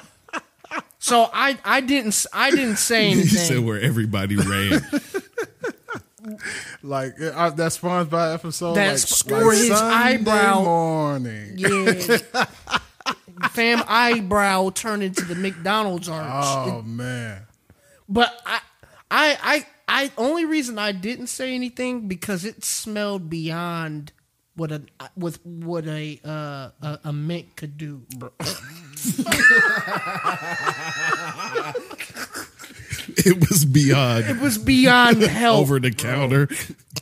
So 0.99 1.29
I 1.33 1.59
I 1.65 1.81
didn't 1.81 2.27
I 2.33 2.51
didn't 2.51 2.77
say 2.77 3.11
You 3.11 3.25
said 3.25 3.59
where 3.61 3.81
everybody 3.81 4.37
ran. 4.37 4.83
like 6.83 7.21
uh, 7.21 7.51
that 7.51 7.73
SpongeBob 7.73 8.35
episode, 8.35 8.75
That's 8.75 9.27
like, 9.27 9.41
or 9.43 9.47
like 9.49 9.57
his 9.57 9.69
Sunday 9.69 9.95
eyebrow- 9.95 10.63
morning. 10.65 11.53
Yeah. 11.57 12.17
Fam 13.53 13.83
eyebrow 13.89 14.69
turned 14.71 15.03
into 15.03 15.25
the 15.25 15.35
McDonald's 15.35 16.09
arch. 16.09 16.29
Oh 16.45 16.83
man, 16.83 17.43
But 18.09 18.39
I 18.45 18.61
I 19.11 19.37
I 19.43 19.67
I 19.89 20.13
only 20.17 20.45
reason 20.45 20.79
I 20.79 20.93
didn't 20.93 21.27
say 21.29 21.55
anything 21.55 22.07
because 22.09 22.45
it 22.45 22.65
smelled 22.65 23.29
beyond 23.29 24.13
what 24.55 24.71
a 24.73 24.83
with 25.17 25.45
what 25.45 25.87
a 25.87 26.21
uh, 26.25 26.71
a, 26.83 26.99
a 27.05 27.13
mint 27.13 27.57
could 27.57 27.77
do. 27.79 28.03
it 33.17 33.49
was 33.49 33.65
beyond 33.65 34.25
It 34.27 34.39
was 34.41 34.59
beyond 34.59 35.23
help. 35.23 35.61
over 35.61 35.81
the 35.81 35.91
counter. 35.91 36.49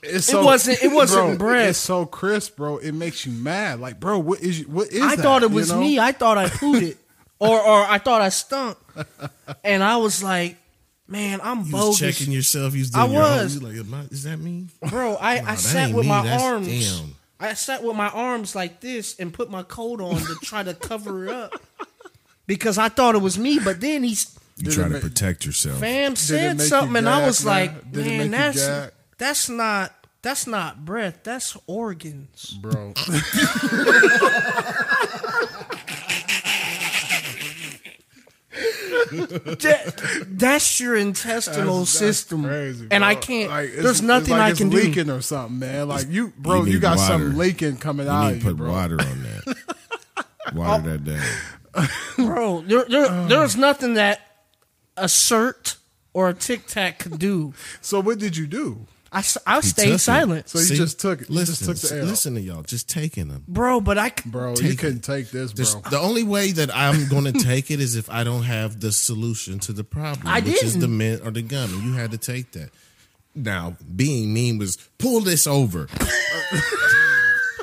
It's 0.02 0.28
It 0.32 0.36
wasn't- 0.42 0.82
it 0.82 0.88
wasn't 0.92 1.38
bro, 1.38 1.48
breath. 1.48 1.68
It's 1.70 1.78
so 1.78 2.06
crisp, 2.06 2.56
bro. 2.56 2.78
It 2.78 2.92
makes 2.92 3.26
you 3.26 3.32
mad. 3.32 3.80
Like, 3.80 3.98
bro, 4.00 4.18
what 4.18 4.40
is 4.40 4.66
what 4.66 4.88
is 4.88 5.02
I 5.02 5.16
that? 5.16 5.22
thought 5.22 5.42
it 5.42 5.50
You 5.50 5.56
was 5.56 5.70
know? 5.70 5.80
me. 5.80 5.98
I 5.98 6.12
thought 6.12 6.38
I 6.38 6.46
pooed 6.46 6.82
it, 6.82 6.98
or 7.38 7.60
or 7.60 7.82
I 7.84 7.98
thought 7.98 8.20
I 8.22 8.28
stunk, 8.30 8.76
and 9.64 9.82
I 9.82 9.96
was 9.96 10.22
like, 10.22 10.56
"Man, 11.08 11.40
I'm 11.42 11.64
You 11.64 11.72
bogus, 11.72 11.88
was 11.88 11.98
checking 11.98 12.32
yourself. 12.32 12.74
You 12.74 12.80
was 12.80 12.94
I 12.94 13.00
doing 13.02 13.12
your 13.14 13.22
was. 13.22 13.54
you 13.54 13.60
like, 13.60 13.74
I- 13.94 14.06
is 14.12 14.22
that 14.24 14.38
me? 14.38 14.66
bro." 14.88 15.16
I, 15.20 15.40
Nah, 15.40 15.50
I 15.50 15.54
sat 15.56 15.92
with 15.92 16.04
me. 16.04 16.08
my 16.10 16.22
That's- 16.22 16.42
arms. 16.42 16.66
damn. 16.68 17.14
I 17.40 17.54
sat 17.54 17.82
with 17.84 17.96
my 17.96 18.08
arms 18.08 18.54
like 18.56 18.80
this 18.80 19.16
and 19.18 19.32
put 19.32 19.48
my 19.50 19.62
coat 19.62 20.00
on 20.00 20.16
to 20.16 20.34
try 20.42 20.62
to 20.64 20.74
cover 20.74 21.24
it 21.26 21.30
up 21.30 21.52
because 22.48 22.78
I 22.78 22.88
thought 22.88 23.14
it 23.14 23.22
was 23.22 23.38
me. 23.38 23.58
But 23.60 23.80
then 23.80 24.02
he's 24.02 24.36
You 24.56 24.64
Did 24.64 24.72
try 24.74 24.84
to 24.84 24.90
make- 24.90 25.02
protect 25.02 25.46
yourself. 25.46 25.78
fam 25.78 26.16
said 26.16 26.60
something, 26.60 26.96
and 26.96 27.08
I 27.08 27.24
was 27.24 27.44
man? 27.44 27.54
like, 27.54 27.92
Did 27.92 28.06
"Man, 28.06 28.30
that's 28.32 28.90
that's 29.18 29.48
not 29.48 29.92
that's 30.20 30.48
not 30.48 30.84
breath. 30.84 31.20
That's 31.22 31.56
organs." 31.68 32.56
bro. 32.60 32.92
That- 39.58 40.26
that's 40.28 40.80
your 40.80 40.96
intestinal 40.96 41.80
That's- 41.80 41.92
that's 41.92 42.16
system, 42.18 42.44
crazy, 42.44 42.86
and 42.90 43.04
I 43.04 43.14
can't. 43.14 43.50
Like, 43.50 43.68
it's- 43.68 43.82
there's 43.82 43.98
it's 43.98 44.06
nothing 44.06 44.32
like 44.32 44.40
I 44.42 44.50
it's 44.50 44.58
can 44.58 44.68
do. 44.70 44.76
leaking 44.76 45.10
or 45.10 45.20
something, 45.20 45.58
man. 45.58 45.88
Like 45.88 46.08
you, 46.08 46.32
bro, 46.36 46.64
You 46.64 46.72
you, 46.74 46.78
got 46.80 46.96
water. 46.98 47.12
something 47.12 47.38
leaking 47.38 47.76
coming 47.78 48.06
You 48.06 48.12
out 48.12 48.24
need 48.32 48.36
of 48.36 48.42
to 48.42 48.48
you, 48.48 48.50
put 48.54 48.56
bro. 48.58 48.70
water 48.72 49.00
on 49.00 49.22
that. 49.22 49.56
Water 50.54 50.82
that 50.96 51.04
down. 51.04 51.22
Oh. 51.74 51.88
bro. 52.16 52.60
There, 52.62 52.84
there, 52.88 53.06
oh. 53.10 53.26
there's 53.28 53.54
nothing 53.56 53.94
that 53.94 54.20
a 54.96 55.04
cert 55.04 55.76
or 56.14 56.28
a 56.30 56.34
tic 56.34 56.66
tac 56.66 56.98
could 57.00 57.18
do. 57.18 57.52
So 57.82 58.00
what 58.00 58.18
did 58.18 58.36
you 58.36 58.46
do? 58.46 58.86
I, 59.10 59.18
s- 59.20 59.38
I 59.46 59.54
He 59.56 59.60
took 59.62 59.64
stayed 59.70 59.94
it. 59.94 59.98
silent, 60.00 60.48
So 60.50 60.58
you 60.58 60.76
just 60.76 61.00
took 61.00 61.22
it. 61.22 61.30
You 61.30 61.36
Listen, 61.36 61.66
just 61.66 61.82
took 61.82 61.90
the 61.90 62.00
L. 62.00 62.06
listen 62.06 62.34
to 62.34 62.40
y'all. 62.42 62.62
Just 62.62 62.90
taking 62.90 63.28
them. 63.28 63.42
bro. 63.48 63.80
But 63.80 63.96
I, 63.98 64.12
Bro, 64.26 64.56
Take 64.56 64.64
you 64.64 64.70
it. 64.72 64.78
couldn't 64.78 65.00
take 65.00 65.30
this, 65.30 65.52
bro. 65.52 65.64
Just, 65.64 65.82
the 65.90 65.98
only 65.98 66.24
way 66.24 66.52
that 66.52 66.70
I'm 66.76 67.08
going 67.10 67.24
to 67.24 67.32
take 67.32 67.70
it 67.70 67.80
is 67.80 67.96
if 67.96 68.10
I 68.10 68.22
don't 68.24 68.42
have 68.42 68.80
the 68.80 68.92
solution 68.92 69.58
to 69.60 69.72
the 69.72 69.84
problem, 69.84 70.26
I 70.26 70.40
which 70.40 70.62
is 70.62 70.72
didn't. 70.74 70.80
the 70.82 70.88
mint 70.88 71.22
or 71.24 71.30
the 71.30 71.42
gum, 71.42 71.72
and 71.72 71.82
you 71.84 71.94
had 71.94 72.10
to 72.10 72.18
take 72.18 72.52
that. 72.52 72.70
Now, 73.34 73.76
being 73.96 74.34
mean 74.34 74.58
was 74.58 74.76
pull 74.98 75.20
this 75.20 75.46
over. 75.46 75.86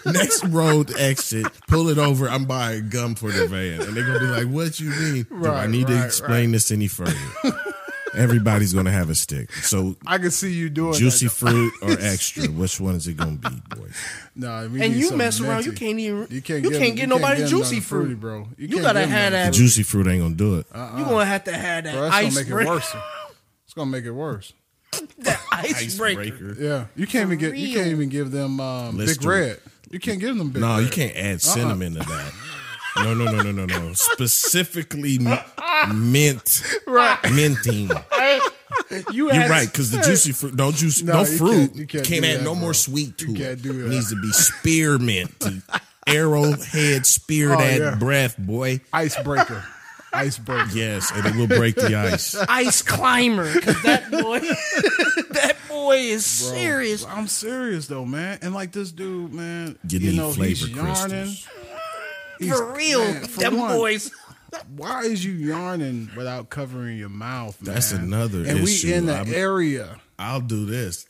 Next 0.06 0.46
road 0.46 0.94
exit, 1.00 1.48
pull 1.68 1.90
it 1.90 1.98
over. 1.98 2.30
I'm 2.30 2.46
buying 2.46 2.90
gum 2.90 3.16
for 3.16 3.32
the 3.32 3.48
van, 3.48 3.82
and 3.82 3.98
they're 3.98 4.06
gonna 4.06 4.20
be 4.20 4.26
like, 4.28 4.48
"What 4.48 4.80
you 4.80 4.92
mean? 4.92 5.24
Do 5.24 5.48
I 5.48 5.62
Right, 5.64 5.70
need 5.70 5.88
to 5.88 5.94
right, 5.96 6.06
explain 6.06 6.52
this 6.52 6.70
any 6.70 6.88
further?" 6.88 7.14
Everybody's 8.16 8.74
gonna 8.74 8.92
have 8.92 9.10
a 9.10 9.16
stick. 9.16 9.52
So, 9.54 9.96
I 10.06 10.18
can 10.18 10.32
see 10.32 10.54
you 10.54 10.70
doing 10.70 10.94
juicy 10.94 11.28
that. 11.28 11.34
fruit 11.34 11.74
or 11.82 11.92
extra? 12.00 12.48
Which 12.48 12.80
one 12.80 12.96
is 12.96 13.08
it 13.08 13.18
gonna 13.18 13.38
be, 13.38 13.50
boy? 13.76 13.88
No, 14.36 14.68
we 14.72 14.82
and 14.82 14.94
you 14.94 15.12
mess 15.16 15.40
around, 15.40 15.66
you 15.66 15.72
can't 15.72 16.00
even. 16.00 16.28
You 16.30 16.42
can't 16.42 16.64
you 16.64 16.72
get, 16.72 16.80
can't 16.80 16.96
get 16.96 17.10
nobody 17.10 17.38
get 17.38 17.44
'em 17.44 17.50
juicy 17.50 17.76
nothing 17.76 17.82
fruity, 17.82 18.10
fruit, 18.12 18.20
bro. 18.20 18.48
You, 18.58 18.68
can't 18.68 18.82
gotta 18.82 19.00
get 19.00 19.04
'em 19.04 19.10
have 19.10 19.32
that. 19.34 19.54
Juicy 19.54 19.84
fruit 19.84 20.08
ain't 20.08 20.22
gonna 20.22 20.36
do 20.36 20.60
it. 20.60 20.68
You 20.74 21.06
gonna 21.06 21.26
have 21.26 21.44
to 21.46 21.54
have 21.54 21.84
that 21.86 21.94
Bro, 21.94 22.02
that's 22.10 22.16
gonna 22.16 22.28
ice 22.28 22.36
make 22.36 22.48
it 22.48 22.66
worse. 22.66 22.96
It's 23.66 23.74
gonna 23.74 23.92
make 23.92 24.06
it 24.06 24.12
worse. 24.12 24.54
That 25.20 25.42
ice. 25.52 25.84
Icebreaker. 26.00 26.56
Yeah, 26.60 26.86
you 26.96 27.06
can't 27.08 27.28
even 27.32 27.38
For 27.40 27.52
get. 27.52 27.58
You 27.58 27.76
can't 27.76 27.88
even 27.88 28.10
give 28.10 28.32
them 28.32 28.60
um, 28.60 28.98
big 28.98 29.22
red. 29.24 29.60
You 29.90 30.00
can't 30.00 30.20
give 30.20 30.38
them 30.38 30.50
big. 30.52 30.62
No, 30.62 30.76
red. 30.76 30.84
you 30.84 30.90
can't 30.90 31.16
add 31.16 31.42
cinnamon 31.42 31.94
to 31.96 32.00
that. 32.00 32.34
No, 32.98 33.14
no, 33.14 33.26
no, 33.26 33.42
no, 33.42 33.52
no, 33.52 33.66
no. 33.66 33.94
Specifically 33.94 35.18
m- 35.20 36.12
mint, 36.12 36.64
Right. 36.88 37.20
minting. 37.32 37.90
You 39.12 39.32
You're 39.34 39.50
right 39.50 39.70
because 39.70 39.92
the 39.92 40.02
juicy 40.02 40.32
fruit, 40.32 40.56
no 40.56 40.72
juice, 40.72 41.02
No, 41.02 41.14
no, 41.14 41.20
you 41.30 41.38
fruit. 41.38 41.68
can't- 41.68 41.76
you 41.76 41.86
can't 41.88 42.06
do 42.08 42.16
add 42.16 42.24
that, 42.40 42.44
no 42.44 42.52
bro. 42.54 42.62
more 42.62 42.74
sweet 42.74 43.18
to 43.20 43.28
You 43.28 43.34
it. 43.34 43.38
can't 43.38 43.62
do 43.62 43.72
It 43.72 43.74
that. 43.84 43.90
needs 43.90 44.10
to 44.10 44.22
be 44.22 44.32
spearmint, 44.32 45.40
to 45.42 45.62
arrowhead, 46.08 47.06
spear 47.06 47.54
Oh, 47.54 47.58
that 47.60 47.80
yeah. 47.80 47.96
breath, 47.96 48.36
boy. 48.38 48.82
icebreaker. 48.94 49.64
icebreaker. 50.14 50.70
Yes, 50.74 51.12
and 51.14 51.26
it 51.26 51.36
will 51.36 51.48
break 51.48 51.76
the 51.76 51.94
ice. 51.96 52.36
ice 52.48 52.82
climber 52.82 53.54
because 53.54 53.82
that 53.84 54.10
boy, 54.12 54.40
that 55.32 55.58
boy 55.68 55.98
is 55.98 56.26
serious. 56.26 57.06
I'm 57.06 57.28
serious 57.28 57.88
though, 57.88 58.06
man. 58.06 58.40
And 58.42 58.54
like 58.54 58.72
this 58.72 58.92
dude, 58.92 59.34
man, 59.34 59.78
You 59.90 60.00
you, 60.00 60.12
need 60.12 60.18
know, 60.18 60.32
he's 60.32 60.62
flavor 60.62 60.68
yarning. 60.86 61.10
crystals. 61.26 61.48
He's- 62.40 62.58
For 62.58 62.74
real, 62.74 63.00
man, 63.04 63.26
for 63.26 63.40
them 63.40 63.58
one, 63.58 63.78
boys. 63.78 64.12
Why 64.76 65.02
is 65.04 65.24
you 65.26 65.34
yarning 65.34 66.10
without 66.16 66.50
covering 66.50 66.98
your 66.98 67.10
mouth? 67.10 67.62
Man? 67.62 67.74
That's 67.74 67.92
another 67.92 68.40
And 68.46 68.60
issue. 68.60 68.88
we 68.88 68.94
in 68.94 69.06
the 69.08 69.16
I'm- 69.16 69.34
area, 69.34 70.00
I'll 70.18 70.40
do 70.42 70.66
this. 70.66 71.08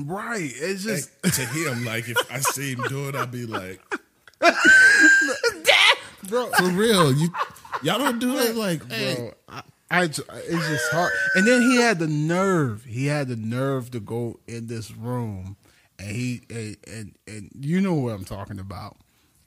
right? 0.00 0.40
It's 0.54 0.84
just 0.84 1.10
to 1.22 1.44
him, 1.44 1.84
like 1.84 2.08
if 2.08 2.16
I 2.30 2.38
see 2.40 2.72
him 2.72 2.82
do 2.88 3.08
it, 3.08 3.14
I'll 3.14 3.26
be 3.26 3.44
like, 3.46 3.80
bro, 6.28 6.46
for 6.52 6.64
real, 6.70 7.12
you 7.12 7.28
y'all 7.82 7.98
don't 7.98 8.18
do 8.18 8.38
it 8.38 8.54
like, 8.56 8.90
hey, 8.90 9.14
bro. 9.16 9.32
I, 9.48 9.62
I 9.90 10.02
it's 10.04 10.16
just 10.18 10.90
hard. 10.92 11.12
And 11.34 11.46
then 11.46 11.62
he 11.62 11.76
had 11.80 11.98
the 11.98 12.06
nerve. 12.08 12.84
He 12.84 13.06
had 13.06 13.28
the 13.28 13.36
nerve 13.36 13.90
to 13.92 14.00
go 14.00 14.38
in 14.46 14.66
this 14.66 14.90
room, 14.90 15.56
and 15.98 16.10
he 16.10 16.42
and 16.50 16.76
and, 16.86 17.14
and 17.26 17.50
you 17.60 17.80
know 17.80 17.94
what 17.94 18.14
I'm 18.14 18.24
talking 18.24 18.58
about. 18.60 18.96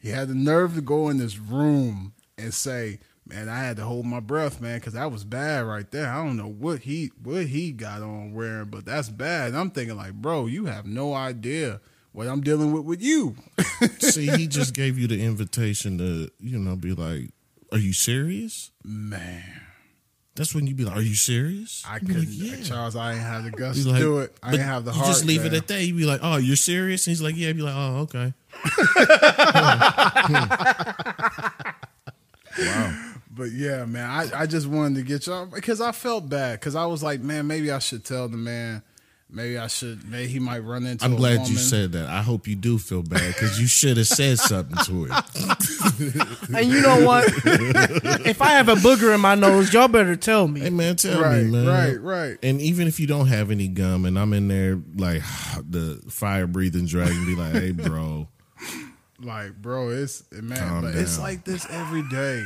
He 0.01 0.09
had 0.09 0.27
the 0.27 0.35
nerve 0.35 0.75
to 0.75 0.81
go 0.81 1.09
in 1.09 1.17
this 1.17 1.37
room 1.37 2.13
and 2.37 2.53
say, 2.53 2.99
"Man, 3.27 3.47
I 3.49 3.59
had 3.59 3.77
to 3.77 3.83
hold 3.83 4.05
my 4.05 4.19
breath, 4.19 4.59
man, 4.59 4.79
because 4.79 4.93
that 4.93 5.11
was 5.11 5.23
bad 5.23 5.65
right 5.65 5.89
there. 5.91 6.11
I 6.11 6.23
don't 6.23 6.37
know 6.37 6.47
what 6.47 6.81
he 6.81 7.11
what 7.21 7.45
he 7.45 7.71
got 7.71 8.01
on 8.01 8.33
wearing, 8.33 8.69
but 8.69 8.85
that's 8.85 9.09
bad." 9.09 9.49
And 9.49 9.57
I'm 9.57 9.69
thinking 9.69 9.95
like, 9.97 10.13
bro, 10.13 10.47
you 10.47 10.65
have 10.65 10.85
no 10.87 11.13
idea 11.13 11.79
what 12.13 12.27
I'm 12.27 12.41
dealing 12.41 12.73
with 12.73 12.83
with 12.83 13.01
you. 13.01 13.35
See, 13.99 14.27
he 14.27 14.47
just 14.47 14.73
gave 14.73 14.97
you 14.97 15.07
the 15.07 15.23
invitation 15.23 15.97
to, 15.99 16.29
you 16.39 16.57
know, 16.57 16.75
be 16.75 16.93
like, 16.93 17.29
"Are 17.71 17.77
you 17.77 17.93
serious?" 17.93 18.71
man, 18.83 19.60
That's 20.41 20.55
when 20.55 20.65
you'd 20.65 20.75
be 20.75 20.85
like, 20.85 20.95
"Are 20.95 21.01
you 21.03 21.13
serious?" 21.13 21.83
I 21.87 21.99
couldn't, 21.99 22.17
like, 22.17 22.27
yeah. 22.31 22.63
Charles. 22.63 22.95
I 22.95 23.11
ain't 23.11 23.21
have 23.21 23.43
the 23.43 23.51
guts 23.51 23.75
He's 23.75 23.85
to 23.85 23.91
like, 23.91 23.99
do 23.99 24.17
it. 24.21 24.35
I 24.41 24.53
ain't 24.53 24.61
have 24.63 24.85
the 24.85 24.91
you 24.91 24.97
heart. 24.97 25.09
just 25.09 25.23
leave 25.23 25.45
it 25.45 25.53
at 25.53 25.67
that. 25.67 25.83
You'd 25.83 25.97
be 25.97 26.05
like, 26.05 26.21
"Oh, 26.23 26.37
you're 26.37 26.55
serious?" 26.55 27.05
And 27.05 27.11
he's 27.11 27.21
like, 27.21 27.35
"Yeah." 27.37 27.53
Be 27.53 27.61
like, 27.61 27.75
"Oh, 27.77 28.07
okay." 28.09 28.33
wow. 32.57 33.13
But 33.29 33.51
yeah, 33.51 33.85
man, 33.85 34.09
I, 34.09 34.41
I 34.41 34.45
just 34.47 34.65
wanted 34.65 34.95
to 34.95 35.03
get 35.03 35.27
y'all 35.27 35.45
because 35.45 35.79
I 35.79 35.91
felt 35.91 36.27
bad 36.27 36.59
because 36.59 36.75
I 36.75 36.87
was 36.87 37.03
like, 37.03 37.21
man, 37.21 37.45
maybe 37.45 37.71
I 37.71 37.77
should 37.77 38.03
tell 38.03 38.27
the 38.27 38.37
man. 38.37 38.81
Maybe 39.33 39.57
I 39.57 39.67
should. 39.67 40.09
Maybe 40.09 40.27
he 40.27 40.39
might 40.39 40.59
run 40.59 40.85
into. 40.85 41.05
I'm 41.05 41.13
a 41.13 41.15
glad 41.15 41.37
woman. 41.39 41.51
you 41.51 41.57
said 41.57 41.93
that. 41.93 42.07
I 42.09 42.21
hope 42.21 42.47
you 42.47 42.55
do 42.55 42.77
feel 42.77 43.01
bad 43.01 43.33
because 43.33 43.59
you 43.61 43.65
should 43.67 43.95
have 43.95 44.07
said 44.07 44.39
something 44.39 44.77
to 44.85 45.05
him. 45.05 45.11
And 46.55 46.67
you 46.67 46.81
know 46.81 47.05
what? 47.05 47.25
if 48.25 48.41
I 48.41 48.49
have 48.49 48.67
a 48.67 48.75
booger 48.75 49.13
in 49.15 49.21
my 49.21 49.35
nose, 49.35 49.73
y'all 49.73 49.87
better 49.87 50.15
tell 50.17 50.47
me. 50.47 50.59
Hey 50.61 50.69
man, 50.69 50.95
tell 50.97 51.21
Right, 51.21 51.43
me, 51.45 51.51
man. 51.51 51.65
right, 51.67 52.01
right. 52.01 52.37
And 52.43 52.59
even 52.61 52.87
if 52.87 52.99
you 52.99 53.07
don't 53.07 53.27
have 53.27 53.51
any 53.51 53.67
gum, 53.69 54.05
and 54.05 54.19
I'm 54.19 54.33
in 54.33 54.47
there 54.49 54.79
like 54.97 55.21
the 55.69 56.01
fire 56.09 56.47
breathing 56.47 56.85
dragon, 56.85 57.25
be 57.25 57.35
like, 57.35 57.53
"Hey, 57.53 57.71
bro, 57.71 58.27
Like, 59.21 59.55
bro, 59.61 59.89
it's 59.89 60.23
man, 60.31 60.57
Calm 60.57 60.81
but 60.81 60.95
it's 60.95 61.17
like 61.19 61.45
this 61.45 61.65
every 61.69 62.03
day. 62.09 62.43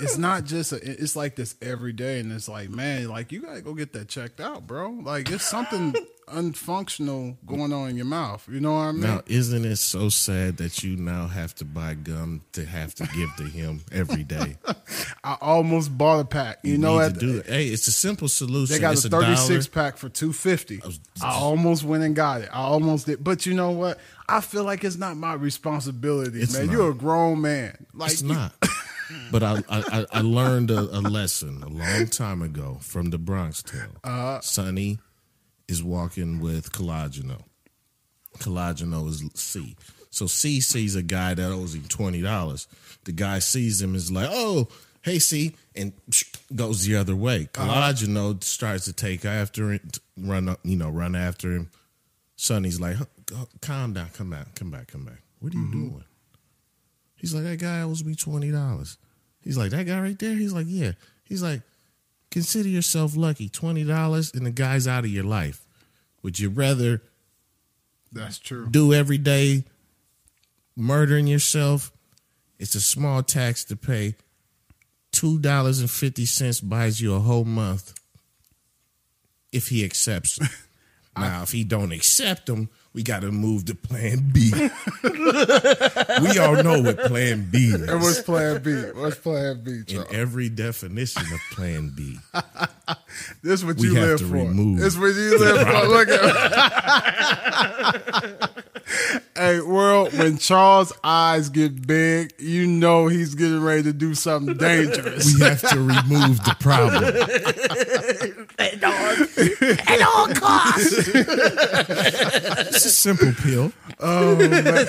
It's 0.00 0.16
not 0.16 0.44
just. 0.44 0.72
A, 0.72 0.76
it's 0.76 1.14
like 1.16 1.36
this 1.36 1.54
every 1.60 1.92
day, 1.92 2.20
and 2.20 2.32
it's 2.32 2.48
like, 2.48 2.70
man, 2.70 3.08
like 3.08 3.30
you 3.32 3.42
gotta 3.42 3.60
go 3.60 3.74
get 3.74 3.92
that 3.92 4.08
checked 4.08 4.40
out, 4.40 4.66
bro. 4.66 4.88
Like 4.90 5.30
it's 5.30 5.44
something 5.44 5.94
unfunctional 6.28 7.36
going 7.46 7.72
on 7.72 7.90
in 7.90 7.96
your 7.96 8.06
mouth. 8.06 8.46
You 8.50 8.60
know 8.60 8.72
what 8.74 8.80
I 8.80 8.92
mean? 8.92 9.02
Now, 9.02 9.22
isn't 9.26 9.64
it 9.64 9.76
so 9.76 10.08
sad 10.08 10.56
that 10.58 10.82
you 10.82 10.96
now 10.96 11.26
have 11.26 11.54
to 11.56 11.64
buy 11.64 11.94
gum 11.94 12.42
to 12.52 12.64
have 12.64 12.94
to 12.96 13.06
give 13.14 13.34
to 13.36 13.44
him 13.44 13.80
every 13.92 14.24
day? 14.24 14.56
I 15.24 15.36
almost 15.40 15.96
bought 15.96 16.20
a 16.20 16.24
pack. 16.24 16.58
You, 16.62 16.78
know, 16.78 16.98
need 16.98 17.04
at 17.04 17.14
to 17.14 17.20
do 17.20 17.38
it. 17.38 17.46
Hey, 17.46 17.66
it's 17.66 17.86
a 17.86 17.92
simple 17.92 18.28
solution. 18.28 18.74
They 18.74 18.80
got 18.80 18.94
it's 18.94 19.04
a 19.04 19.08
dollar. 19.08 19.24
36 19.36 19.68
pack 19.68 19.96
for 19.96 20.08
250. 20.08 20.80
I 21.22 21.32
almost 21.34 21.84
went 21.84 22.02
and 22.04 22.14
got 22.16 22.42
it. 22.42 22.48
I 22.52 22.62
almost 22.62 23.06
did. 23.06 23.22
But 23.22 23.46
you 23.46 23.54
know 23.54 23.70
what? 23.70 23.98
I 24.28 24.40
feel 24.40 24.64
like 24.64 24.84
it's 24.84 24.96
not 24.96 25.16
my 25.16 25.34
responsibility, 25.34 26.40
It's 26.40 26.54
man. 26.56 26.66
not. 26.66 26.72
You're 26.72 26.90
a 26.90 26.94
grown 26.94 27.40
man. 27.40 27.86
Like 27.94 28.12
It's 28.12 28.22
you- 28.22 28.28
not. 28.34 28.52
But 29.30 29.42
I, 29.42 29.62
I 29.68 30.06
I- 30.10 30.20
learned 30.22 30.70
a, 30.70 30.78
a 30.78 31.00
lesson 31.02 31.62
a 31.62 31.68
long 31.68 32.06
time 32.06 32.40
ago 32.40 32.78
from 32.80 33.10
the 33.10 33.18
Bronx 33.18 33.62
Tale. 33.62 33.82
Uh-huh. 34.02 34.40
Sonny 34.40 35.00
is 35.72 35.82
walking 35.82 36.40
with 36.40 36.72
Calogero. 36.72 37.42
Calogero 38.38 39.08
is 39.08 39.24
C. 39.34 39.76
So 40.10 40.26
C 40.26 40.60
sees 40.60 40.94
a 40.94 41.02
guy 41.02 41.34
that 41.34 41.50
owes 41.50 41.74
him 41.74 41.84
twenty 41.88 42.22
dollars. 42.22 42.68
The 43.04 43.12
guy 43.12 43.40
sees 43.40 43.82
him 43.82 43.94
is 43.94 44.12
like, 44.12 44.28
"Oh, 44.30 44.68
hey 45.02 45.18
C," 45.18 45.56
and 45.74 45.92
goes 46.54 46.84
the 46.84 46.96
other 46.96 47.16
way. 47.16 47.48
Uh-huh. 47.56 47.92
Calogero 47.92 48.42
starts 48.44 48.84
to 48.84 48.92
take 48.92 49.24
after 49.24 49.72
it, 49.72 49.98
run 50.16 50.48
up, 50.48 50.60
you 50.62 50.76
know, 50.76 50.90
run 50.90 51.16
after 51.16 51.52
him. 51.52 51.70
Sonny's 52.36 52.80
like, 52.80 52.96
"Calm 53.60 53.94
down, 53.94 54.10
come 54.12 54.30
back, 54.30 54.54
come 54.54 54.70
back, 54.70 54.88
come 54.88 55.04
back. 55.04 55.22
What 55.40 55.54
are 55.54 55.58
you 55.58 55.64
mm-hmm. 55.64 55.88
doing?" 55.88 56.04
He's 57.22 57.32
like, 57.32 57.44
that 57.44 57.60
guy 57.60 57.82
owes 57.82 58.04
me 58.04 58.16
twenty 58.16 58.50
dollars. 58.50 58.98
He's 59.42 59.56
like, 59.56 59.70
that 59.70 59.86
guy 59.86 60.00
right 60.00 60.18
there. 60.18 60.34
He's 60.34 60.52
like, 60.52 60.66
yeah. 60.68 60.92
He's 61.22 61.42
like, 61.42 61.62
consider 62.32 62.68
yourself 62.68 63.16
lucky. 63.16 63.48
Twenty 63.48 63.84
dollars 63.84 64.32
and 64.34 64.44
the 64.44 64.50
guy's 64.50 64.88
out 64.88 65.04
of 65.04 65.10
your 65.10 65.22
life. 65.22 65.61
Would 66.22 66.38
you 66.38 66.48
rather 66.50 67.02
That's 68.12 68.38
true. 68.38 68.68
do 68.70 68.92
every 68.92 69.18
day 69.18 69.64
murdering 70.76 71.26
yourself? 71.26 71.92
It's 72.58 72.74
a 72.74 72.80
small 72.80 73.22
tax 73.22 73.64
to 73.64 73.76
pay. 73.76 74.14
Two 75.10 75.38
dollars 75.38 75.80
and 75.80 75.90
fifty 75.90 76.24
cents 76.24 76.60
buys 76.60 77.00
you 77.00 77.14
a 77.14 77.20
whole 77.20 77.44
month 77.44 77.94
if 79.52 79.68
he 79.68 79.84
accepts. 79.84 80.38
now, 81.18 81.42
if 81.42 81.52
he 81.52 81.64
don't 81.64 81.92
accept 81.92 82.46
them, 82.46 82.70
we 82.94 83.02
got 83.02 83.20
to 83.22 83.30
move 83.32 83.64
to 83.66 83.74
Plan 83.74 84.30
B. 84.32 84.50
we 84.52 86.38
all 86.38 86.62
know 86.62 86.80
what 86.82 86.98
Plan 87.04 87.48
B 87.50 87.68
is. 87.68 87.82
And 87.88 88.00
what's 88.02 88.20
Plan 88.22 88.62
B? 88.62 88.72
What's 88.94 89.16
Plan 89.16 89.62
B? 89.62 89.82
in 89.88 90.04
every 90.10 90.48
definition 90.48 91.22
of 91.32 91.40
Plan 91.52 91.92
B. 91.94 92.18
This 93.42 93.60
is 93.60 93.66
what 93.66 93.78
you 93.78 93.92
live 93.94 94.20
for. 94.20 94.26
remove 94.26 94.78
This 94.78 94.94
is 94.94 94.98
what 94.98 95.14
you 95.14 95.38
live 95.38 95.66
for. 95.66 95.86
Look 95.88 96.08
at. 96.08 96.22
hey, 99.36 99.60
world! 99.60 100.12
When 100.18 100.38
Charles' 100.38 100.92
eyes 101.02 101.48
get 101.48 101.86
big, 101.86 102.32
you 102.38 102.66
know 102.66 103.06
he's 103.08 103.34
getting 103.34 103.62
ready 103.62 103.82
to 103.84 103.92
do 103.92 104.14
something 104.14 104.56
dangerous. 104.56 105.34
We 105.34 105.44
have 105.44 105.60
to 105.70 105.78
remove 105.78 106.42
the 106.44 106.56
problem. 106.60 107.04
At 108.58 108.84
all, 108.84 109.16
at 109.88 110.02
all 110.02 110.28
costs. 110.34 111.08
It's 112.74 112.84
a 112.84 112.90
simple 112.90 113.32
pill. 113.32 113.72
oh 114.00 114.36
man! 114.36 114.86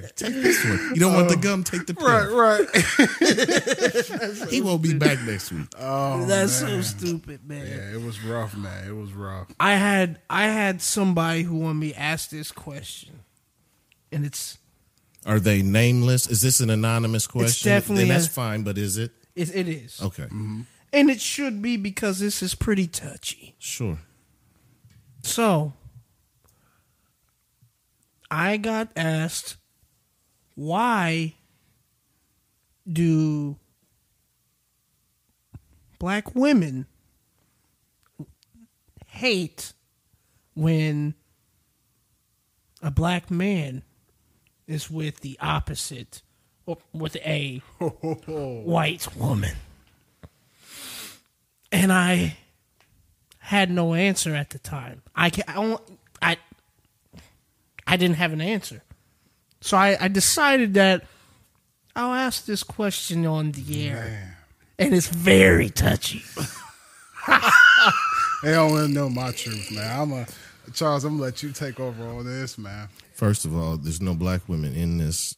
Here, 0.00 0.10
take 0.16 0.34
this 0.34 0.64
one. 0.64 0.90
You 0.94 1.00
don't 1.00 1.14
want 1.14 1.28
the 1.28 1.36
gum? 1.36 1.62
Take 1.64 1.86
the 1.86 1.94
pill. 1.94 2.06
right, 2.06 2.30
right. 2.30 2.66
He 4.50 4.60
won't 4.60 4.82
be 4.82 4.94
back 4.94 5.20
next 5.22 5.52
week. 5.52 5.66
Oh, 5.78 6.24
That's 6.26 6.62
man. 6.62 6.82
so 6.82 6.96
stupid, 6.98 7.46
man. 7.48 7.66
Yeah, 7.66 7.92
it 7.98 8.02
was 8.02 8.22
rough, 8.24 8.56
man. 8.56 8.88
It 8.88 8.92
was 8.96 9.12
rough. 9.12 9.48
I 9.60 9.74
had 9.74 10.20
I 10.30 10.44
had 10.44 10.80
somebody 10.82 11.42
who 11.42 11.56
wanted 11.58 11.78
me 11.80 11.92
to 11.92 12.00
ask 12.00 12.30
this 12.30 12.50
question, 12.52 13.20
and 14.10 14.24
it's 14.24 14.58
Are 15.26 15.40
they 15.40 15.62
nameless? 15.62 16.26
Is 16.28 16.40
this 16.42 16.60
an 16.60 16.70
anonymous 16.70 17.26
question? 17.26 17.68
definitely 17.70 18.04
Then 18.04 18.14
that's 18.14 18.26
a- 18.26 18.30
fine, 18.30 18.62
but 18.62 18.78
is 18.78 18.96
it? 18.98 19.10
it, 19.34 19.54
it 19.54 19.68
is, 19.68 20.00
Okay. 20.02 20.24
Mm-hmm. 20.24 20.60
and 20.92 21.10
it 21.10 21.20
should 21.20 21.62
be 21.62 21.76
because 21.76 22.18
this 22.20 22.42
is 22.42 22.54
pretty 22.54 22.86
touchy. 22.86 23.54
Sure. 23.58 23.98
So, 25.22 25.72
I 28.30 28.56
got 28.56 28.88
asked, 28.96 29.56
why 30.62 31.34
do 32.90 33.56
black 35.98 36.36
women 36.36 36.86
hate 39.06 39.72
when 40.54 41.14
a 42.80 42.92
black 42.92 43.28
man 43.28 43.82
is 44.68 44.88
with 44.88 45.20
the 45.20 45.36
opposite 45.40 46.22
or 46.64 46.78
with 46.92 47.16
a 47.16 47.60
white 48.26 49.16
woman? 49.16 49.56
And 51.72 51.92
I 51.92 52.36
had 53.38 53.68
no 53.68 53.94
answer 53.94 54.34
at 54.34 54.50
the 54.50 54.60
time. 54.60 55.02
I 55.16 55.30
can 55.30 55.44
I 55.48 55.76
I, 56.22 56.36
I 57.84 57.96
didn't 57.96 58.16
have 58.16 58.32
an 58.32 58.40
answer, 58.40 58.82
so 59.62 59.78
I, 59.78 59.96
I 59.98 60.08
decided 60.08 60.74
that 60.74 61.04
I'll 61.96 62.12
ask 62.12 62.44
this 62.44 62.62
question 62.62 63.24
on 63.24 63.52
the 63.52 63.88
air, 63.88 64.36
and 64.78 64.92
it's 64.92 65.08
very 65.08 65.70
touchy. 65.70 66.22
They 68.42 68.50
don't 68.50 68.72
want 68.72 68.88
to 68.88 68.92
know 68.92 69.08
my 69.08 69.30
truth, 69.30 69.70
man. 69.70 70.00
I'm 70.00 70.12
a 70.12 70.26
Charles. 70.72 71.04
I'm 71.04 71.12
gonna 71.12 71.22
let 71.22 71.42
you 71.44 71.52
take 71.52 71.78
over 71.78 72.04
on 72.04 72.24
this, 72.24 72.58
man. 72.58 72.88
First 73.14 73.44
of 73.44 73.56
all, 73.56 73.76
there's 73.76 74.02
no 74.02 74.14
black 74.14 74.48
women 74.48 74.74
in 74.74 74.98
this 74.98 75.36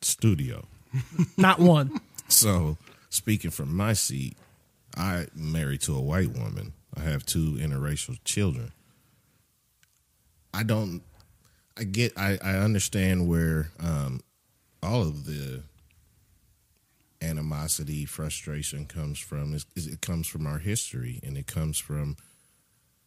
studio. 0.00 0.66
Not 1.36 1.58
one. 1.58 2.00
So, 2.28 2.78
speaking 3.10 3.50
from 3.50 3.76
my 3.76 3.92
seat, 3.92 4.36
I'm 4.96 5.28
married 5.34 5.82
to 5.82 5.94
a 5.94 6.00
white 6.00 6.30
woman. 6.30 6.72
I 6.96 7.00
have 7.00 7.26
two 7.26 7.58
interracial 7.60 8.18
children. 8.24 8.72
I 10.54 10.62
don't. 10.62 11.02
I 11.78 11.84
get. 11.84 12.12
I, 12.16 12.38
I 12.42 12.56
understand 12.56 13.28
where 13.28 13.70
um, 13.78 14.20
all 14.82 15.02
of 15.02 15.24
the 15.24 15.62
animosity, 17.22 18.04
frustration 18.04 18.86
comes 18.86 19.18
from. 19.18 19.54
Is 19.54 19.66
is 19.76 19.86
it 19.86 20.00
comes 20.00 20.26
from 20.26 20.46
our 20.46 20.58
history, 20.58 21.20
and 21.22 21.38
it 21.38 21.46
comes 21.46 21.78
from 21.78 22.16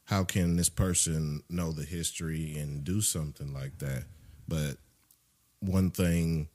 how 0.05 0.23
can 0.23 0.55
this 0.55 0.69
person 0.69 1.43
know 1.49 1.71
the 1.71 1.83
history 1.83 2.57
and 2.57 2.83
do 2.83 3.01
something 3.01 3.53
like 3.53 3.79
that? 3.79 4.05
But 4.47 4.77
one 5.59 5.91
thing 5.91 6.47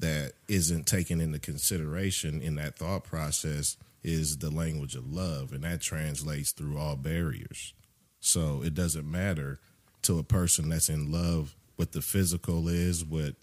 that 0.00 0.32
isn't 0.48 0.86
taken 0.86 1.20
into 1.20 1.38
consideration 1.38 2.40
in 2.40 2.54
that 2.54 2.76
thought 2.76 3.04
process 3.04 3.76
is 4.04 4.38
the 4.38 4.50
language 4.50 4.94
of 4.94 5.12
love, 5.12 5.52
and 5.52 5.64
that 5.64 5.80
translates 5.80 6.52
through 6.52 6.78
all 6.78 6.96
barriers. 6.96 7.74
So 8.20 8.62
it 8.62 8.74
doesn't 8.74 9.10
matter 9.10 9.60
to 10.02 10.18
a 10.18 10.22
person 10.22 10.68
that's 10.68 10.88
in 10.88 11.10
love 11.10 11.54
what 11.76 11.92
the 11.92 12.02
physical 12.02 12.68
is, 12.68 13.04
what 13.04 13.36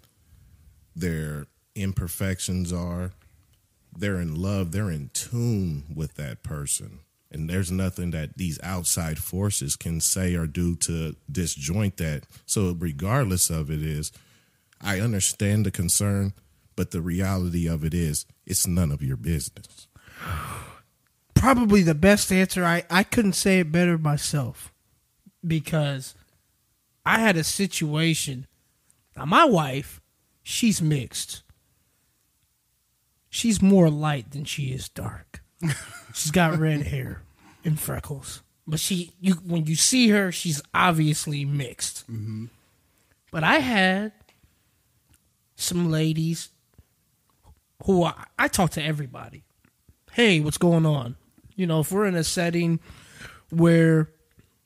their 0.95 1.47
imperfections 1.73 2.73
are. 2.73 3.11
They're 3.97 4.19
in 4.19 4.35
love, 4.35 4.71
they're 4.71 4.91
in 4.91 5.09
tune 5.13 5.85
with 5.93 6.15
that 6.15 6.43
person. 6.43 6.99
And 7.31 7.49
there's 7.49 7.71
nothing 7.71 8.11
that 8.11 8.37
these 8.37 8.59
outside 8.61 9.19
forces 9.19 9.75
can 9.75 9.99
say 9.99 10.35
or 10.35 10.47
do 10.47 10.75
to 10.77 11.15
disjoint 11.31 11.97
that. 11.97 12.23
So, 12.45 12.75
regardless 12.77 13.49
of 13.49 13.71
it, 13.71 13.81
is 13.81 14.11
I 14.81 14.99
understand 14.99 15.65
the 15.65 15.71
concern, 15.71 16.33
but 16.75 16.91
the 16.91 17.01
reality 17.01 17.67
of 17.67 17.83
it 17.83 17.93
is 17.93 18.25
it's 18.45 18.67
none 18.67 18.91
of 18.91 19.01
your 19.01 19.17
business. 19.17 19.87
Probably 21.33 21.81
the 21.83 21.95
best 21.95 22.31
answer. 22.31 22.63
I 22.63 22.83
I 22.89 23.03
couldn't 23.03 23.33
say 23.33 23.59
it 23.59 23.71
better 23.71 23.97
myself, 23.97 24.73
because 25.45 26.15
I 27.05 27.19
had 27.19 27.37
a 27.37 27.43
situation. 27.43 28.47
Now 29.15 29.25
my 29.25 29.45
wife, 29.45 30.01
she's 30.43 30.81
mixed. 30.81 31.43
She's 33.29 33.61
more 33.61 33.89
light 33.89 34.31
than 34.31 34.45
she 34.45 34.67
is 34.71 34.87
dark. 34.87 35.43
She's 36.13 36.31
got 36.31 36.57
red 36.57 36.83
hair 36.83 37.21
and 37.65 37.77
freckles. 37.77 38.41
But 38.65 38.79
she 38.79 39.11
you 39.19 39.33
when 39.33 39.65
you 39.65 39.75
see 39.75 40.09
her, 40.09 40.31
she's 40.31 40.61
obviously 40.73 41.43
mixed. 41.43 42.09
Mm-hmm. 42.09 42.45
But 43.31 43.43
I 43.43 43.59
had 43.59 44.13
some 45.55 45.91
ladies 45.91 46.49
who 47.85 48.05
I, 48.05 48.13
I 48.39 48.47
talk 48.47 48.71
to 48.71 48.83
everybody. 48.83 49.43
Hey, 50.13 50.39
what's 50.39 50.57
going 50.57 50.85
on? 50.85 51.15
You 51.55 51.67
know, 51.67 51.81
if 51.81 51.91
we're 51.91 52.05
in 52.05 52.15
a 52.15 52.23
setting 52.23 52.79
where 53.49 54.09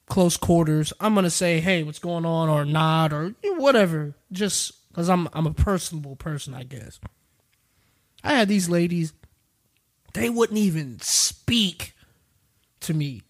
close 0.09 0.35
quarters, 0.35 0.91
I'm 0.99 1.15
gonna 1.15 1.29
say, 1.29 1.61
"Hey, 1.61 1.83
what's 1.83 1.99
going 1.99 2.25
on?" 2.25 2.49
or 2.49 2.65
nod 2.65 3.13
or 3.13 3.35
whatever, 3.43 4.15
just 4.31 4.89
because 4.89 5.09
I'm 5.09 5.29
I'm 5.31 5.47
a 5.47 5.53
personable 5.53 6.17
person, 6.17 6.53
I 6.53 6.63
guess. 6.63 6.99
I 8.23 8.33
had 8.33 8.49
these 8.49 8.67
ladies; 8.67 9.13
they 10.13 10.29
wouldn't 10.29 10.59
even 10.59 10.99
speak 10.99 11.93
to 12.81 12.93
me. 12.93 13.21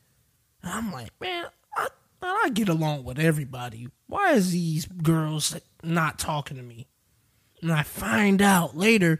And 0.64 0.74
I'm 0.74 0.92
like, 0.92 1.12
man, 1.22 1.46
I, 1.76 1.88
I 2.22 2.50
get 2.54 2.70
along 2.70 3.04
with 3.04 3.20
everybody. 3.20 3.88
Why 4.08 4.34
is 4.34 4.52
these 4.52 4.86
girls 4.86 5.56
not 5.84 6.20
talking 6.20 6.58
to 6.58 6.64
me? 6.64 6.88
And 7.62 7.72
I 7.72 7.84
find 7.84 8.42
out 8.42 8.76
later. 8.76 9.20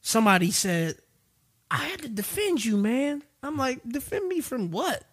Somebody 0.00 0.50
said, 0.50 0.98
I 1.70 1.78
had 1.78 2.02
to 2.02 2.08
defend 2.08 2.62
you, 2.62 2.76
man. 2.76 3.22
I'm 3.44 3.56
like, 3.56 3.80
defend 3.86 4.28
me 4.28 4.40
from 4.40 4.70
what? 4.70 5.04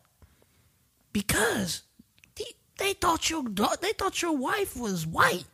Because 1.13 1.83
they, 2.35 2.45
they 2.77 2.93
thought 2.93 3.29
your 3.29 3.43
they 3.43 3.93
thought 3.93 4.21
your 4.21 4.37
wife 4.37 4.75
was 4.77 5.05
white. 5.05 5.45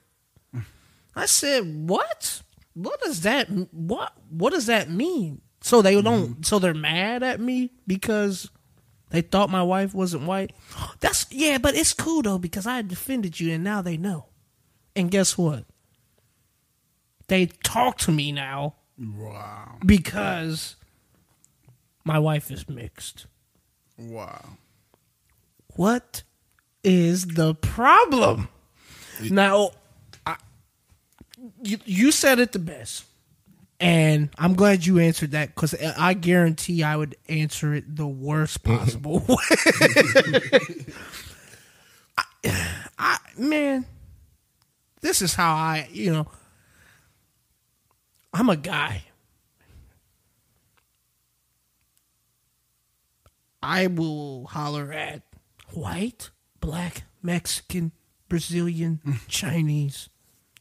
I 1.15 1.25
said, 1.25 1.89
"What? 1.89 2.43
What 2.75 3.01
does 3.01 3.21
that 3.21 3.47
what 3.71 4.13
what 4.29 4.53
does 4.53 4.67
that 4.67 4.89
mean?" 4.89 5.41
So 5.61 5.81
they 5.81 5.99
don't 5.99 6.29
mm-hmm. 6.29 6.43
so 6.43 6.59
they're 6.59 6.75
mad 6.75 7.23
at 7.23 7.39
me 7.39 7.71
because 7.87 8.49
they 9.09 9.21
thought 9.21 9.49
my 9.49 9.63
wife 9.63 9.95
wasn't 9.95 10.23
white. 10.27 10.51
That's 10.99 11.25
yeah, 11.31 11.57
but 11.57 11.75
it's 11.75 11.93
cool 11.93 12.21
though 12.21 12.37
because 12.37 12.67
I 12.67 12.83
defended 12.83 13.39
you 13.39 13.53
and 13.53 13.63
now 13.63 13.81
they 13.81 13.97
know. 13.97 14.27
And 14.95 15.09
guess 15.09 15.37
what? 15.37 15.65
They 17.27 17.47
talk 17.47 17.97
to 17.99 18.11
me 18.11 18.31
now 18.31 18.75
Wow, 18.97 19.77
because 19.85 20.75
my 22.07 22.17
wife 22.17 22.49
is 22.49 22.67
mixed. 22.69 23.27
wow. 23.97 24.57
What 25.75 26.23
is 26.83 27.27
the 27.27 27.53
problem? 27.53 28.47
Now, 29.29 29.71
I, 30.25 30.37
you, 31.61 31.77
you 31.85 32.11
said 32.11 32.39
it 32.39 32.53
the 32.53 32.59
best. 32.59 33.03
And 33.79 34.29
I'm 34.39 34.55
glad 34.55 34.87
you 34.87 34.97
answered 34.97 35.31
that 35.31 35.53
because 35.53 35.75
I 35.75 36.15
guarantee 36.15 36.81
I 36.81 36.95
would 36.95 37.15
answer 37.29 37.75
it 37.75 37.95
the 37.95 38.07
worst 38.07 38.63
possible 38.63 39.19
way. 39.27 39.35
I, 42.17 42.23
I, 42.97 43.17
man, 43.37 43.85
this 45.01 45.21
is 45.21 45.35
how 45.35 45.53
I, 45.53 45.87
you 45.91 46.11
know, 46.11 46.27
I'm 48.33 48.49
a 48.49 48.57
guy. 48.57 49.03
I 53.61 53.87
will 53.87 54.47
holler 54.47 54.93
at 54.93 55.23
white, 55.73 56.29
black, 56.59 57.03
Mexican, 57.21 57.91
Brazilian, 58.29 59.01
Chinese, 59.27 60.09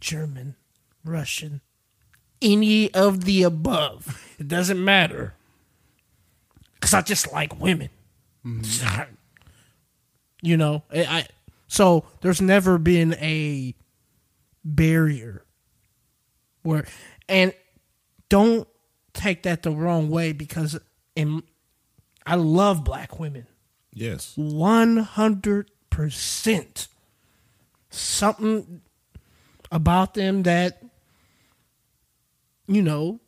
German, 0.01 0.57
Russian, 1.05 1.61
any 2.43 2.93
of 2.95 3.25
the 3.25 3.43
above. 3.43 4.23
It 4.39 4.49
doesn't 4.49 4.85
matter. 4.85 5.33
Because 6.75 6.93
I 6.93 7.01
just 7.01 7.33
like 7.33 7.59
women. 7.59 7.89
Mm-hmm. 8.45 9.13
You 10.43 10.59
know, 10.59 10.85
I, 10.93 11.05
I 11.05 11.27
so 11.67 12.05
there's 12.21 12.43
never 12.43 12.79
been 12.79 13.15
a 13.15 13.75
barrier 14.63 15.45
where 16.63 16.87
and 17.29 17.53
don't 18.29 18.69
take 19.13 19.45
that 19.45 19.63
the 19.63 19.71
wrong 19.71 20.11
way 20.11 20.33
because 20.33 20.79
in 21.17 21.43
I 22.27 22.35
love 22.35 22.83
black 22.85 23.19
women. 23.21 23.47
Yes. 23.93 24.35
100% 24.37 26.89
something 27.91 28.81
about 29.73 30.15
them 30.15 30.43
that 30.43 30.83
you 32.69 32.83
know 32.83 33.21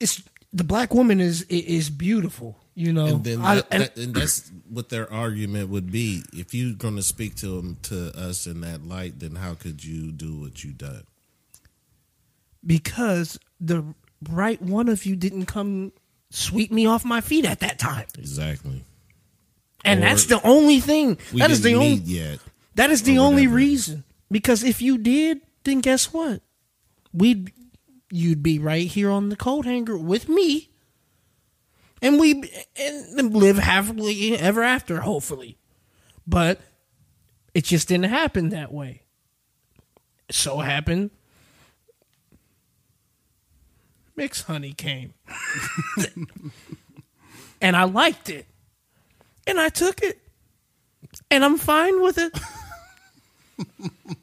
it's 0.00 0.20
the 0.52 0.64
black 0.64 0.92
woman 0.92 1.20
is 1.20 1.42
is 1.48 1.88
beautiful 1.88 2.58
you 2.74 2.92
know 2.92 3.06
And 3.06 3.24
then 3.24 3.40
I- 3.40 3.62
and- 3.70 3.82
that- 3.84 3.96
and 3.96 4.14
that's 4.14 4.50
what 4.68 4.88
their 4.90 5.10
argument 5.12 5.68
would 5.70 5.90
be. 5.90 6.22
If 6.32 6.52
you're 6.54 6.74
going 6.74 6.96
to 6.96 7.02
speak 7.02 7.34
to 7.36 7.56
them 7.56 7.76
to 7.84 8.12
us 8.18 8.46
in 8.46 8.60
that 8.62 8.84
light, 8.86 9.18
then 9.20 9.36
how 9.36 9.54
could 9.54 9.82
you 9.84 10.10
do 10.12 10.40
what 10.40 10.62
you 10.64 10.72
done? 10.72 11.04
because 12.64 13.38
the 13.60 13.82
right 14.30 14.62
one 14.62 14.88
of 14.88 15.04
you 15.04 15.16
didn't 15.16 15.46
come 15.46 15.90
sweep 16.34 16.72
me 16.72 16.86
off 16.86 17.04
my 17.04 17.20
feet 17.20 17.44
at 17.44 17.60
that 17.60 17.78
time 17.78 18.06
Exactly. 18.18 18.84
and 19.84 20.00
Or 20.00 20.02
that's 20.02 20.24
the 20.26 20.40
only 20.46 20.80
thing 20.80 21.18
that 21.34 21.50
is 21.50 21.60
the 21.62 21.74
only 21.74 21.94
yet. 21.94 22.38
That 22.74 22.90
is 22.90 23.02
the 23.02 23.18
only 23.18 23.42
whatever. 23.46 23.56
reason. 23.56 24.04
Because 24.30 24.64
if 24.64 24.80
you 24.80 24.96
did, 24.96 25.42
then 25.64 25.80
guess 25.80 26.12
what? 26.12 26.40
We'd 27.12 27.52
you'd 28.10 28.42
be 28.42 28.58
right 28.58 28.86
here 28.86 29.10
on 29.10 29.28
the 29.28 29.36
coat 29.36 29.66
hanger 29.66 29.96
with 29.98 30.28
me, 30.28 30.70
and 32.00 32.18
we 32.18 32.50
and 32.76 33.34
live 33.34 33.58
happily 33.58 34.36
ever 34.38 34.62
after, 34.62 35.00
hopefully. 35.00 35.58
But 36.26 36.60
it 37.52 37.64
just 37.64 37.88
didn't 37.88 38.06
happen 38.10 38.48
that 38.50 38.72
way. 38.72 39.02
It 40.28 40.34
so 40.34 40.60
happened. 40.60 41.10
Mixed 44.14 44.44
honey 44.44 44.72
came, 44.74 45.14
and 47.60 47.76
I 47.76 47.84
liked 47.84 48.28
it, 48.28 48.46
and 49.46 49.58
I 49.58 49.68
took 49.70 50.02
it, 50.02 50.18
and 51.30 51.42
I'm 51.44 51.56
fine 51.56 52.02
with 52.02 52.18
it. 52.18 52.38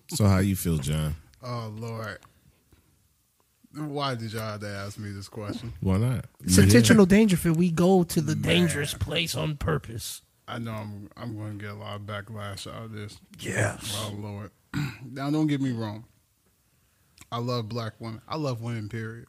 So 0.10 0.26
how 0.26 0.40
you 0.40 0.56
feel, 0.56 0.78
John? 0.78 1.16
Oh 1.44 1.74
Lord. 1.76 2.20
Why 3.76 4.16
did 4.16 4.34
y'all 4.34 4.42
have 4.42 4.60
to 4.62 4.68
ask 4.68 4.98
me 4.98 5.12
this 5.12 5.30
question? 5.30 5.74
Why 5.80 5.98
not? 5.98 6.26
It's 6.44 6.58
You 6.58 6.64
here. 6.64 6.70
intentional 6.70 7.06
danger 7.06 7.36
if 7.36 7.46
we 7.46 7.70
go 7.72 8.04
to 8.04 8.20
the 8.20 8.34
dangerous 8.36 8.94
place 8.96 9.36
on 9.36 9.58
purpose. 9.58 10.22
I 10.48 10.58
know 10.58 10.72
I'm 10.74 11.10
I'm 11.16 11.38
going 11.38 11.58
to 11.60 11.64
get 11.66 11.74
a 11.74 11.78
lot 11.78 11.96
of 11.96 12.02
backlash 12.02 12.68
out 12.68 12.86
of 12.86 12.92
this. 12.92 13.20
Yes. 13.40 13.96
Oh 13.96 14.14
Lord. 14.18 14.52
now 15.12 15.30
don't 15.30 15.48
get 15.48 15.62
me 15.62 15.72
wrong. 15.72 16.06
I 17.32 17.38
love 17.38 17.70
black 17.70 17.94
women. 18.00 18.22
I 18.28 18.38
love 18.38 18.62
women. 18.62 18.90
Period. 18.90 19.28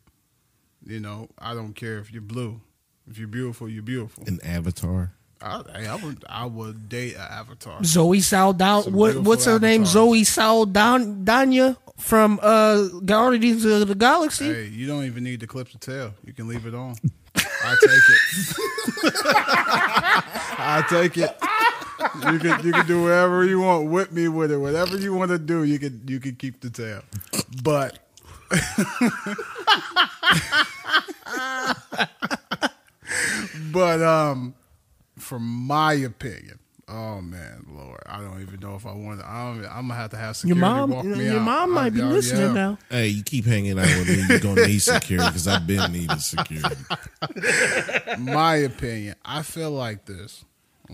You 0.84 1.00
know, 1.00 1.28
I 1.38 1.54
don't 1.54 1.74
care 1.74 1.98
if 1.98 2.12
you're 2.12 2.22
blue. 2.22 2.60
If 3.08 3.18
you're 3.18 3.28
beautiful, 3.28 3.68
you're 3.68 3.82
beautiful. 3.82 4.24
An 4.26 4.40
avatar. 4.44 5.12
I, 5.42 5.62
I 5.88 5.94
would 5.96 6.24
I 6.28 6.44
would 6.44 6.88
date 6.88 7.14
an 7.14 7.22
avatar. 7.22 7.82
Zoe 7.82 8.20
Saldana. 8.20 8.90
What, 8.90 9.18
what's 9.18 9.46
her 9.46 9.58
name? 9.58 9.86
Zoe 9.86 10.24
Saldana 10.24 11.04
Danya 11.06 11.76
from 11.96 12.38
uh, 12.42 12.82
Guardians 13.04 13.64
of 13.64 13.88
the 13.88 13.94
Galaxy. 13.94 14.52
Hey, 14.52 14.66
you 14.66 14.86
don't 14.86 15.04
even 15.04 15.24
need 15.24 15.40
to 15.40 15.46
clip 15.46 15.70
the 15.72 15.78
tail. 15.78 16.12
You 16.24 16.34
can 16.34 16.46
leave 16.46 16.66
it 16.66 16.74
on. 16.74 16.96
I 17.34 17.76
take 17.80 17.90
it. 17.90 19.14
I 20.58 20.84
take 20.88 21.16
it. 21.16 21.36
You 22.32 22.38
can 22.38 22.66
you 22.66 22.72
can 22.72 22.86
do 22.86 23.02
whatever 23.02 23.44
you 23.44 23.60
want 23.60 23.88
with 23.88 24.12
me 24.12 24.28
with 24.28 24.50
it. 24.52 24.58
Whatever 24.58 24.98
you 24.98 25.14
want 25.14 25.30
to 25.30 25.38
do, 25.38 25.64
you 25.64 25.78
can 25.78 26.02
you 26.06 26.20
can 26.20 26.34
keep 26.34 26.60
the 26.60 26.70
tail. 26.70 27.02
But 27.62 27.98
but 33.72 34.02
um 34.02 34.54
from 35.18 35.42
my 35.42 35.92
opinion, 35.94 36.58
oh 36.88 37.20
man, 37.20 37.66
Lord, 37.68 38.00
I 38.06 38.20
don't 38.20 38.40
even 38.40 38.60
know 38.60 38.74
if 38.74 38.86
I 38.86 38.92
want 38.92 39.20
to. 39.20 39.28
I 39.28 39.52
don't, 39.54 39.66
I'm 39.66 39.82
gonna 39.88 39.94
have 39.94 40.10
to 40.10 40.16
have 40.16 40.28
Your 40.28 40.34
security 40.56 40.60
mom, 40.60 40.90
walk 40.90 41.04
me 41.04 41.24
your 41.26 41.36
out. 41.40 41.42
mom 41.42 41.72
I- 41.78 41.82
might 41.82 41.94
be 41.94 42.02
I- 42.02 42.06
listening 42.06 42.42
yeah. 42.48 42.52
now. 42.52 42.78
Hey, 42.88 43.08
you 43.08 43.22
keep 43.22 43.44
hanging 43.44 43.78
out 43.78 43.86
with 43.86 44.08
me, 44.08 44.24
you're 44.28 44.38
gonna 44.40 44.66
need 44.66 44.78
security 44.80 45.28
because 45.28 45.46
I've 45.46 45.66
been 45.66 45.92
needing 45.92 46.18
security. 46.18 46.76
my 48.18 48.56
opinion, 48.56 49.16
I 49.24 49.42
feel 49.42 49.70
like 49.70 50.06
this. 50.06 50.44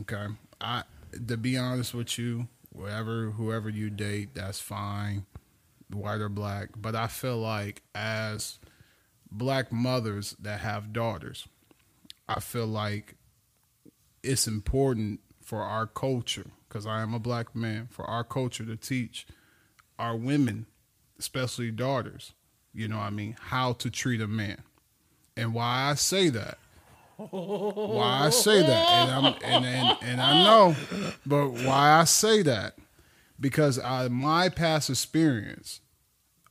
Okay, 0.01 0.27
I 0.61 0.83
to 1.29 1.37
be 1.37 1.57
honest 1.57 1.95
with 1.95 2.19
you, 2.19 2.49
whatever 2.73 3.31
whoever 3.31 3.71
you 3.71 3.91
date, 3.91 4.31
that's 4.35 4.61
fine, 4.61 5.25
white 5.91 6.21
or 6.21 6.29
black. 6.29 6.71
But 6.77 6.95
I 6.95 7.07
feel 7.07 7.39
like 7.39 7.83
as 7.95 8.59
black 9.31 9.73
mothers 9.73 10.37
that 10.41 10.61
have 10.61 10.93
daughters, 10.93 11.47
I 12.29 12.41
feel 12.41 12.67
like 12.67 13.17
it's 14.23 14.47
important 14.47 15.21
for 15.43 15.63
our 15.63 15.87
culture 15.87 16.47
because 16.69 16.87
I 16.87 17.03
am 17.03 17.15
a 17.15 17.19
black 17.19 17.55
man 17.55 17.89
for 17.91 18.05
our 18.05 18.25
culture 18.25 18.65
to 18.65 18.77
teach 18.77 19.27
our 19.99 20.17
women, 20.17 20.67
especially 21.19 21.71
daughters, 21.71 22.33
you 22.75 22.89
know 22.89 22.99
what 22.99 23.05
I 23.05 23.11
mean, 23.11 23.37
how 23.41 23.73
to 23.75 23.91
treat 23.91 24.21
a 24.21 24.27
man. 24.27 24.63
And 25.37 25.55
why 25.55 25.91
I 25.91 25.95
say 25.95 26.29
that 26.31 26.59
why 27.17 28.27
I 28.27 28.31
say 28.31 28.61
that, 28.61 28.89
and 28.89 29.27
and, 29.43 29.65
and 29.65 29.99
and 30.03 30.21
I 30.21 30.45
know, 30.45 30.77
but 31.25 31.49
why 31.49 31.93
I 31.93 32.05
say 32.05 32.43
that 32.43 32.75
because 33.39 33.79
I 33.79 34.09
my 34.09 34.49
past 34.49 34.91
experience, 34.91 35.81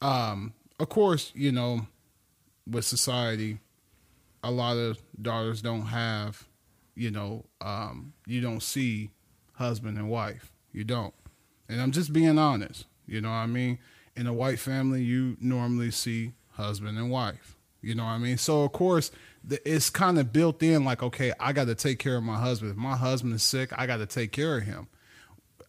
um, 0.01 0.53
of 0.79 0.89
course, 0.89 1.31
you 1.35 1.51
know, 1.51 1.87
with 2.69 2.85
society, 2.85 3.59
a 4.43 4.51
lot 4.51 4.77
of 4.77 4.99
daughters 5.21 5.61
don't 5.61 5.87
have, 5.87 6.47
you 6.95 7.11
know, 7.11 7.45
um, 7.61 8.13
you 8.25 8.41
don't 8.41 8.61
see 8.61 9.11
husband 9.53 9.97
and 9.97 10.09
wife, 10.09 10.51
you 10.71 10.83
don't, 10.83 11.13
and 11.69 11.81
I'm 11.81 11.91
just 11.91 12.13
being 12.13 12.37
honest, 12.37 12.85
you 13.05 13.21
know 13.21 13.29
what 13.29 13.35
I 13.35 13.47
mean. 13.47 13.79
In 14.15 14.27
a 14.27 14.33
white 14.33 14.59
family, 14.59 15.03
you 15.03 15.35
normally 15.41 15.91
see 15.91 16.33
husband 16.51 16.97
and 16.97 17.11
wife. 17.11 17.57
You 17.81 17.93
know 17.93 18.05
what 18.05 18.11
I 18.11 18.17
mean? 18.17 18.37
So 18.37 18.63
of 18.63 18.71
course, 18.71 19.11
it's 19.47 19.91
kind 19.91 20.17
of 20.17 20.33
built 20.33 20.63
in 20.63 20.83
like, 20.83 21.03
okay, 21.03 21.33
I 21.39 21.53
got 21.53 21.67
to 21.67 21.75
take 21.75 21.99
care 21.99 22.15
of 22.15 22.23
my 22.23 22.37
husband. 22.37 22.71
If 22.71 22.77
my 22.77 22.95
husband 22.95 23.33
is 23.35 23.43
sick, 23.43 23.71
I 23.77 23.85
got 23.85 23.97
to 23.97 24.07
take 24.07 24.31
care 24.31 24.57
of 24.57 24.63
him. 24.63 24.87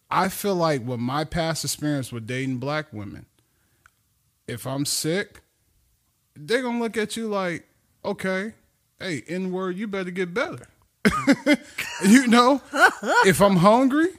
I 0.09 0.29
feel 0.29 0.55
like 0.55 0.85
with 0.85 0.99
my 0.99 1.23
past 1.23 1.63
experience 1.63 2.11
with 2.11 2.27
dating 2.27 2.57
black 2.57 2.93
women, 2.93 3.25
if 4.47 4.65
I'm 4.65 4.85
sick, 4.85 5.41
they're 6.35 6.61
gonna 6.61 6.79
look 6.79 6.97
at 6.97 7.17
you 7.17 7.27
like, 7.27 7.67
okay, 8.05 8.53
hey, 8.99 9.23
N 9.27 9.51
word, 9.51 9.77
you 9.77 9.87
better 9.87 10.11
get 10.11 10.33
better. 10.33 10.67
you 12.05 12.27
know, 12.27 12.61
if 13.25 13.41
I'm 13.41 13.57
hungry, 13.57 14.09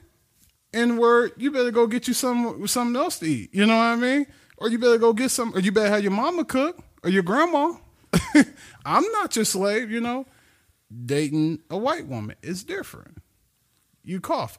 N 0.73 0.99
word, 0.99 1.33
you 1.37 1.51
better 1.51 1.71
go 1.71 1.87
get 1.87 2.07
you 2.07 2.15
some 2.15 2.67
something 2.67 3.01
else 3.01 3.19
to 3.21 3.27
eat. 3.27 3.55
You 3.55 3.67
know 3.67 3.77
what 3.77 3.85
I 3.85 3.97
mean? 3.97 4.27
Or 4.59 4.69
you 4.69 4.79
better 4.79 4.99
go 4.99 5.13
get 5.13 5.31
some, 5.31 5.55
or 5.55 5.61
you 5.61 5.73
better 5.73 5.89
have 5.89 6.03
your 6.03 6.13
mama 6.13 6.45
cook 6.45 6.79
or 7.03 7.11
your 7.11 7.23
grandma. 7.23 7.75
I'm 8.85 9.05
not 9.13 9.37
your 9.37 9.45
slave, 9.45 9.91
you 9.91 10.01
know. 10.01 10.27
Dating 11.05 11.61
a 11.71 11.77
white 11.77 12.07
woman 12.07 12.37
is 12.43 12.65
different. 12.65 13.19
You 14.03 14.21
cough. 14.21 14.59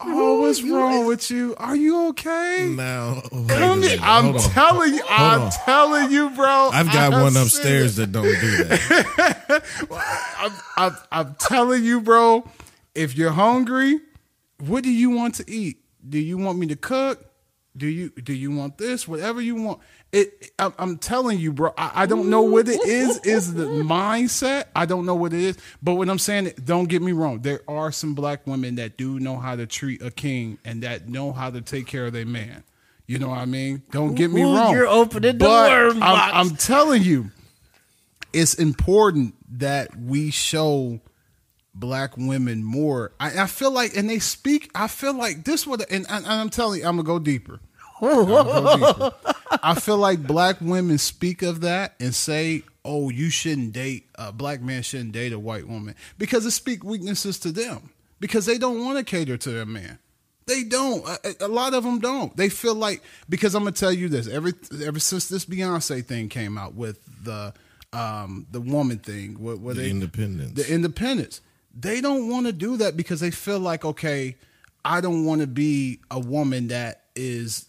Oh, 0.00 0.40
what's 0.40 0.62
wrong 0.62 1.06
with 1.06 1.30
you? 1.30 1.54
Are 1.58 1.76
you 1.76 2.08
okay? 2.08 2.72
Now, 2.74 3.22
Come 3.30 3.82
here. 3.82 3.98
I'm 4.02 4.24
Hold 4.24 4.36
on. 4.36 4.50
telling 4.50 4.94
you, 4.94 5.02
I'm 5.08 5.40
on. 5.42 5.50
telling 5.50 6.10
you, 6.10 6.30
bro. 6.30 6.70
I've 6.72 6.86
got 6.86 7.12
I've 7.12 7.22
one 7.22 7.36
upstairs 7.36 7.96
that 7.96 8.12
don't 8.12 8.24
do 8.24 8.64
that. 8.64 9.62
I'm, 10.38 10.52
I'm, 10.76 10.96
I'm 11.12 11.34
telling 11.38 11.84
you, 11.84 12.00
bro. 12.00 12.48
If 12.94 13.16
you're 13.16 13.32
hungry, 13.32 14.00
what 14.58 14.82
do 14.84 14.90
you 14.90 15.10
want 15.10 15.34
to 15.36 15.50
eat? 15.50 15.78
Do 16.08 16.18
you 16.18 16.38
want 16.38 16.58
me 16.58 16.66
to 16.68 16.76
cook? 16.76 17.22
Do 17.76 17.86
you 17.86 18.10
do 18.10 18.32
you 18.32 18.50
want 18.50 18.78
this? 18.78 19.06
Whatever 19.06 19.40
you 19.40 19.56
want. 19.56 19.80
It. 20.12 20.50
I'm, 20.58 20.72
I'm 20.78 20.98
telling 20.98 21.38
you, 21.38 21.52
bro. 21.52 21.74
I, 21.76 22.02
I 22.02 22.06
don't 22.06 22.30
know 22.30 22.42
what 22.42 22.68
it 22.68 22.80
is. 22.86 23.18
Is 23.18 23.54
the 23.54 23.64
mindset? 23.64 24.64
I 24.74 24.86
don't 24.86 25.04
know 25.04 25.14
what 25.14 25.32
it 25.32 25.40
is. 25.40 25.58
But 25.82 25.94
what 25.94 26.08
I'm 26.08 26.18
saying, 26.18 26.52
don't 26.64 26.88
get 26.88 27.02
me 27.02 27.12
wrong. 27.12 27.40
There 27.40 27.60
are 27.68 27.92
some 27.92 28.14
black 28.14 28.46
women 28.46 28.76
that 28.76 28.96
do 28.96 29.18
know 29.20 29.36
how 29.36 29.56
to 29.56 29.66
treat 29.66 30.00
a 30.02 30.10
king 30.10 30.58
and 30.64 30.82
that 30.82 31.08
know 31.08 31.32
how 31.32 31.50
to 31.50 31.60
take 31.60 31.86
care 31.86 32.06
of 32.06 32.12
their 32.12 32.26
man. 32.26 32.62
You 33.06 33.18
know 33.18 33.28
what 33.28 33.38
I 33.38 33.44
mean? 33.46 33.82
Don't 33.90 34.14
get 34.14 34.32
me 34.32 34.42
Ooh, 34.42 34.56
wrong. 34.56 34.72
you're 34.72 34.86
opening 34.88 35.38
the 35.38 35.44
But 35.44 35.70
worm 35.70 36.00
box. 36.00 36.32
I'm, 36.32 36.46
I'm 36.50 36.56
telling 36.56 37.02
you, 37.02 37.30
it's 38.32 38.54
important 38.54 39.34
that 39.58 39.96
we 39.96 40.30
show 40.30 41.00
black 41.78 42.16
women 42.16 42.64
more. 42.64 43.12
I, 43.20 43.42
I 43.42 43.46
feel 43.46 43.70
like, 43.70 43.96
and 43.96 44.08
they 44.08 44.18
speak. 44.18 44.70
I 44.74 44.88
feel 44.88 45.14
like 45.14 45.44
this 45.44 45.66
would, 45.66 45.84
and, 45.90 46.06
and 46.08 46.26
I'm 46.26 46.50
telling 46.50 46.80
you, 46.80 46.86
I'm 46.86 46.96
gonna 46.96 47.06
go 47.06 47.18
deeper. 47.18 47.60
I'm 48.00 48.08
gonna 48.26 48.44
go 48.44 48.76
deeper. 49.12 49.34
I 49.62 49.74
feel 49.74 49.98
like 49.98 50.26
black 50.26 50.60
women 50.60 50.98
speak 50.98 51.42
of 51.42 51.60
that 51.60 51.94
and 52.00 52.14
say, 52.14 52.62
"Oh, 52.84 53.10
you 53.10 53.30
shouldn't 53.30 53.72
date 53.72 54.06
a 54.16 54.32
black 54.32 54.60
man 54.60 54.82
shouldn't 54.82 55.12
date 55.12 55.32
a 55.32 55.38
white 55.38 55.66
woman 55.68 55.94
because 56.18 56.44
it 56.46 56.50
speak 56.52 56.82
weaknesses 56.84 57.38
to 57.40 57.52
them 57.52 57.90
because 58.20 58.46
they 58.46 58.58
don't 58.58 58.84
want 58.84 58.98
to 58.98 59.04
cater 59.04 59.36
to 59.36 59.50
their 59.50 59.66
man." 59.66 59.98
They 60.46 60.62
don't. 60.62 61.04
A, 61.08 61.46
a 61.46 61.48
lot 61.48 61.74
of 61.74 61.82
them 61.82 61.98
don't. 61.98 62.36
They 62.36 62.48
feel 62.48 62.74
like 62.76 63.02
because 63.28 63.54
I'm 63.56 63.64
gonna 63.64 63.72
tell 63.72 63.92
you 63.92 64.08
this. 64.08 64.28
Ever 64.28 64.52
ever 64.84 65.00
since 65.00 65.28
this 65.28 65.44
Beyonce 65.44 66.04
thing 66.04 66.28
came 66.28 66.56
out 66.56 66.74
with 66.74 67.00
the 67.24 67.52
um 67.92 68.46
the 68.50 68.60
woman 68.60 68.98
thing, 68.98 69.40
what, 69.40 69.58
what 69.58 69.74
The 69.76 69.82
they 69.82 69.90
independence. 69.90 70.52
the 70.52 70.72
independence. 70.72 71.40
They 71.78 72.00
don't 72.00 72.30
want 72.30 72.46
to 72.46 72.52
do 72.52 72.78
that 72.78 72.96
because 72.96 73.20
they 73.20 73.30
feel 73.30 73.60
like, 73.60 73.84
okay, 73.84 74.36
I 74.84 75.00
don't 75.00 75.26
want 75.26 75.42
to 75.42 75.46
be 75.46 76.00
a 76.10 76.18
woman 76.18 76.68
that 76.68 77.02
is 77.14 77.66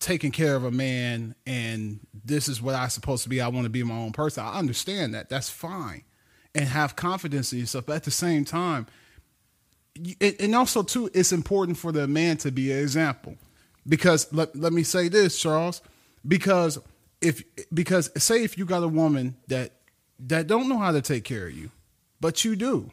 taking 0.00 0.32
care 0.32 0.56
of 0.56 0.64
a 0.64 0.70
man 0.70 1.34
and 1.46 2.00
this 2.24 2.48
is 2.48 2.60
what 2.60 2.74
I'm 2.74 2.90
supposed 2.90 3.22
to 3.22 3.28
be. 3.28 3.40
I 3.40 3.48
want 3.48 3.64
to 3.64 3.70
be 3.70 3.82
my 3.82 3.94
own 3.94 4.12
person. 4.12 4.44
I 4.44 4.58
understand 4.58 5.14
that. 5.14 5.28
That's 5.28 5.48
fine. 5.48 6.02
And 6.54 6.66
have 6.66 6.96
confidence 6.96 7.52
in 7.52 7.60
yourself. 7.60 7.86
But 7.86 7.96
at 7.96 8.04
the 8.04 8.10
same 8.10 8.44
time, 8.44 8.86
and 10.20 10.54
also 10.54 10.82
too, 10.82 11.10
it's 11.14 11.32
important 11.32 11.78
for 11.78 11.92
the 11.92 12.06
man 12.06 12.36
to 12.38 12.50
be 12.50 12.72
an 12.72 12.78
example. 12.78 13.36
Because 13.86 14.32
let, 14.32 14.54
let 14.56 14.72
me 14.72 14.82
say 14.82 15.08
this, 15.08 15.38
Charles, 15.38 15.80
because 16.26 16.78
if 17.20 17.42
because 17.72 18.10
say 18.22 18.42
if 18.42 18.58
you 18.58 18.64
got 18.64 18.82
a 18.82 18.88
woman 18.88 19.36
that 19.48 19.72
that 20.20 20.46
don't 20.46 20.68
know 20.68 20.78
how 20.78 20.92
to 20.92 21.02
take 21.02 21.24
care 21.24 21.46
of 21.46 21.52
you, 21.52 21.70
but 22.20 22.44
you 22.44 22.56
do. 22.56 22.90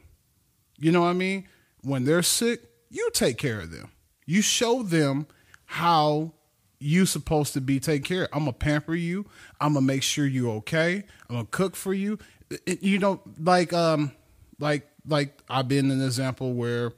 You 0.81 0.91
know 0.91 1.01
what 1.01 1.09
I 1.09 1.13
mean? 1.13 1.47
When 1.83 2.03
they're 2.05 2.23
sick, 2.23 2.61
you 2.89 3.09
take 3.13 3.37
care 3.37 3.61
of 3.61 3.71
them. 3.71 3.91
You 4.25 4.41
show 4.41 4.83
them 4.83 5.27
how 5.65 6.33
you 6.79 7.05
supposed 7.05 7.53
to 7.53 7.61
be 7.61 7.79
taken 7.79 8.03
care 8.03 8.23
of. 8.23 8.29
I'm 8.33 8.39
gonna 8.39 8.53
pamper 8.53 8.95
you. 8.95 9.25
I'm 9.61 9.75
gonna 9.75 9.85
make 9.85 10.03
sure 10.03 10.25
you're 10.25 10.51
okay. 10.57 11.03
I'm 11.29 11.35
gonna 11.35 11.47
cook 11.51 11.75
for 11.75 11.93
you. 11.93 12.17
You 12.65 12.99
know, 12.99 13.21
like 13.39 13.71
um, 13.71 14.11
like 14.59 14.87
like 15.07 15.41
I've 15.49 15.67
been 15.67 15.91
an 15.91 16.01
example 16.01 16.53
where, 16.53 16.91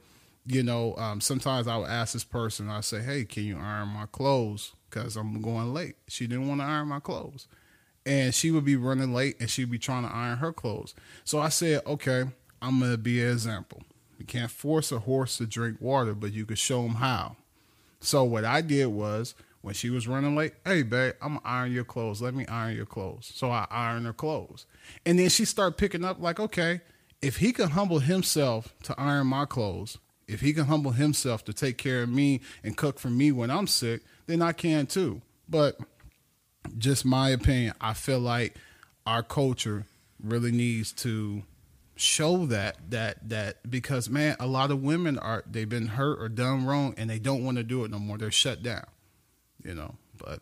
you 0.46 0.62
know, 0.62 0.96
um, 0.96 1.20
sometimes 1.20 1.68
I 1.68 1.76
would 1.76 1.88
ask 1.90 2.14
this 2.14 2.24
person. 2.24 2.70
I 2.70 2.80
say, 2.80 3.02
"Hey, 3.02 3.24
can 3.24 3.44
you 3.44 3.58
iron 3.58 3.88
my 3.88 4.06
clothes? 4.06 4.72
Because 4.88 5.16
I'm 5.16 5.42
going 5.42 5.74
late." 5.74 5.96
She 6.08 6.26
didn't 6.26 6.48
want 6.48 6.60
to 6.62 6.64
iron 6.66 6.88
my 6.88 7.00
clothes, 7.00 7.46
and 8.06 8.34
she 8.34 8.50
would 8.50 8.64
be 8.64 8.76
running 8.76 9.12
late, 9.12 9.36
and 9.38 9.50
she'd 9.50 9.70
be 9.70 9.78
trying 9.78 10.04
to 10.04 10.14
iron 10.14 10.38
her 10.38 10.52
clothes. 10.52 10.94
So 11.24 11.38
I 11.38 11.50
said, 11.50 11.82
"Okay, 11.86 12.24
I'm 12.64 12.80
gonna 12.80 12.96
be 12.96 13.22
an 13.22 13.30
example. 13.30 13.82
You 14.18 14.24
can't 14.24 14.50
force 14.50 14.90
a 14.90 15.00
horse 15.00 15.36
to 15.38 15.46
drink 15.46 15.80
water, 15.80 16.14
but 16.14 16.32
you 16.32 16.46
can 16.46 16.56
show 16.56 16.82
him 16.84 16.94
how." 16.94 17.36
So 18.00 18.24
what 18.24 18.44
I 18.44 18.60
did 18.60 18.86
was 18.86 19.34
when 19.60 19.74
she 19.74 19.88
was 19.88 20.06
running 20.06 20.36
late, 20.36 20.52
hey 20.64 20.82
babe, 20.82 21.14
I'm 21.22 21.34
gonna 21.34 21.40
iron 21.44 21.72
your 21.72 21.84
clothes. 21.84 22.20
Let 22.20 22.34
me 22.34 22.46
iron 22.46 22.76
your 22.76 22.86
clothes. 22.86 23.32
So 23.34 23.50
I 23.50 23.66
iron 23.70 24.04
her 24.04 24.12
clothes. 24.12 24.66
And 25.06 25.18
then 25.18 25.30
she 25.30 25.44
started 25.44 25.78
picking 25.78 26.04
up 26.04 26.20
like, 26.20 26.38
okay, 26.38 26.82
if 27.22 27.38
he 27.38 27.52
can 27.52 27.70
humble 27.70 28.00
himself 28.00 28.74
to 28.82 28.94
iron 29.00 29.28
my 29.28 29.46
clothes, 29.46 29.96
if 30.28 30.40
he 30.42 30.52
can 30.52 30.66
humble 30.66 30.92
himself 30.92 31.44
to 31.46 31.52
take 31.52 31.78
care 31.78 32.02
of 32.02 32.10
me 32.10 32.40
and 32.62 32.76
cook 32.76 32.98
for 32.98 33.08
me 33.08 33.32
when 33.32 33.50
I'm 33.50 33.66
sick, 33.66 34.02
then 34.26 34.42
I 34.42 34.52
can 34.52 34.86
too. 34.86 35.22
But 35.48 35.78
just 36.76 37.04
my 37.04 37.30
opinion, 37.30 37.74
I 37.80 37.94
feel 37.94 38.20
like 38.20 38.56
our 39.06 39.22
culture 39.22 39.86
really 40.22 40.52
needs 40.52 40.92
to 40.92 41.42
show 41.96 42.46
that 42.46 42.76
that 42.90 43.28
that 43.28 43.70
because 43.70 44.10
man 44.10 44.36
a 44.40 44.46
lot 44.46 44.70
of 44.70 44.82
women 44.82 45.18
are 45.18 45.44
they've 45.46 45.68
been 45.68 45.86
hurt 45.86 46.20
or 46.20 46.28
done 46.28 46.66
wrong 46.66 46.94
and 46.96 47.08
they 47.08 47.18
don't 47.18 47.44
want 47.44 47.56
to 47.56 47.62
do 47.62 47.84
it 47.84 47.90
no 47.90 47.98
more. 47.98 48.18
They're 48.18 48.30
shut 48.30 48.62
down 48.62 48.86
you 49.62 49.74
know 49.74 49.94
but 50.16 50.40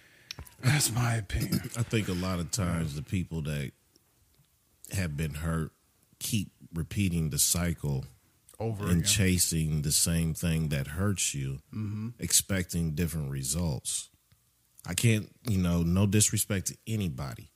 that's 0.62 0.92
my 0.92 1.14
opinion. 1.14 1.70
I 1.76 1.82
think 1.82 2.08
a 2.08 2.12
lot 2.12 2.40
of 2.40 2.50
times 2.50 2.94
the 2.94 3.02
people 3.02 3.42
that 3.42 3.72
have 4.92 5.16
been 5.16 5.34
hurt 5.34 5.72
keep 6.18 6.50
repeating 6.74 7.30
the 7.30 7.38
cycle 7.38 8.04
over 8.58 8.84
and 8.84 8.92
again. 8.92 9.04
chasing 9.04 9.82
the 9.82 9.92
same 9.92 10.34
thing 10.34 10.68
that 10.68 10.88
hurts 10.88 11.34
you, 11.34 11.60
mm-hmm. 11.74 12.08
expecting 12.18 12.94
different 12.94 13.30
results. 13.30 14.10
I 14.86 14.94
can't, 14.94 15.30
you 15.48 15.58
know, 15.58 15.82
no 15.82 16.06
disrespect 16.06 16.68
to 16.68 16.76
anybody. 16.86 17.50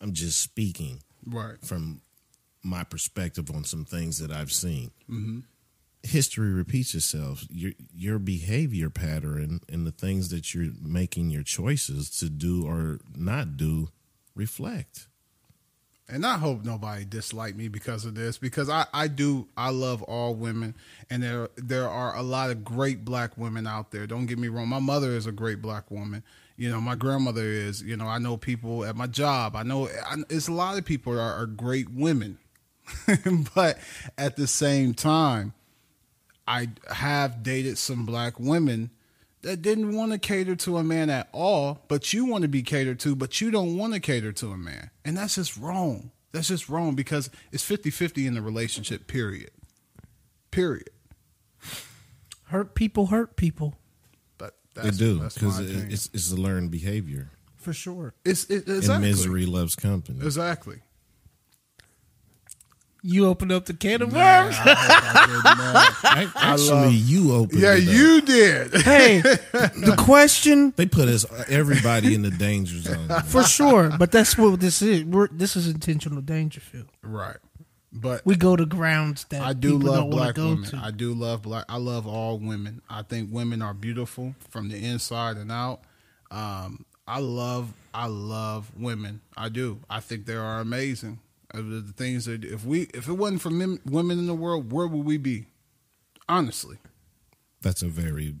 I'm 0.00 0.12
just 0.12 0.40
speaking 0.40 1.02
right. 1.26 1.60
from 1.62 2.00
my 2.66 2.84
perspective 2.84 3.50
on 3.50 3.64
some 3.64 3.84
things 3.84 4.18
that 4.18 4.30
I've 4.30 4.52
seen. 4.52 4.90
Mm-hmm. 5.10 5.40
History 6.02 6.52
repeats 6.52 6.94
itself. 6.94 7.44
Your 7.50 7.72
your 7.94 8.18
behavior 8.18 8.90
pattern 8.90 9.60
and 9.68 9.86
the 9.86 9.90
things 9.92 10.28
that 10.28 10.54
you're 10.54 10.72
making 10.80 11.30
your 11.30 11.42
choices 11.42 12.10
to 12.20 12.28
do 12.28 12.66
or 12.66 13.00
not 13.16 13.56
do 13.56 13.88
reflect. 14.34 15.08
and 16.08 16.24
I 16.24 16.38
hope 16.38 16.64
nobody 16.64 17.04
dislike 17.04 17.56
me 17.56 17.66
because 17.68 18.04
of 18.04 18.14
this 18.14 18.38
because 18.38 18.68
I, 18.68 18.86
I 18.94 19.08
do 19.08 19.48
I 19.56 19.70
love 19.70 20.02
all 20.04 20.34
women 20.34 20.76
and 21.10 21.22
there 21.22 21.48
there 21.56 21.88
are 21.88 22.14
a 22.16 22.22
lot 22.22 22.50
of 22.50 22.62
great 22.64 23.04
black 23.04 23.36
women 23.36 23.66
out 23.66 23.90
there. 23.90 24.06
Don't 24.06 24.26
get 24.26 24.38
me 24.38 24.48
wrong. 24.48 24.68
My 24.68 24.78
mother 24.78 25.10
is 25.10 25.26
a 25.26 25.32
great 25.32 25.60
black 25.60 25.90
woman. 25.90 26.22
You 26.56 26.70
know, 26.70 26.80
my 26.80 26.94
grandmother 26.94 27.42
is. 27.44 27.82
You 27.82 27.96
know, 27.96 28.06
I 28.06 28.18
know 28.18 28.36
people 28.36 28.84
at 28.84 28.96
my 28.96 29.06
job. 29.08 29.56
I 29.56 29.62
know 29.62 29.88
I, 29.88 30.16
it's 30.30 30.48
a 30.48 30.52
lot 30.52 30.78
of 30.78 30.84
people 30.84 31.12
are, 31.12 31.32
are 31.42 31.46
great 31.46 31.90
women, 31.90 32.38
but 33.54 33.78
at 34.16 34.36
the 34.36 34.46
same 34.46 34.94
time, 34.94 35.54
I 36.46 36.68
have 36.90 37.42
dated 37.42 37.78
some 37.78 38.06
black 38.06 38.38
women 38.38 38.90
that 39.42 39.62
didn't 39.62 39.94
want 39.94 40.12
to 40.12 40.18
cater 40.18 40.56
to 40.56 40.76
a 40.76 40.84
man 40.84 41.10
at 41.10 41.28
all, 41.32 41.84
but 41.88 42.12
you 42.12 42.24
want 42.24 42.42
to 42.42 42.48
be 42.48 42.62
catered 42.62 42.98
to, 43.00 43.14
but 43.14 43.40
you 43.40 43.50
don't 43.50 43.76
want 43.76 43.94
to 43.94 44.00
cater 44.00 44.32
to 44.32 44.50
a 44.50 44.56
man. 44.56 44.90
And 45.04 45.16
that's 45.16 45.36
just 45.36 45.56
wrong. 45.56 46.10
That's 46.32 46.48
just 46.48 46.68
wrong 46.68 46.94
because 46.94 47.30
it's 47.52 47.62
50 47.62 47.90
50 47.90 48.26
in 48.26 48.34
the 48.34 48.42
relationship, 48.42 49.06
period. 49.06 49.50
Period. 50.50 50.90
hurt 52.44 52.74
people 52.74 53.06
hurt 53.06 53.36
people 53.36 53.76
But 54.38 54.54
They 54.74 54.90
do 54.90 55.20
because 55.20 55.60
my 55.60 55.66
it's 55.66 56.08
it's 56.12 56.32
a 56.32 56.36
learned 56.36 56.70
behavior, 56.70 57.30
for 57.56 57.72
sure. 57.72 58.14
It's, 58.24 58.44
it, 58.44 58.66
and 58.66 58.76
exactly. 58.78 59.08
misery 59.08 59.46
loves 59.46 59.76
company. 59.76 60.24
Exactly. 60.24 60.80
You 63.06 63.26
opened 63.28 63.52
up 63.52 63.66
the 63.66 63.74
can 63.74 64.02
of 64.02 64.12
Nah, 64.12 64.18
worms. 64.44 64.56
I 64.58 64.64
I 66.04 66.24
did. 66.24 66.32
I- 66.34 66.52
Actually, 66.52 66.94
you 66.94 67.32
opened. 67.34 67.60
yeah, 67.60 67.74
it 67.74 67.86
up. 67.88 67.94
you 67.94 68.20
did. 68.22 68.74
hey, 68.82 69.20
the 69.52 69.94
question 69.98 70.72
They 70.76 70.86
put 70.86 71.08
us 71.08 71.24
everybody 71.48 72.14
in 72.14 72.22
the 72.22 72.30
danger 72.30 72.78
zone. 72.80 73.08
for 73.26 73.44
sure, 73.44 73.96
but 73.98 74.10
that's 74.12 74.36
what 74.36 74.58
this 74.60 74.82
is. 74.82 75.04
We're 75.04 75.28
this 75.28 75.56
is 75.56 75.68
intentional 75.68 76.20
Dangerfield. 76.20 76.88
right. 77.02 77.36
But 77.92 78.26
We 78.26 78.36
go 78.36 78.56
to 78.56 78.66
grounds 78.66 79.24
that 79.30 79.40
I 79.40 79.54
do 79.54 79.78
people 79.78 79.88
love 79.92 79.96
don't 80.00 80.10
want 80.10 80.22
black 80.22 80.34
go 80.34 80.48
women. 80.50 80.64
to. 80.70 80.76
I 80.76 80.90
do 80.90 81.14
love 81.14 81.40
black. 81.42 81.64
I 81.68 81.78
love 81.78 82.06
all 82.06 82.36
women. 82.38 82.82
I 82.90 83.00
think 83.02 83.32
women 83.32 83.62
are 83.62 83.72
beautiful 83.72 84.34
from 84.50 84.68
the 84.68 84.76
inside 84.84 85.38
and 85.38 85.50
out. 85.50 85.80
Um, 86.30 86.84
I 87.08 87.20
love, 87.20 87.72
I 87.94 88.06
love 88.08 88.70
women. 88.76 89.22
I 89.34 89.48
do. 89.48 89.78
I 89.88 90.00
think 90.00 90.26
they 90.26 90.34
are 90.34 90.60
amazing. 90.60 91.20
Uh, 91.56 91.62
The 91.62 91.92
things 91.96 92.26
that 92.26 92.44
if 92.44 92.64
we, 92.64 92.82
if 92.94 93.08
it 93.08 93.12
wasn't 93.14 93.40
for 93.40 93.50
men, 93.50 93.78
women 93.86 94.18
in 94.18 94.26
the 94.26 94.34
world, 94.34 94.70
where 94.72 94.86
would 94.86 95.04
we 95.06 95.16
be? 95.16 95.46
Honestly, 96.28 96.76
That's 97.62 97.82
a 97.82 97.88
very 97.88 98.34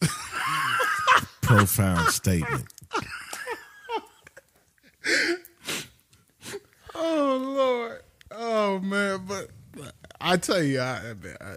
profound 1.42 2.08
statement. 2.10 2.66
Oh 6.94 7.36
Lord. 7.56 8.02
Oh 8.30 8.78
man, 8.80 9.24
but, 9.26 9.48
but 9.72 9.92
I 10.20 10.36
tell 10.36 10.62
you, 10.62 10.80
I, 10.80 11.14
I, 11.40 11.56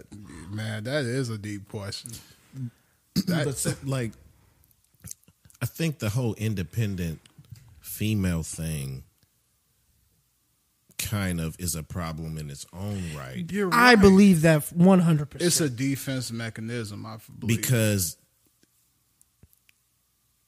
man, 0.49 0.85
that 0.85 1.05
is 1.05 1.29
a 1.29 1.37
deep 1.37 1.67
question. 1.69 2.11
That- 3.25 3.25
But 3.45 3.57
so, 3.57 3.73
like, 3.83 4.13
I 5.61 5.65
think 5.65 5.99
the 5.99 6.09
whole 6.09 6.33
independent 6.35 7.19
female 7.81 8.43
thing 8.43 9.03
kind 11.03 11.39
of 11.39 11.55
is 11.59 11.75
a 11.75 11.83
problem 11.83 12.37
in 12.37 12.49
its 12.49 12.65
own 12.73 13.03
right 13.15 13.51
You're 13.51 13.69
I 13.73 13.95
believe 13.95 14.41
that 14.41 14.61
100%. 14.61 15.41
it's 15.41 15.61
a 15.61 15.69
defense 15.69 16.31
mechanism. 16.31 17.05
I 17.05 17.17
believe 17.39 17.57
because 17.57 18.17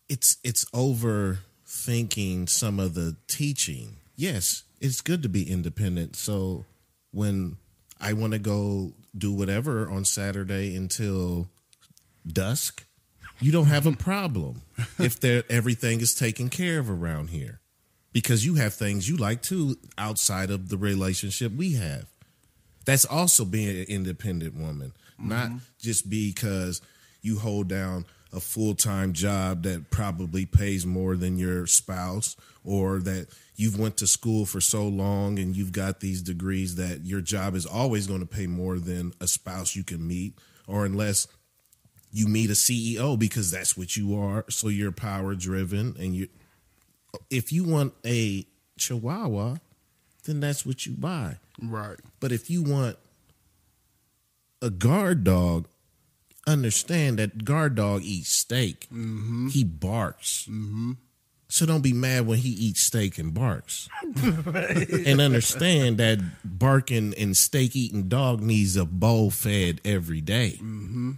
it's 0.09 0.37
it's 0.43 0.65
overthinking 0.65 2.49
some 2.49 2.79
of 2.79 2.93
the 2.93 3.15
teaching. 3.27 3.97
Yes, 4.15 4.63
it's 4.79 5.01
good 5.01 5.23
to 5.23 5.29
be 5.29 5.49
independent. 5.49 6.15
So 6.15 6.65
when 7.11 7.57
I 7.99 8.13
want 8.13 8.33
to 8.33 8.39
go 8.39 8.93
do 9.17 9.33
whatever 9.33 9.89
on 9.89 10.05
Saturday 10.05 10.75
until 10.75 11.49
dusk, 12.25 12.85
you 13.39 13.51
don't 13.51 13.67
have 13.67 13.85
a 13.85 13.93
problem 13.93 14.61
if 14.99 15.23
everything 15.23 16.01
is 16.01 16.13
taken 16.13 16.49
care 16.49 16.79
of 16.79 16.89
around 16.89 17.29
here 17.29 17.59
because 18.15 18.45
you 18.45 18.55
have 18.55 18.73
things 18.73 19.09
you 19.09 19.17
like 19.17 19.41
too 19.41 19.75
outside 19.97 20.49
of 20.49 20.69
the 20.69 20.77
relationship 20.77 21.51
we 21.51 21.73
have. 21.73 22.05
That's 22.85 23.03
also 23.03 23.43
being 23.43 23.67
an 23.67 23.85
independent 23.89 24.55
woman, 24.55 24.93
not 25.19 25.47
mm-hmm. 25.47 25.57
just 25.81 26.09
because 26.09 26.81
you 27.21 27.39
hold 27.39 27.67
down 27.67 28.05
a 28.31 28.39
full 28.39 28.73
time 28.73 29.11
job 29.11 29.63
that 29.63 29.91
probably 29.91 30.45
pays 30.45 30.85
more 30.85 31.17
than 31.17 31.37
your 31.37 31.67
spouse, 31.67 32.37
or 32.63 32.99
that 32.99 33.27
you've 33.57 33.77
went 33.77 33.97
to 33.97 34.07
school 34.07 34.45
for 34.45 34.61
so 34.61 34.87
long 34.87 35.37
and 35.37 35.53
you've 35.53 35.73
got 35.73 35.99
these 35.99 36.21
degrees 36.21 36.75
that 36.75 37.03
your 37.03 37.19
job 37.19 37.53
is 37.53 37.65
always 37.65 38.07
going 38.07 38.21
to 38.21 38.25
pay 38.25 38.47
more 38.47 38.79
than 38.79 39.11
a 39.19 39.27
spouse 39.27 39.75
you 39.75 39.83
can 39.83 40.07
meet, 40.07 40.39
or 40.67 40.85
unless 40.85 41.27
you 42.13 42.29
meet 42.29 42.49
a 42.49 42.53
CEO 42.53 43.19
because 43.19 43.51
that's 43.51 43.75
what 43.75 43.97
you 43.97 44.17
are, 44.17 44.45
so 44.49 44.69
you're 44.69 44.93
power 44.93 45.35
driven 45.35 45.97
and 45.99 46.15
you 46.15 46.29
if 47.29 47.51
you 47.51 47.63
want 47.63 47.93
a 48.05 48.45
chihuahua, 48.77 49.57
then 50.25 50.39
that's 50.39 50.65
what 50.65 50.85
you 50.85 50.93
buy. 50.93 51.37
Right. 51.61 51.97
But 52.19 52.31
if 52.31 52.49
you 52.49 52.63
want 52.63 52.97
a 54.61 54.69
guard 54.69 55.23
dog, 55.23 55.67
understand 56.47 57.19
that 57.19 57.45
guard 57.45 57.75
dog 57.75 58.03
eats 58.03 58.29
steak. 58.29 58.87
Mm-hmm. 58.91 59.49
He 59.49 59.63
barks. 59.63 60.47
Mm-hmm. 60.49 60.93
So 61.47 61.65
don't 61.65 61.81
be 61.81 61.93
mad 61.93 62.27
when 62.27 62.39
he 62.39 62.49
eats 62.49 62.81
steak 62.81 63.17
and 63.17 63.33
barks. 63.33 63.87
and 64.03 65.21
understand 65.21 65.99
that 65.99 66.19
barking 66.43 67.13
and 67.17 67.37
steak 67.37 67.75
eating 67.75 68.07
dog 68.09 68.41
needs 68.41 68.75
a 68.75 68.85
bowl 68.85 69.29
fed 69.29 69.79
every 69.85 70.21
day. 70.21 70.57
Mm-hmm. 70.57 71.11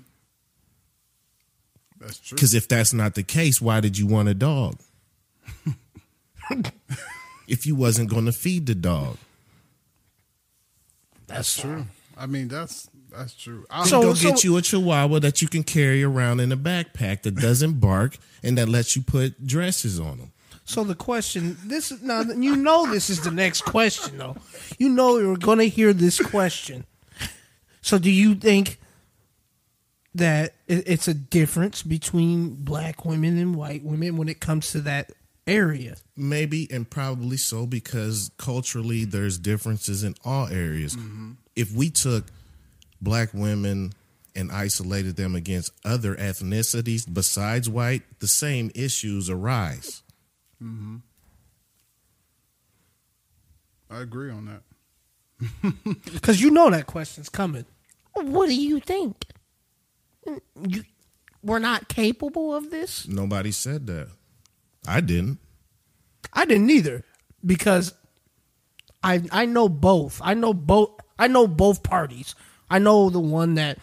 That's 2.00 2.20
true. 2.20 2.36
Because 2.36 2.54
if 2.54 2.68
that's 2.68 2.94
not 2.94 3.16
the 3.16 3.24
case, 3.24 3.62
why 3.62 3.80
did 3.80 3.98
you 3.98 4.06
want 4.06 4.30
a 4.30 4.34
dog? 4.34 4.78
if 7.48 7.66
you 7.66 7.76
wasn't 7.76 8.10
going 8.10 8.26
to 8.26 8.32
feed 8.32 8.66
the 8.66 8.76
dog. 8.76 9.18
That's 11.28 11.60
true. 11.60 11.86
I 12.18 12.26
mean, 12.26 12.48
that's 12.48 12.90
that's 13.12 13.34
true. 13.36 13.66
I, 13.70 13.80
Then 13.82 13.88
So- 13.90 14.02
go 14.02 14.14
so- 14.14 14.30
get 14.32 14.44
you 14.44 14.58
a 14.58 14.62
chihuahua 14.62 15.20
that 15.20 15.42
you 15.42 15.48
can 15.48 15.64
carry 15.64 16.04
around 16.04 16.40
in 16.40 16.52
a 16.52 16.58
backpack 16.58 17.24
that 17.24 17.36
doesn't 17.36 17.80
bark 17.80 18.18
and 18.44 18.58
that 18.58 18.70
lets 18.70 18.96
you 18.96 19.02
put 19.02 19.46
dresses 19.46 20.00
on 20.00 20.18
them. 20.20 20.32
So 20.66 20.84
the 20.84 20.96
question, 20.96 21.58
this 21.64 21.92
is 21.94 22.02
now 22.02 22.22
you 22.24 22.56
know 22.58 22.92
this 22.92 23.10
is 23.10 23.22
the 23.22 23.32
next 23.32 23.62
question 23.62 24.18
though. 24.18 24.36
You 24.78 24.90
know 24.90 25.18
you're 25.18 25.38
gonna 25.38 25.64
hear 25.66 25.94
this 25.94 26.20
question. 26.20 26.86
So 27.82 27.98
do 27.98 28.12
you 28.12 28.36
think 28.36 28.78
that 30.14 30.56
it's 30.68 31.08
a 31.08 31.14
difference 31.14 31.84
between 31.84 32.56
black 32.56 33.06
women 33.06 33.38
and 33.38 33.56
white 33.56 33.84
women 33.84 34.18
when 34.18 34.28
it 34.28 34.42
comes 34.42 34.72
to 34.72 34.82
that 34.82 35.12
area? 35.48 35.96
Maybe 36.16 36.68
and 36.72 36.90
probably 36.90 37.38
so 37.38 37.66
because 37.66 38.32
culturally 38.38 39.06
there's 39.06 39.38
differences 39.38 40.04
in 40.04 40.16
all 40.24 40.48
areas. 40.48 40.96
Mm-hmm. 40.96 41.32
If 41.56 41.72
we 41.72 41.90
took 41.90 42.26
black 43.02 43.34
women 43.34 43.94
and 44.36 44.52
isolated 44.52 45.16
them 45.16 45.36
against 45.36 45.72
other 45.84 46.16
ethnicities 46.16 47.12
besides 47.12 47.70
white, 47.70 48.04
the 48.20 48.28
same 48.28 48.72
issues 48.76 49.30
arise. 49.30 50.04
Mm-hmm. 50.62 50.98
I 53.90 54.02
agree 54.02 54.32
on 54.32 54.46
that. 54.46 54.62
Because 56.14 56.42
you 56.42 56.52
know 56.52 56.70
that 56.70 56.88
question's 56.88 57.30
coming. 57.30 57.66
What 58.14 58.48
do 58.48 58.56
you 58.56 58.80
think? 58.80 59.24
You, 60.68 60.84
we're 61.44 61.60
not 61.60 61.88
capable 61.88 62.54
of 62.54 62.72
this. 62.72 63.08
Nobody 63.08 63.52
said 63.52 63.88
that. 63.88 64.10
I 64.88 65.02
didn't. 65.02 65.40
I 66.34 66.46
didn't 66.46 66.70
either 66.70 67.04
because 67.46 67.94
I 69.04 69.22
I 69.32 69.46
know 69.46 69.70
both. 69.70 70.22
I 70.24 70.34
know 70.34 70.54
both. 70.54 70.92
I 71.20 71.28
know 71.28 71.48
both 71.48 71.84
parties. 71.84 72.36
I 72.70 72.80
know 72.80 73.10
the 73.10 73.20
one 73.20 73.56
that 73.56 73.80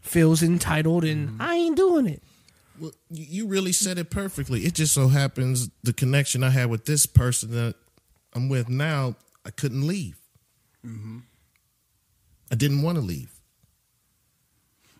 feels 0.00 0.42
entitled 0.42 1.04
and 1.04 1.30
mm-hmm. 1.30 1.42
I 1.42 1.54
ain't 1.54 1.76
doing 1.76 2.06
it. 2.06 2.22
Well, 2.78 2.92
you 3.10 3.26
you 3.28 3.46
really 3.46 3.72
said 3.72 3.98
it 3.98 4.10
perfectly. 4.10 4.62
It 4.62 4.74
just 4.74 4.92
so 4.92 5.08
happens 5.08 5.70
the 5.82 5.92
connection 5.92 6.42
I 6.42 6.50
had 6.50 6.70
with 6.70 6.86
this 6.86 7.06
person 7.06 7.52
that 7.52 7.76
I'm 8.32 8.48
with 8.48 8.68
now, 8.68 9.14
I 9.46 9.50
couldn't 9.50 9.86
leave. 9.86 10.16
Mm-hmm. 10.84 11.18
I 12.50 12.54
didn't 12.56 12.82
want 12.82 12.96
to 12.96 13.02
leave. 13.02 13.40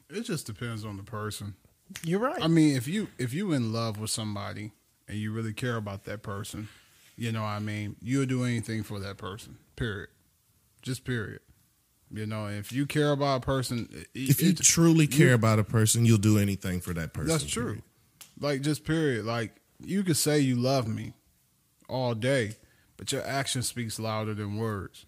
It 0.09 0.23
just 0.23 0.47
depends 0.47 0.85
on 0.85 0.97
the 0.97 1.03
person. 1.03 1.55
You're 2.03 2.21
right. 2.21 2.43
I 2.43 2.49
mean, 2.49 2.77
if 2.77 2.87
you 2.89 3.09
if 3.19 3.33
you 3.33 3.53
in 3.53 3.73
love 3.73 3.99
with 3.99 4.11
somebody 4.11 4.73
and 5.09 5.19
you 5.19 5.33
really 5.33 5.53
care 5.53 5.77
about 5.77 6.05
that 6.05 6.23
person, 6.23 6.69
you 7.17 7.31
know, 7.33 7.43
what 7.43 7.49
I 7.49 7.59
mean, 7.61 7.97
you'll 8.01 8.27
do 8.27 8.45
anything 8.45 8.83
for 8.83 8.99
that 9.01 9.17
person. 9.19 9.59
Period. 9.77 10.09
Just 10.83 11.05
period. 11.05 11.41
You 12.11 12.27
know, 12.27 12.47
if 12.47 12.73
you 12.73 12.87
care 12.87 13.11
about 13.13 13.39
a 13.43 13.45
person, 13.47 13.89
it- 13.93 14.09
If 14.15 14.43
you 14.43 14.51
it- 14.51 14.61
truly 14.61 15.07
care 15.07 15.33
about 15.35 15.59
a 15.59 15.65
person, 15.65 16.05
you'll 16.05 16.19
do 16.19 16.39
anything 16.39 16.81
for 16.81 16.93
that 16.95 17.13
person. 17.13 17.29
That's 17.29 17.45
true. 17.45 17.83
Like 18.39 18.61
just 18.63 18.85
period. 18.85 19.25
Like 19.25 19.57
you 19.85 20.03
could 20.05 20.17
say 20.17 20.39
you 20.41 20.57
love 20.57 20.87
me 20.87 21.15
all 21.89 22.15
day, 22.15 22.57
but 22.97 23.11
your 23.13 23.25
action 23.27 23.63
speaks 23.63 23.99
louder 23.99 24.35
than 24.35 24.57
words. 24.57 25.07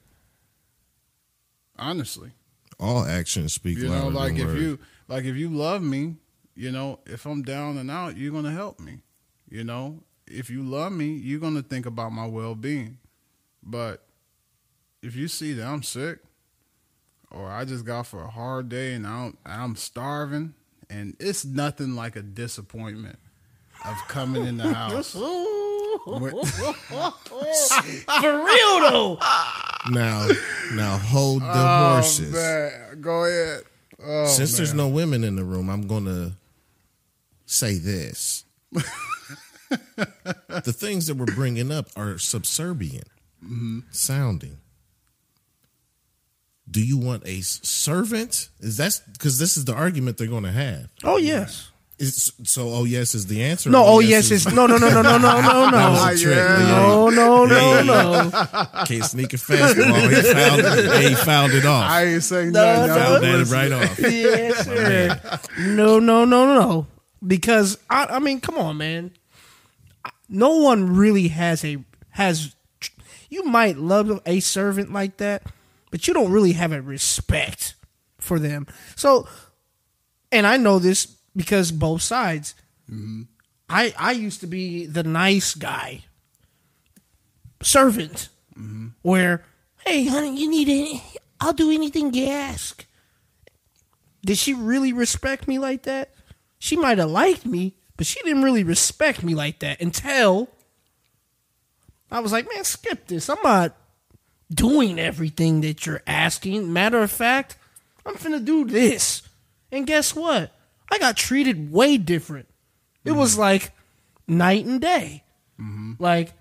Honestly. 1.79 2.33
All 2.79 3.05
actions 3.05 3.53
speak 3.53 3.79
You 3.79 3.89
louder 3.89 4.11
know, 4.11 4.19
like 4.19 4.33
than 4.35 4.41
if 4.43 4.47
words. 4.49 4.61
you 4.61 4.79
like 5.09 5.25
if 5.25 5.37
you 5.37 5.49
love 5.51 5.83
me, 5.83 6.17
you 6.55 6.71
know, 6.73 7.01
if 7.07 7.27
I'm 7.27 7.43
down 7.43 7.79
and 7.79 7.91
out, 7.91 8.17
you're 8.17 8.33
gonna 8.33 8.53
help 8.53 8.81
me. 8.81 9.03
You 9.49 9.65
know? 9.65 10.01
If 10.27 10.51
you 10.51 10.63
love 10.63 10.93
me, 10.93 11.07
you're 11.15 11.41
gonna 11.41 11.63
think 11.63 11.87
about 11.87 12.13
my 12.13 12.27
well 12.27 12.55
being. 12.55 12.99
But 13.63 14.03
if 15.03 15.15
you 15.17 15.29
see 15.29 15.53
that 15.55 15.67
I'm 15.67 15.83
sick 15.83 16.19
or 17.31 17.49
I 17.51 17.65
just 17.65 17.85
got 17.85 18.07
for 18.07 18.23
a 18.25 18.29
hard 18.31 18.69
day 18.69 18.95
and 18.95 19.07
I 19.07 19.23
don't, 19.25 19.39
I'm 19.47 19.77
starving 19.77 20.55
and 20.91 21.17
it's 21.21 21.45
nothing 21.45 21.95
like 21.95 22.17
a 22.17 22.23
disappointment 22.23 23.19
of 23.85 23.95
coming 24.09 24.45
in 24.47 24.57
the 24.57 24.73
house. 24.73 25.13
For 26.07 26.21
real 28.45 28.81
though. 28.81 29.19
now, 29.91 30.29
now 30.75 30.99
hold 30.99 31.43
the 31.43 31.47
Oh, 31.53 31.93
horses. 31.95 32.33
man. 32.33 33.01
Go 33.01 33.25
ahead. 33.25 33.63
Oh, 34.05 34.27
Since 34.27 34.57
there's 34.57 34.75
no 34.75 34.89
women 34.89 35.25
in 35.25 35.37
the 35.37 35.45
room, 35.45 35.69
I'm 35.71 35.87
gonna 35.87 36.37
say 37.47 37.79
this. 37.79 38.45
the 39.69 40.73
things 40.77 41.07
that 41.07 41.17
we're 41.17 41.27
bringing 41.27 41.71
up 41.73 41.87
are 41.97 42.19
subservient 42.19 43.05
sounding. 43.91 44.59
Do 46.69 46.85
you 46.85 46.99
want 46.99 47.25
a 47.27 47.39
s- 47.39 47.61
servant? 47.63 48.49
Is 48.61 48.77
that 48.79 49.01
because 49.13 49.39
this 49.39 49.57
is 49.57 49.65
the 49.67 49.75
argument 49.75 50.19
they're 50.19 50.27
going 50.27 50.43
to 50.45 50.51
have? 50.53 50.89
Oh 51.05 51.17
yes. 51.17 51.71
Is 51.99 52.33
so? 52.43 52.69
Oh 52.71 52.85
yes, 52.85 53.15
is 53.15 53.27
the 53.27 53.43
answer. 53.45 53.71
No. 53.71 53.83
Oh 53.85 54.01
yes. 54.01 54.31
Is 54.31 54.53
no. 54.53 54.67
No. 54.67 54.77
No. 54.77 54.91
No. 54.91 55.01
No. 55.03 55.17
No. 55.19 55.41
No. 55.41 55.71
That 55.71 55.91
was 55.91 56.03
No. 56.05 56.09
a 56.13 56.17
trick. 56.17 56.37
Yeah. 56.37 56.59
No. 56.69 57.09
No. 57.09 57.47
No. 57.47 57.55
Hey. 57.79 57.87
No. 57.87 58.85
Can't 58.85 59.05
sneak 59.05 59.33
a 59.33 59.37
fastball. 59.37 60.11
He 60.11 60.33
fouled 60.33 60.61
it. 60.61 61.09
He 61.09 61.15
fouled 61.15 61.51
it 61.53 61.65
off. 61.65 61.89
I 61.91 62.05
ain't 62.05 62.23
saying 62.25 62.53
No, 62.53 62.65
nothing. 62.65 62.89
no. 62.89 62.95
fouled 62.97 63.17
I 63.25 63.31
that 63.31 63.39
was 63.39 63.53
right 63.53 63.71
listening. 63.71 64.07
off. 64.07 64.13
Yes, 64.13 64.65
sir. 64.67 65.41
No, 65.61 65.99
no, 66.01 66.25
no, 66.25 66.45
no, 66.45 66.61
no. 66.61 66.87
Because 67.27 67.79
I, 67.89 68.07
I 68.07 68.19
mean, 68.19 68.41
come 68.41 68.59
on, 68.59 68.77
man. 68.77 69.13
No 70.29 70.57
one 70.57 70.97
really 70.97 71.29
has 71.29 71.65
a 71.65 71.79
has. 72.11 72.55
You 73.29 73.45
might 73.45 73.77
love 73.77 74.21
a 74.27 74.41
servant 74.41 74.93
like 74.93 75.19
that, 75.19 75.43
but 75.91 76.07
you 76.07 76.15
don't 76.15 76.33
really 76.33 76.53
have 76.53 76.73
a 76.73 76.83
respect 76.83 77.75
for 78.19 78.39
them. 78.39 78.67
So, 78.95 79.29
and 80.33 80.47
I 80.47 80.57
know 80.57 80.79
this 80.79 81.07
because 81.35 81.73
both 81.73 82.03
sides. 82.03 82.55
Mm-hmm. 82.91 83.23
I 83.69 83.95
I 83.99 84.13
used 84.13 84.41
to 84.41 84.47
be 84.47 84.87
the 84.87 85.03
nice 85.03 85.55
guy, 85.55 86.05
servant, 87.63 88.29
mm-hmm. 88.57 88.89
where 89.03 89.45
hey 89.85 90.07
honey, 90.07 90.37
you 90.37 90.49
need 90.49 90.69
any? 90.69 91.03
I'll 91.41 91.53
do 91.53 91.71
anything 91.71 92.15
you 92.15 92.27
ask. 92.27 92.87
Did 94.25 94.39
she 94.39 94.55
really 94.55 94.93
respect 94.93 95.47
me 95.47 95.59
like 95.59 95.85
that? 95.85 96.13
She 96.59 96.77
might 96.77 96.99
have 96.99 97.11
liked 97.11 97.47
me, 97.47 97.76
but 97.97 98.07
she 98.07 98.21
didn't 98.23 98.43
really 98.43 98.65
respect 98.65 99.23
me 99.23 99.35
like 99.35 99.61
that 99.61 99.81
until 99.81 100.49
I 102.11 102.21
was 102.21 102.33
like, 102.33 102.49
man, 102.53 102.65
skip 102.65 103.07
this. 103.07 103.29
I'm 103.29 103.39
not 103.43 103.77
doing 104.53 104.99
everything 104.99 105.61
that 105.63 105.87
you're 105.87 106.03
asking. 106.07 106.73
Matter 106.73 107.03
of 107.03 107.11
fact, 107.11 107.57
I'm 108.05 108.15
finna 108.15 108.45
do 108.45 108.65
this. 108.65 109.23
And 109.73 109.87
guess 109.87 110.15
what? 110.15 110.53
I 110.91 110.99
got 110.99 111.17
treated 111.17 111.73
way 111.73 111.99
different. 111.99 112.49
It 113.05 113.13
was 113.13 113.33
mm-hmm. 113.33 113.41
like, 113.41 113.73
night 114.29 114.65
and 114.67 114.81
day. 114.81 115.25
Mm-hmm. 115.61 115.95
Like, 115.99 116.33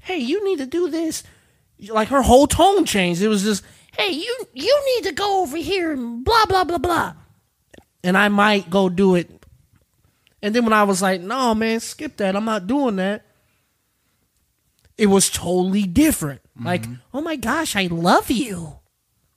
hey, 0.00 0.18
you 0.18 0.44
need 0.44 0.58
to 0.58 0.66
do 0.66 0.90
this. 0.90 1.22
Like 1.88 2.08
her 2.08 2.22
whole 2.22 2.46
tone 2.46 2.84
changed. 2.84 3.22
It 3.22 3.28
was 3.28 3.42
just, 3.42 3.64
hey, 3.96 4.10
you 4.10 4.36
you 4.52 4.82
need 4.96 5.08
to 5.08 5.12
go 5.12 5.42
over 5.42 5.56
here 5.56 5.92
and 5.92 6.24
blah 6.24 6.46
blah 6.46 6.64
blah 6.64 6.78
blah. 6.78 7.14
And 8.02 8.16
I 8.16 8.28
might 8.28 8.70
go 8.70 8.88
do 8.88 9.14
it. 9.14 9.30
And 10.42 10.54
then 10.54 10.64
when 10.64 10.72
I 10.72 10.84
was 10.84 11.02
like, 11.02 11.20
no 11.20 11.54
man, 11.54 11.80
skip 11.80 12.16
that. 12.16 12.34
I'm 12.34 12.44
not 12.44 12.66
doing 12.66 12.96
that. 12.96 13.26
It 14.96 15.06
was 15.06 15.30
totally 15.30 15.84
different. 15.84 16.42
Mm-hmm. 16.56 16.66
Like, 16.66 16.84
oh 17.14 17.20
my 17.20 17.36
gosh, 17.36 17.76
I 17.76 17.86
love 17.86 18.30
you. 18.30 18.76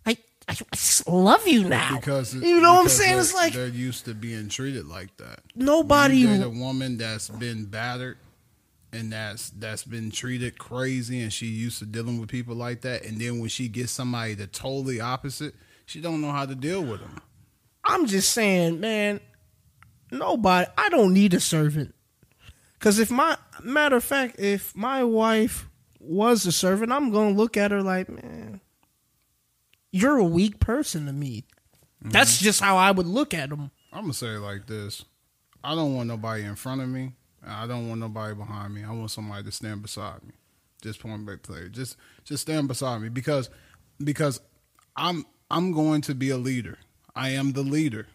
I 0.05 0.17
I, 0.47 0.57
love 1.07 1.47
you 1.47 1.63
now. 1.63 1.97
because 1.97 2.35
you 2.35 2.61
know 2.61 2.73
what 2.73 2.81
I'm 2.81 2.89
saying? 2.89 3.19
It's 3.19 3.33
like 3.33 3.53
they're 3.53 3.67
used 3.67 4.05
to 4.05 4.13
being 4.13 4.49
treated 4.49 4.87
like 4.87 5.15
that. 5.17 5.39
nobody. 5.55 6.17
You 6.17 6.27
date 6.27 6.43
a 6.43 6.49
woman 6.49 6.97
that's 6.97 7.29
been 7.29 7.65
battered 7.65 8.17
and 8.93 9.11
that's 9.11 9.49
that's 9.49 9.83
been 9.83 10.11
treated 10.11 10.57
crazy, 10.57 11.21
and 11.21 11.33
she 11.33 11.47
used 11.47 11.79
to 11.79 11.85
dealing 11.85 12.19
with 12.19 12.29
people 12.29 12.55
like 12.55 12.81
that. 12.81 13.03
And 13.03 13.19
then 13.19 13.39
when 13.39 13.49
she 13.49 13.67
gets 13.67 13.91
somebody 13.91 14.35
the 14.35 14.47
totally 14.47 15.01
opposite, 15.01 15.55
she 15.85 15.99
don't 15.99 16.21
know 16.21 16.31
how 16.31 16.45
to 16.45 16.55
deal 16.55 16.83
with 16.83 17.01
them. 17.01 17.21
I'm 17.83 18.05
just 18.05 18.31
saying, 18.31 18.79
man, 18.79 19.19
nobody, 20.11 20.69
I 20.77 20.89
don't 20.89 21.13
need 21.13 21.33
a 21.33 21.39
servant. 21.39 21.93
Because 22.79 22.99
if 22.99 23.11
my, 23.11 23.37
matter 23.61 23.97
of 23.97 24.03
fact, 24.03 24.39
if 24.39 24.75
my 24.75 25.03
wife 25.03 25.67
was 25.99 26.45
a 26.45 26.51
servant, 26.51 26.91
I'm 26.91 27.11
going 27.11 27.33
to 27.33 27.39
look 27.39 27.57
at 27.57 27.71
her 27.71 27.81
like, 27.81 28.09
man, 28.09 28.61
you're 29.91 30.17
a 30.17 30.25
weak 30.25 30.59
person 30.59 31.05
to 31.05 31.13
me. 31.13 31.45
That's 32.01 32.35
mm-hmm. 32.35 32.43
just 32.43 32.61
how 32.61 32.77
I 32.77 32.91
would 32.91 33.07
look 33.07 33.33
at 33.33 33.49
them. 33.49 33.71
I'm 33.93 34.01
gonna 34.01 34.13
say 34.13 34.27
it 34.27 34.39
like 34.39 34.67
this: 34.67 35.05
I 35.63 35.75
don't 35.75 35.95
want 35.95 36.09
nobody 36.09 36.43
in 36.43 36.55
front 36.55 36.81
of 36.81 36.89
me. 36.89 37.13
I 37.45 37.67
don't 37.67 37.87
want 37.87 38.01
nobody 38.01 38.35
behind 38.35 38.73
me. 38.73 38.83
I 38.83 38.91
want 38.91 39.11
somebody 39.11 39.43
to 39.43 39.51
stand 39.51 39.81
beside 39.81 40.23
me. 40.23 40.33
Just 40.81 40.99
point 40.99 41.25
blank 41.25 41.43
player. 41.43 41.69
Just 41.69 41.95
just 42.25 42.41
stand 42.41 42.67
beside 42.67 43.01
me 43.01 43.09
because 43.09 43.49
because 44.03 44.41
I'm 44.95 45.25
I'm 45.49 45.71
going 45.71 46.01
to 46.01 46.15
be 46.15 46.29
a 46.29 46.37
leader. 46.37 46.77
I 47.15 47.29
am 47.29 47.51
the 47.53 47.61
leader. 47.61 48.07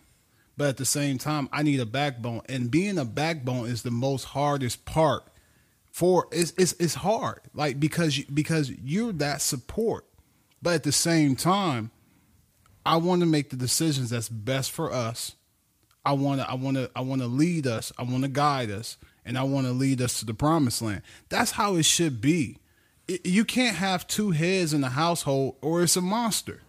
But 0.56 0.70
at 0.70 0.76
the 0.76 0.84
same 0.84 1.18
time, 1.18 1.48
I 1.52 1.62
need 1.62 1.78
a 1.78 1.86
backbone. 1.86 2.42
And 2.48 2.70
being 2.70 2.98
a 2.98 3.04
backbone 3.04 3.68
is 3.68 3.82
the 3.82 3.92
most 3.92 4.24
hardest 4.24 4.84
part 4.84 5.24
for 5.92 6.28
it's 6.30 6.52
it's, 6.56 6.74
it's 6.74 6.94
hard. 6.94 7.40
Like 7.54 7.80
because 7.80 8.18
you, 8.18 8.24
because 8.32 8.70
you're 8.70 9.12
that 9.14 9.40
support. 9.40 10.04
But 10.60 10.74
at 10.74 10.82
the 10.82 10.92
same 10.92 11.36
time, 11.36 11.90
I 12.84 12.96
want 12.96 13.20
to 13.20 13.26
make 13.26 13.50
the 13.50 13.56
decisions 13.56 14.10
that's 14.10 14.28
best 14.28 14.70
for 14.70 14.92
us. 14.92 15.34
I 16.04 16.12
want 16.12 16.40
to 16.40 16.50
I 16.50 16.54
want 16.54 16.76
to 16.76 16.90
I 16.94 17.00
want 17.00 17.20
to 17.22 17.28
lead 17.28 17.66
us. 17.66 17.92
I 17.98 18.02
want 18.02 18.22
to 18.22 18.28
guide 18.28 18.70
us 18.70 18.96
and 19.24 19.36
I 19.38 19.42
want 19.42 19.66
to 19.66 19.72
lead 19.72 20.00
us 20.00 20.18
to 20.20 20.24
the 20.24 20.34
promised 20.34 20.82
land. 20.82 21.02
That's 21.28 21.52
how 21.52 21.76
it 21.76 21.84
should 21.84 22.20
be. 22.20 22.58
It- 23.06 23.26
you 23.26 23.44
can't 23.44 23.76
have 23.76 24.06
two 24.06 24.30
heads 24.30 24.72
in 24.72 24.80
the 24.80 24.90
household 24.90 25.56
or 25.60 25.82
it's 25.82 25.96
a 25.96 26.00
monster. 26.00 26.62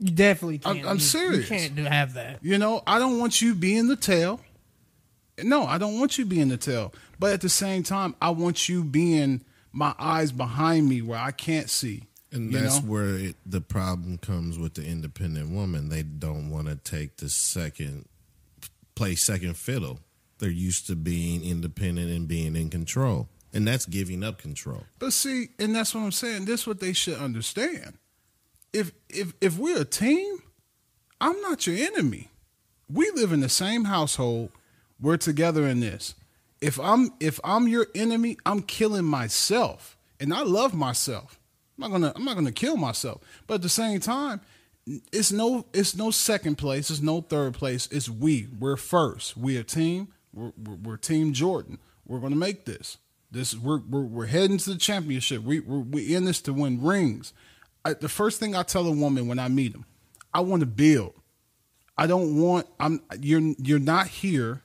You 0.00 0.10
definitely 0.12 0.60
I'm- 0.64 0.76
can't. 0.76 0.88
I'm 0.88 0.96
You- 0.96 1.00
serious. 1.02 1.50
You 1.50 1.56
can't 1.56 1.76
do, 1.76 1.84
have 1.84 2.14
that. 2.14 2.38
You 2.42 2.58
know, 2.58 2.82
I 2.86 2.98
don't 2.98 3.18
want 3.18 3.40
you 3.42 3.54
being 3.54 3.86
the 3.88 3.96
tail. 3.96 4.40
No, 5.42 5.64
I 5.66 5.78
don't 5.78 5.98
want 5.98 6.18
you 6.18 6.24
being 6.26 6.48
the 6.48 6.56
tail. 6.56 6.92
But 7.18 7.32
at 7.32 7.40
the 7.42 7.48
same 7.48 7.82
time, 7.82 8.14
I 8.20 8.30
want 8.30 8.68
you 8.68 8.82
being 8.82 9.42
my 9.72 9.94
eyes 9.98 10.32
behind 10.32 10.88
me 10.88 11.02
where 11.02 11.18
I 11.18 11.30
can't 11.30 11.70
see. 11.70 12.04
And 12.32 12.52
you 12.52 12.58
that's 12.58 12.82
know? 12.82 12.90
where 12.90 13.14
it, 13.16 13.36
the 13.44 13.60
problem 13.60 14.18
comes 14.18 14.58
with 14.58 14.74
the 14.74 14.84
independent 14.84 15.50
woman. 15.50 15.88
They 15.88 16.02
don't 16.02 16.50
want 16.50 16.68
to 16.68 16.76
take 16.76 17.18
the 17.18 17.28
second, 17.28 18.06
play 18.94 19.14
second 19.14 19.56
fiddle. 19.56 20.00
They're 20.38 20.48
used 20.48 20.86
to 20.86 20.96
being 20.96 21.44
independent 21.44 22.10
and 22.10 22.26
being 22.26 22.56
in 22.56 22.70
control. 22.70 23.28
And 23.52 23.66
that's 23.66 23.84
giving 23.84 24.22
up 24.22 24.38
control. 24.38 24.84
But 24.98 25.12
see, 25.12 25.48
and 25.58 25.74
that's 25.74 25.94
what 25.94 26.02
I'm 26.02 26.12
saying. 26.12 26.44
This 26.44 26.60
is 26.62 26.66
what 26.66 26.80
they 26.80 26.92
should 26.92 27.18
understand. 27.18 27.94
If 28.72 28.92
if 29.08 29.32
if 29.40 29.58
we're 29.58 29.82
a 29.82 29.84
team, 29.84 30.38
I'm 31.20 31.40
not 31.42 31.66
your 31.66 31.76
enemy. 31.76 32.30
We 32.88 33.10
live 33.10 33.32
in 33.32 33.40
the 33.40 33.48
same 33.48 33.84
household. 33.84 34.50
We're 35.00 35.16
together 35.16 35.66
in 35.66 35.80
this. 35.80 36.14
If 36.60 36.78
I'm 36.78 37.10
if 37.20 37.40
I'm 37.42 37.68
your 37.68 37.86
enemy, 37.94 38.36
I'm 38.44 38.62
killing 38.62 39.04
myself. 39.04 39.96
And 40.18 40.34
I 40.34 40.42
love 40.42 40.74
myself. 40.74 41.40
I'm 41.76 41.82
not 41.82 41.90
gonna 41.90 42.12
I'm 42.14 42.24
not 42.24 42.34
gonna 42.34 42.52
kill 42.52 42.76
myself. 42.76 43.22
But 43.46 43.54
at 43.54 43.62
the 43.62 43.68
same 43.68 44.00
time, 44.00 44.40
it's 45.12 45.32
no 45.32 45.66
it's 45.72 45.96
no 45.96 46.10
second 46.10 46.56
place, 46.56 46.90
it's 46.90 47.00
no 47.00 47.20
third 47.22 47.54
place. 47.54 47.88
It's 47.90 48.08
we. 48.08 48.48
We're 48.58 48.76
first. 48.76 49.36
We 49.36 49.56
a 49.56 49.64
team. 49.64 50.08
We're, 50.32 50.52
we're, 50.56 50.76
we're 50.76 50.96
Team 50.96 51.32
Jordan. 51.32 51.78
We're 52.06 52.20
gonna 52.20 52.36
make 52.36 52.66
this. 52.66 52.98
This 53.30 53.54
we're 53.54 53.78
we're, 53.78 54.02
we're 54.02 54.26
heading 54.26 54.58
to 54.58 54.70
the 54.70 54.78
championship. 54.78 55.42
We 55.42 55.60
we're, 55.60 55.78
we 55.78 56.14
in 56.14 56.24
this 56.24 56.42
to 56.42 56.52
win 56.52 56.82
rings. 56.82 57.32
I, 57.84 57.94
the 57.94 58.08
first 58.08 58.40
thing 58.40 58.54
I 58.54 58.62
tell 58.62 58.86
a 58.86 58.92
woman 58.92 59.26
when 59.26 59.38
I 59.38 59.48
meet 59.48 59.72
them, 59.72 59.86
I 60.32 60.40
want 60.40 60.60
to 60.60 60.66
build. 60.66 61.14
I 61.96 62.06
don't 62.06 62.40
want. 62.40 62.66
I'm. 62.78 63.02
You're 63.20 63.54
you're 63.58 63.78
not 63.78 64.06
here 64.06 64.62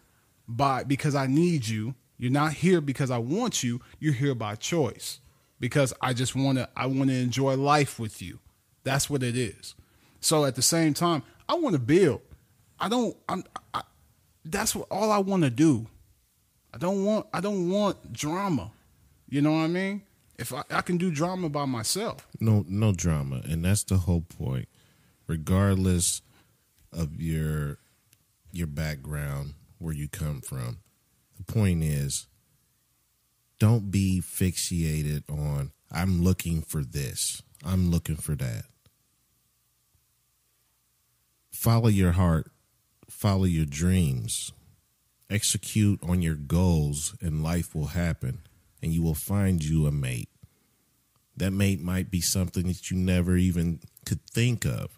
by 0.47 0.84
because 0.84 1.16
I 1.16 1.28
need 1.28 1.68
you. 1.68 1.95
You're 2.18 2.32
not 2.32 2.53
here 2.53 2.80
because 2.80 3.11
I 3.11 3.18
want 3.18 3.63
you. 3.63 3.82
You're 3.99 4.13
here 4.13 4.36
by 4.36 4.55
choice 4.55 5.20
because 5.59 5.93
I 6.01 6.13
just 6.13 6.36
want 6.36 6.57
to. 6.57 6.70
I 6.76 6.86
want 6.86 7.09
to 7.09 7.16
enjoy 7.16 7.55
life 7.55 7.99
with 7.99 8.22
you. 8.22 8.39
That's 8.84 9.09
what 9.09 9.24
it 9.24 9.36
is. 9.36 9.76
So 10.22 10.45
at 10.45 10.55
the 10.55 10.61
same 10.61 10.93
time, 10.93 11.24
I 11.49 11.55
want 11.55 11.74
to 11.74 11.80
build. 11.80 12.22
I 12.80 12.88
don't. 12.88 13.18
I'm. 13.28 13.43
I, 13.74 13.82
that's 14.45 14.76
what 14.76 14.88
all 14.89 15.11
I 15.11 15.18
want 15.18 15.43
to 15.43 15.49
do. 15.49 15.88
I 16.74 16.78
don't 16.78 17.03
want. 17.03 17.28
I 17.34 17.41
don't 17.41 17.70
want 17.70 18.13
drama. 18.13 18.72
You 19.28 19.41
know 19.41 19.51
what 19.51 19.59
I 19.59 19.68
mean? 19.68 20.03
If 20.38 20.53
I, 20.53 20.63
I 20.69 20.81
can 20.81 20.97
do 20.97 21.11
drama 21.11 21.49
by 21.49 21.65
myself, 21.65 22.27
No, 22.39 22.65
no 22.67 22.91
drama, 22.91 23.41
and 23.45 23.63
that's 23.63 23.83
the 23.83 23.97
whole 23.97 24.21
point. 24.21 24.67
Regardless 25.27 26.21
of 26.91 27.21
your 27.21 27.77
your 28.51 28.67
background, 28.67 29.53
where 29.79 29.93
you 29.93 30.07
come 30.07 30.41
from, 30.41 30.79
the 31.38 31.43
point 31.43 31.83
is, 31.83 32.27
don't 33.59 33.91
be 33.91 34.21
fixated 34.21 35.23
on 35.29 35.71
I'm 35.91 36.21
looking 36.23 36.61
for 36.61 36.83
this, 36.83 37.41
I'm 37.63 37.89
looking 37.89 38.17
for 38.17 38.36
that. 38.36 38.65
Follow 41.51 41.87
your 41.87 42.12
heart, 42.12 42.51
follow 43.09 43.45
your 43.45 43.66
dreams, 43.66 44.51
execute 45.29 45.99
on 46.03 46.21
your 46.21 46.36
goals, 46.36 47.16
and 47.21 47.43
life 47.43 47.74
will 47.74 47.87
happen, 47.87 48.41
and 48.82 48.93
you 48.93 49.02
will 49.02 49.16
find 49.16 49.64
you 49.64 49.88
a 49.88 49.92
mate. 49.92 50.30
That 51.38 51.52
mate 51.52 51.82
might 51.82 52.10
be 52.10 52.22
something 52.22 52.68
that 52.68 52.89
you 52.89 52.97
never 52.97 53.36
even 53.36 53.80
could 54.06 54.22
think 54.32 54.66
of 54.66 54.97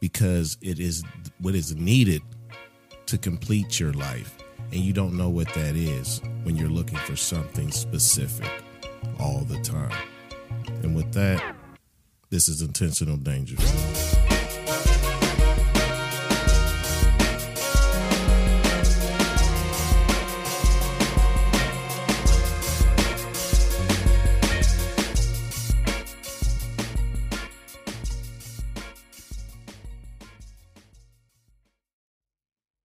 because 0.00 0.58
it 0.60 0.78
is 0.78 1.02
what 1.38 1.54
is 1.54 1.74
needed 1.74 2.22
to 3.06 3.18
complete 3.18 3.80
your 3.80 3.92
life. 3.92 4.36
And 4.72 4.80
you 4.80 4.92
don't 4.92 5.16
know 5.16 5.28
what 5.28 5.52
that 5.54 5.74
is 5.74 6.20
when 6.42 6.56
you're 6.56 6.68
looking 6.68 6.98
for 6.98 7.16
something 7.16 7.70
specific 7.70 8.50
all 9.18 9.40
the 9.40 9.58
time. 9.60 9.96
And 10.82 10.94
with 10.94 11.12
that 11.14 11.56
this 12.30 12.48
is 12.48 12.62
intentional 12.62 13.16
dangerous 13.16 14.19